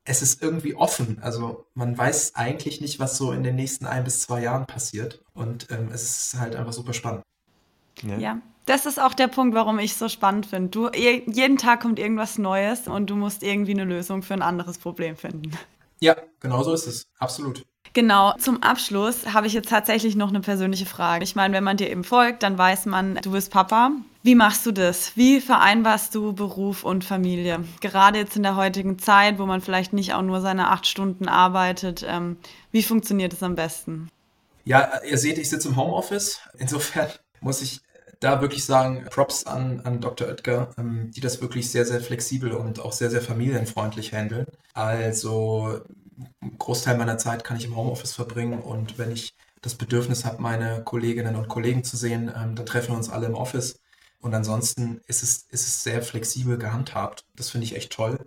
Es 0.03 0.21
ist 0.21 0.43
irgendwie 0.43 0.75
offen. 0.75 1.17
Also 1.23 1.65
man 1.73 1.97
weiß 1.97 2.35
eigentlich 2.35 2.79
nicht, 2.79 2.99
was 2.99 3.17
so 3.17 3.31
in 3.31 3.41
den 3.41 3.55
nächsten 3.55 3.87
ein 3.87 4.03
bis 4.03 4.19
zwei 4.19 4.43
Jahren 4.43 4.67
passiert. 4.67 5.23
Und 5.33 5.71
ähm, 5.71 5.89
es 5.91 6.03
ist 6.03 6.39
halt 6.39 6.55
einfach 6.55 6.71
super 6.71 6.93
spannend. 6.93 7.23
Ja. 8.03 8.17
ja. 8.19 8.41
Das 8.67 8.85
ist 8.85 9.01
auch 9.01 9.15
der 9.15 9.27
Punkt, 9.27 9.55
warum 9.55 9.79
ich 9.79 9.93
es 9.93 9.99
so 9.99 10.07
spannend 10.07 10.45
finde. 10.45 10.69
Du, 10.69 10.91
jeden 10.91 11.57
Tag 11.57 11.81
kommt 11.81 11.97
irgendwas 11.97 12.37
Neues 12.37 12.87
und 12.87 13.09
du 13.09 13.15
musst 13.15 13.41
irgendwie 13.41 13.71
eine 13.71 13.85
Lösung 13.85 14.21
für 14.21 14.35
ein 14.35 14.43
anderes 14.43 14.77
Problem 14.77 15.15
finden. 15.15 15.49
Ja, 15.99 16.15
genau 16.41 16.61
so 16.61 16.73
ist 16.73 16.85
es. 16.85 17.09
Absolut. 17.17 17.65
Genau, 17.93 18.33
zum 18.37 18.61
Abschluss 18.63 19.33
habe 19.33 19.47
ich 19.47 19.53
jetzt 19.53 19.69
tatsächlich 19.69 20.15
noch 20.15 20.29
eine 20.29 20.41
persönliche 20.41 20.85
Frage. 20.85 21.23
Ich 21.23 21.35
meine, 21.35 21.53
wenn 21.55 21.63
man 21.63 21.77
dir 21.77 21.89
eben 21.89 22.03
folgt, 22.03 22.43
dann 22.43 22.57
weiß 22.57 22.85
man, 22.85 23.15
du 23.15 23.31
bist 23.31 23.51
Papa. 23.51 23.91
Wie 24.23 24.35
machst 24.35 24.65
du 24.65 24.71
das? 24.71 25.15
Wie 25.15 25.39
vereinbarst 25.39 26.13
du 26.13 26.33
Beruf 26.33 26.83
und 26.83 27.05
Familie? 27.05 27.63
Gerade 27.81 28.19
jetzt 28.19 28.35
in 28.35 28.43
der 28.43 28.55
heutigen 28.55 28.99
Zeit, 28.99 29.39
wo 29.39 29.45
man 29.45 29.61
vielleicht 29.61 29.93
nicht 29.93 30.13
auch 30.13 30.21
nur 30.21 30.41
seine 30.41 30.69
acht 30.69 30.85
Stunden 30.85 31.27
arbeitet, 31.27 32.05
ähm, 32.07 32.37
wie 32.71 32.83
funktioniert 32.83 33.33
es 33.33 33.41
am 33.41 33.55
besten? 33.55 34.09
Ja, 34.65 35.01
ihr 35.09 35.17
seht, 35.17 35.37
ich 35.37 35.49
sitze 35.49 35.69
im 35.69 35.77
Homeoffice. 35.77 36.41
Insofern 36.57 37.07
muss 37.39 37.61
ich 37.61 37.79
da 38.19 38.41
wirklich 38.41 38.65
sagen, 38.65 39.05
Props 39.09 39.45
an, 39.45 39.81
an 39.81 40.01
Dr. 40.01 40.27
Oetker, 40.27 40.71
ähm, 40.77 41.11
die 41.15 41.21
das 41.21 41.41
wirklich 41.41 41.71
sehr, 41.71 41.85
sehr 41.85 42.01
flexibel 42.01 42.51
und 42.51 42.79
auch 42.79 42.91
sehr, 42.91 43.09
sehr 43.09 43.21
familienfreundlich 43.21 44.11
handeln. 44.13 44.47
Also 44.73 45.81
einen 46.41 46.57
Großteil 46.57 46.97
meiner 46.97 47.17
Zeit 47.17 47.43
kann 47.43 47.57
ich 47.57 47.65
im 47.65 47.75
Homeoffice 47.75 48.13
verbringen 48.13 48.59
und 48.59 48.97
wenn 48.97 49.11
ich 49.11 49.35
das 49.61 49.75
Bedürfnis 49.75 50.25
habe, 50.25 50.41
meine 50.41 50.83
Kolleginnen 50.83 51.35
und 51.35 51.47
Kollegen 51.47 51.83
zu 51.83 51.97
sehen, 51.97 52.31
ähm, 52.35 52.55
dann 52.55 52.65
treffen 52.65 52.89
wir 52.89 52.97
uns 52.97 53.09
alle 53.09 53.27
im 53.27 53.35
Office. 53.35 53.79
Und 54.19 54.33
ansonsten 54.33 55.01
ist 55.07 55.23
es, 55.23 55.45
ist 55.49 55.67
es 55.67 55.83
sehr 55.83 56.01
flexibel 56.01 56.57
gehandhabt. 56.57 57.25
Das 57.35 57.49
finde 57.49 57.65
ich 57.65 57.75
echt 57.75 57.91
toll. 57.91 58.17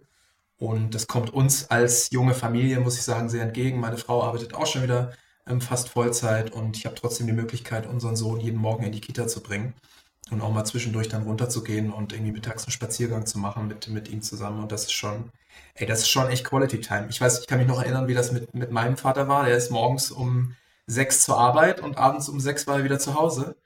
Und 0.59 0.95
das 0.95 1.07
kommt 1.07 1.33
uns 1.33 1.71
als 1.71 2.11
junge 2.11 2.35
Familie, 2.35 2.81
muss 2.81 2.97
ich 2.97 3.03
sagen, 3.03 3.29
sehr 3.29 3.43
entgegen. 3.43 3.81
Meine 3.81 3.97
Frau 3.97 4.23
arbeitet 4.23 4.55
auch 4.55 4.67
schon 4.67 4.83
wieder 4.83 5.13
ähm, 5.47 5.61
fast 5.61 5.89
Vollzeit 5.89 6.53
und 6.53 6.77
ich 6.77 6.87
habe 6.87 6.95
trotzdem 6.97 7.27
die 7.27 7.33
Möglichkeit, 7.33 7.87
unseren 7.87 8.17
Sohn 8.17 8.41
jeden 8.41 8.59
Morgen 8.59 8.85
in 8.85 8.93
die 8.93 9.01
Kita 9.01 9.27
zu 9.27 9.43
bringen 9.43 9.75
und 10.31 10.41
auch 10.41 10.53
mal 10.53 10.65
zwischendurch 10.65 11.09
dann 11.09 11.23
runterzugehen 11.23 11.93
und 11.93 12.13
irgendwie 12.13 12.33
mittags 12.33 12.65
einen 12.65 12.73
Spaziergang 12.73 13.27
zu 13.27 13.39
machen 13.39 13.69
mit, 13.69 13.89
mit 13.89 14.09
ihm 14.09 14.23
zusammen. 14.23 14.63
Und 14.63 14.73
das 14.73 14.83
ist 14.85 14.93
schon, 14.93 15.31
ey, 15.75 15.87
das 15.87 16.01
ist 16.01 16.09
schon 16.09 16.29
echt 16.29 16.45
Quality 16.45 16.81
Time. 16.81 17.07
Ich 17.11 17.21
weiß, 17.21 17.41
ich 17.41 17.47
kann 17.47 17.59
mich 17.59 17.69
noch 17.69 17.81
erinnern, 17.83 18.09
wie 18.09 18.15
das 18.15 18.33
mit, 18.33 18.55
mit 18.55 18.71
meinem 18.71 18.97
Vater 18.97 19.29
war. 19.29 19.47
Der 19.47 19.57
ist 19.57 19.71
morgens 19.71 20.11
um 20.11 20.55
sechs 20.87 21.25
zur 21.25 21.39
Arbeit 21.39 21.81
und 21.81 21.99
abends 21.99 22.29
um 22.29 22.41
sechs 22.41 22.67
war 22.67 22.79
er 22.79 22.85
wieder 22.85 22.99
zu 22.99 23.15
Hause. 23.15 23.57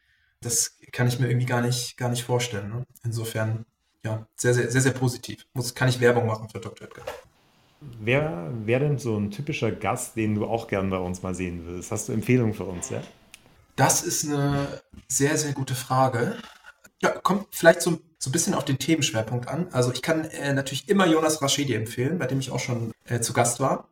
Das 0.40 0.76
kann 0.92 1.08
ich 1.08 1.18
mir 1.18 1.28
irgendwie 1.28 1.46
gar 1.46 1.60
nicht, 1.60 1.96
gar 1.96 2.10
nicht 2.10 2.24
vorstellen. 2.24 2.68
Ne? 2.68 2.86
Insofern, 3.02 3.64
ja, 4.04 4.26
sehr, 4.36 4.54
sehr, 4.54 4.70
sehr, 4.70 4.80
sehr 4.80 4.92
positiv. 4.92 5.46
Muss, 5.54 5.74
kann 5.74 5.88
ich 5.88 6.00
Werbung 6.00 6.26
machen 6.26 6.48
für 6.48 6.60
Dr. 6.60 6.86
Edgar. 6.86 7.04
Wer 8.00 8.50
wäre 8.64 8.80
denn 8.80 8.98
so 8.98 9.16
ein 9.16 9.30
typischer 9.30 9.70
Gast, 9.70 10.16
den 10.16 10.34
du 10.34 10.46
auch 10.46 10.68
gerne 10.68 10.88
bei 10.88 10.98
uns 10.98 11.22
mal 11.22 11.34
sehen 11.34 11.64
würdest? 11.66 11.90
Hast 11.90 12.08
du 12.08 12.12
Empfehlungen 12.12 12.54
für 12.54 12.64
uns, 12.64 12.90
ja? 12.90 13.02
Das 13.76 14.02
ist 14.02 14.24
eine 14.24 14.82
sehr, 15.08 15.36
sehr 15.36 15.52
gute 15.52 15.74
Frage. 15.74 16.36
Ja, 17.02 17.10
kommt 17.10 17.48
vielleicht 17.50 17.82
so, 17.82 17.98
so 18.18 18.30
ein 18.30 18.32
bisschen 18.32 18.54
auf 18.54 18.64
den 18.64 18.78
Themenschwerpunkt 18.78 19.48
an. 19.48 19.68
Also 19.72 19.92
ich 19.92 20.02
kann 20.02 20.24
äh, 20.24 20.52
natürlich 20.52 20.88
immer 20.88 21.06
Jonas 21.06 21.42
Raschedi 21.42 21.74
empfehlen, 21.74 22.18
bei 22.18 22.26
dem 22.26 22.40
ich 22.40 22.50
auch 22.50 22.60
schon 22.60 22.92
äh, 23.04 23.20
zu 23.20 23.32
Gast 23.32 23.60
war 23.60 23.88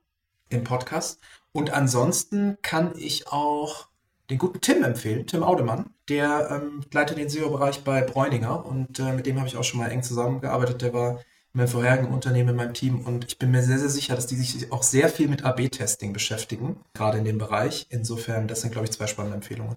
im 0.48 0.64
Podcast. 0.64 1.20
Und 1.52 1.70
ansonsten 1.72 2.58
kann 2.62 2.92
ich 2.96 3.28
auch 3.28 3.88
den 4.30 4.38
guten 4.38 4.60
Tim 4.60 4.82
empfehlen, 4.82 5.26
Tim 5.26 5.42
Audemann. 5.42 5.90
Der 6.08 6.50
ähm, 6.50 6.82
leitet 6.92 7.18
den 7.18 7.28
SEO-Bereich 7.28 7.84
bei 7.84 8.02
Bräuninger 8.02 8.64
und 8.64 8.98
äh, 8.98 9.12
mit 9.12 9.26
dem 9.26 9.38
habe 9.38 9.48
ich 9.48 9.56
auch 9.56 9.64
schon 9.64 9.80
mal 9.80 9.90
eng 9.90 10.02
zusammengearbeitet. 10.02 10.82
Der 10.82 10.94
war 10.94 11.20
in 11.54 11.58
meinem 11.58 11.68
vorherigen 11.68 12.08
Unternehmen, 12.08 12.50
in 12.50 12.56
meinem 12.56 12.74
Team 12.74 13.00
und 13.00 13.26
ich 13.26 13.38
bin 13.38 13.50
mir 13.50 13.62
sehr, 13.62 13.78
sehr 13.78 13.90
sicher, 13.90 14.14
dass 14.16 14.26
die 14.26 14.36
sich 14.36 14.72
auch 14.72 14.82
sehr 14.82 15.10
viel 15.10 15.28
mit 15.28 15.44
AB-Testing 15.44 16.14
beschäftigen, 16.14 16.80
gerade 16.94 17.18
in 17.18 17.24
dem 17.24 17.38
Bereich. 17.38 17.86
Insofern, 17.90 18.48
das 18.48 18.62
sind, 18.62 18.72
glaube 18.72 18.86
ich, 18.86 18.92
zwei 18.92 19.06
spannende 19.06 19.36
Empfehlungen. 19.36 19.76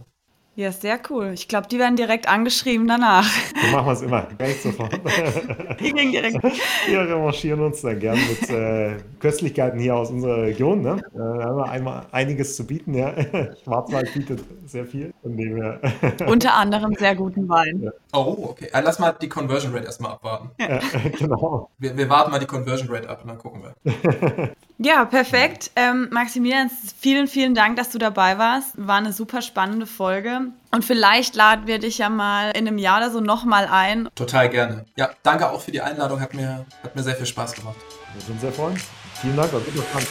Ja, 0.58 0.72
sehr 0.72 1.00
cool. 1.10 1.32
Ich 1.34 1.50
glaube, 1.50 1.68
die 1.68 1.80
werden 1.80 1.98
direkt 1.98 2.30
angeschrieben 2.30 2.88
danach. 2.88 3.28
So 3.62 3.68
machen 3.76 3.88
wir 3.88 3.92
es 3.92 4.02
immer, 4.02 4.22
gleich 4.38 4.62
sofort. 4.62 4.94
Die 5.82 5.92
gehen 5.92 6.12
direkt. 6.12 6.42
Wir 6.88 7.02
revanchieren 7.02 7.60
uns 7.60 7.82
dann 7.82 8.00
gern 8.00 8.18
mit 8.18 8.50
äh, 8.50 8.96
Köstlichkeiten 9.20 9.78
hier 9.80 9.98
aus 9.98 10.12
unserer 10.12 10.44
Region. 10.44 10.82
Ne? 10.82 11.02
Äh, 11.14 11.18
da 11.18 11.44
haben 11.44 11.58
wir 11.58 11.70
einmal 11.70 12.06
einiges 12.14 12.56
zu 12.56 12.66
bieten. 12.66 12.94
Ja. 12.94 13.14
Schwarzwald 13.66 14.14
bietet 14.14 14.46
sehr 14.66 14.86
viel. 14.86 15.14
Unter 16.26 16.54
anderem 16.54 16.94
sehr 16.94 17.16
guten 17.16 17.50
Wein. 17.50 17.82
Ja. 17.82 17.92
Oh, 18.14 18.48
okay. 18.52 18.70
Also 18.72 18.86
lass 18.86 19.00
mal 19.00 19.12
die 19.22 19.28
Conversion 19.28 19.74
Rate 19.74 19.88
erstmal 19.88 20.14
abwarten. 20.14 20.52
Ja, 20.58 20.80
genau. 21.18 21.70
Wir, 21.80 21.98
wir, 21.98 22.10
warten 22.10 22.32
mal 22.32 22.40
die 22.40 22.46
Conversion 22.46 22.90
Rate 22.90 23.10
ab 23.10 23.20
und 23.24 23.28
dann 23.28 23.38
gucken 23.38 23.62
wir. 23.62 24.52
Ja, 24.78 25.06
perfekt. 25.06 25.72
Ähm, 25.76 26.10
Maximilian, 26.12 26.70
vielen, 27.00 27.28
vielen 27.28 27.56
Dank, 27.56 27.78
dass 27.78 27.92
du 27.92 27.98
dabei 27.98 28.38
warst. 28.38 28.72
War 28.76 28.98
eine 28.98 29.14
super 29.14 29.42
spannende 29.42 29.86
Folge. 29.86 30.52
Und 30.72 30.84
vielleicht 30.84 31.36
laden 31.36 31.66
wir 31.68 31.80
dich 31.80 31.98
ja 31.98 32.10
mal 32.10 32.52
in 32.52 32.68
einem 32.68 32.78
Jahr 32.78 32.98
oder 32.98 33.12
so 33.12 33.22
nochmal 33.22 33.68
ein. 33.72 34.10
Total 34.16 34.50
gerne. 34.50 34.86
Ja, 34.98 35.12
danke 35.24 35.50
auch 35.50 35.62
für 35.62 35.72
die 35.72 35.82
Einladung. 35.82 36.20
Hat 36.20 36.34
mir, 36.34 36.66
hat 36.84 36.96
mir 36.96 37.04
sehr 37.04 37.16
viel 37.16 37.26
Spaß 37.26 37.54
gemacht. 37.54 37.78
Wir 38.14 38.22
sind 38.22 38.42
sehr 38.42 38.52
freuen. 38.52 38.80
Vielen 39.22 39.38
Dank, 39.38 39.54
war 39.54 39.62
super 39.62 39.84
spannend. 39.84 40.10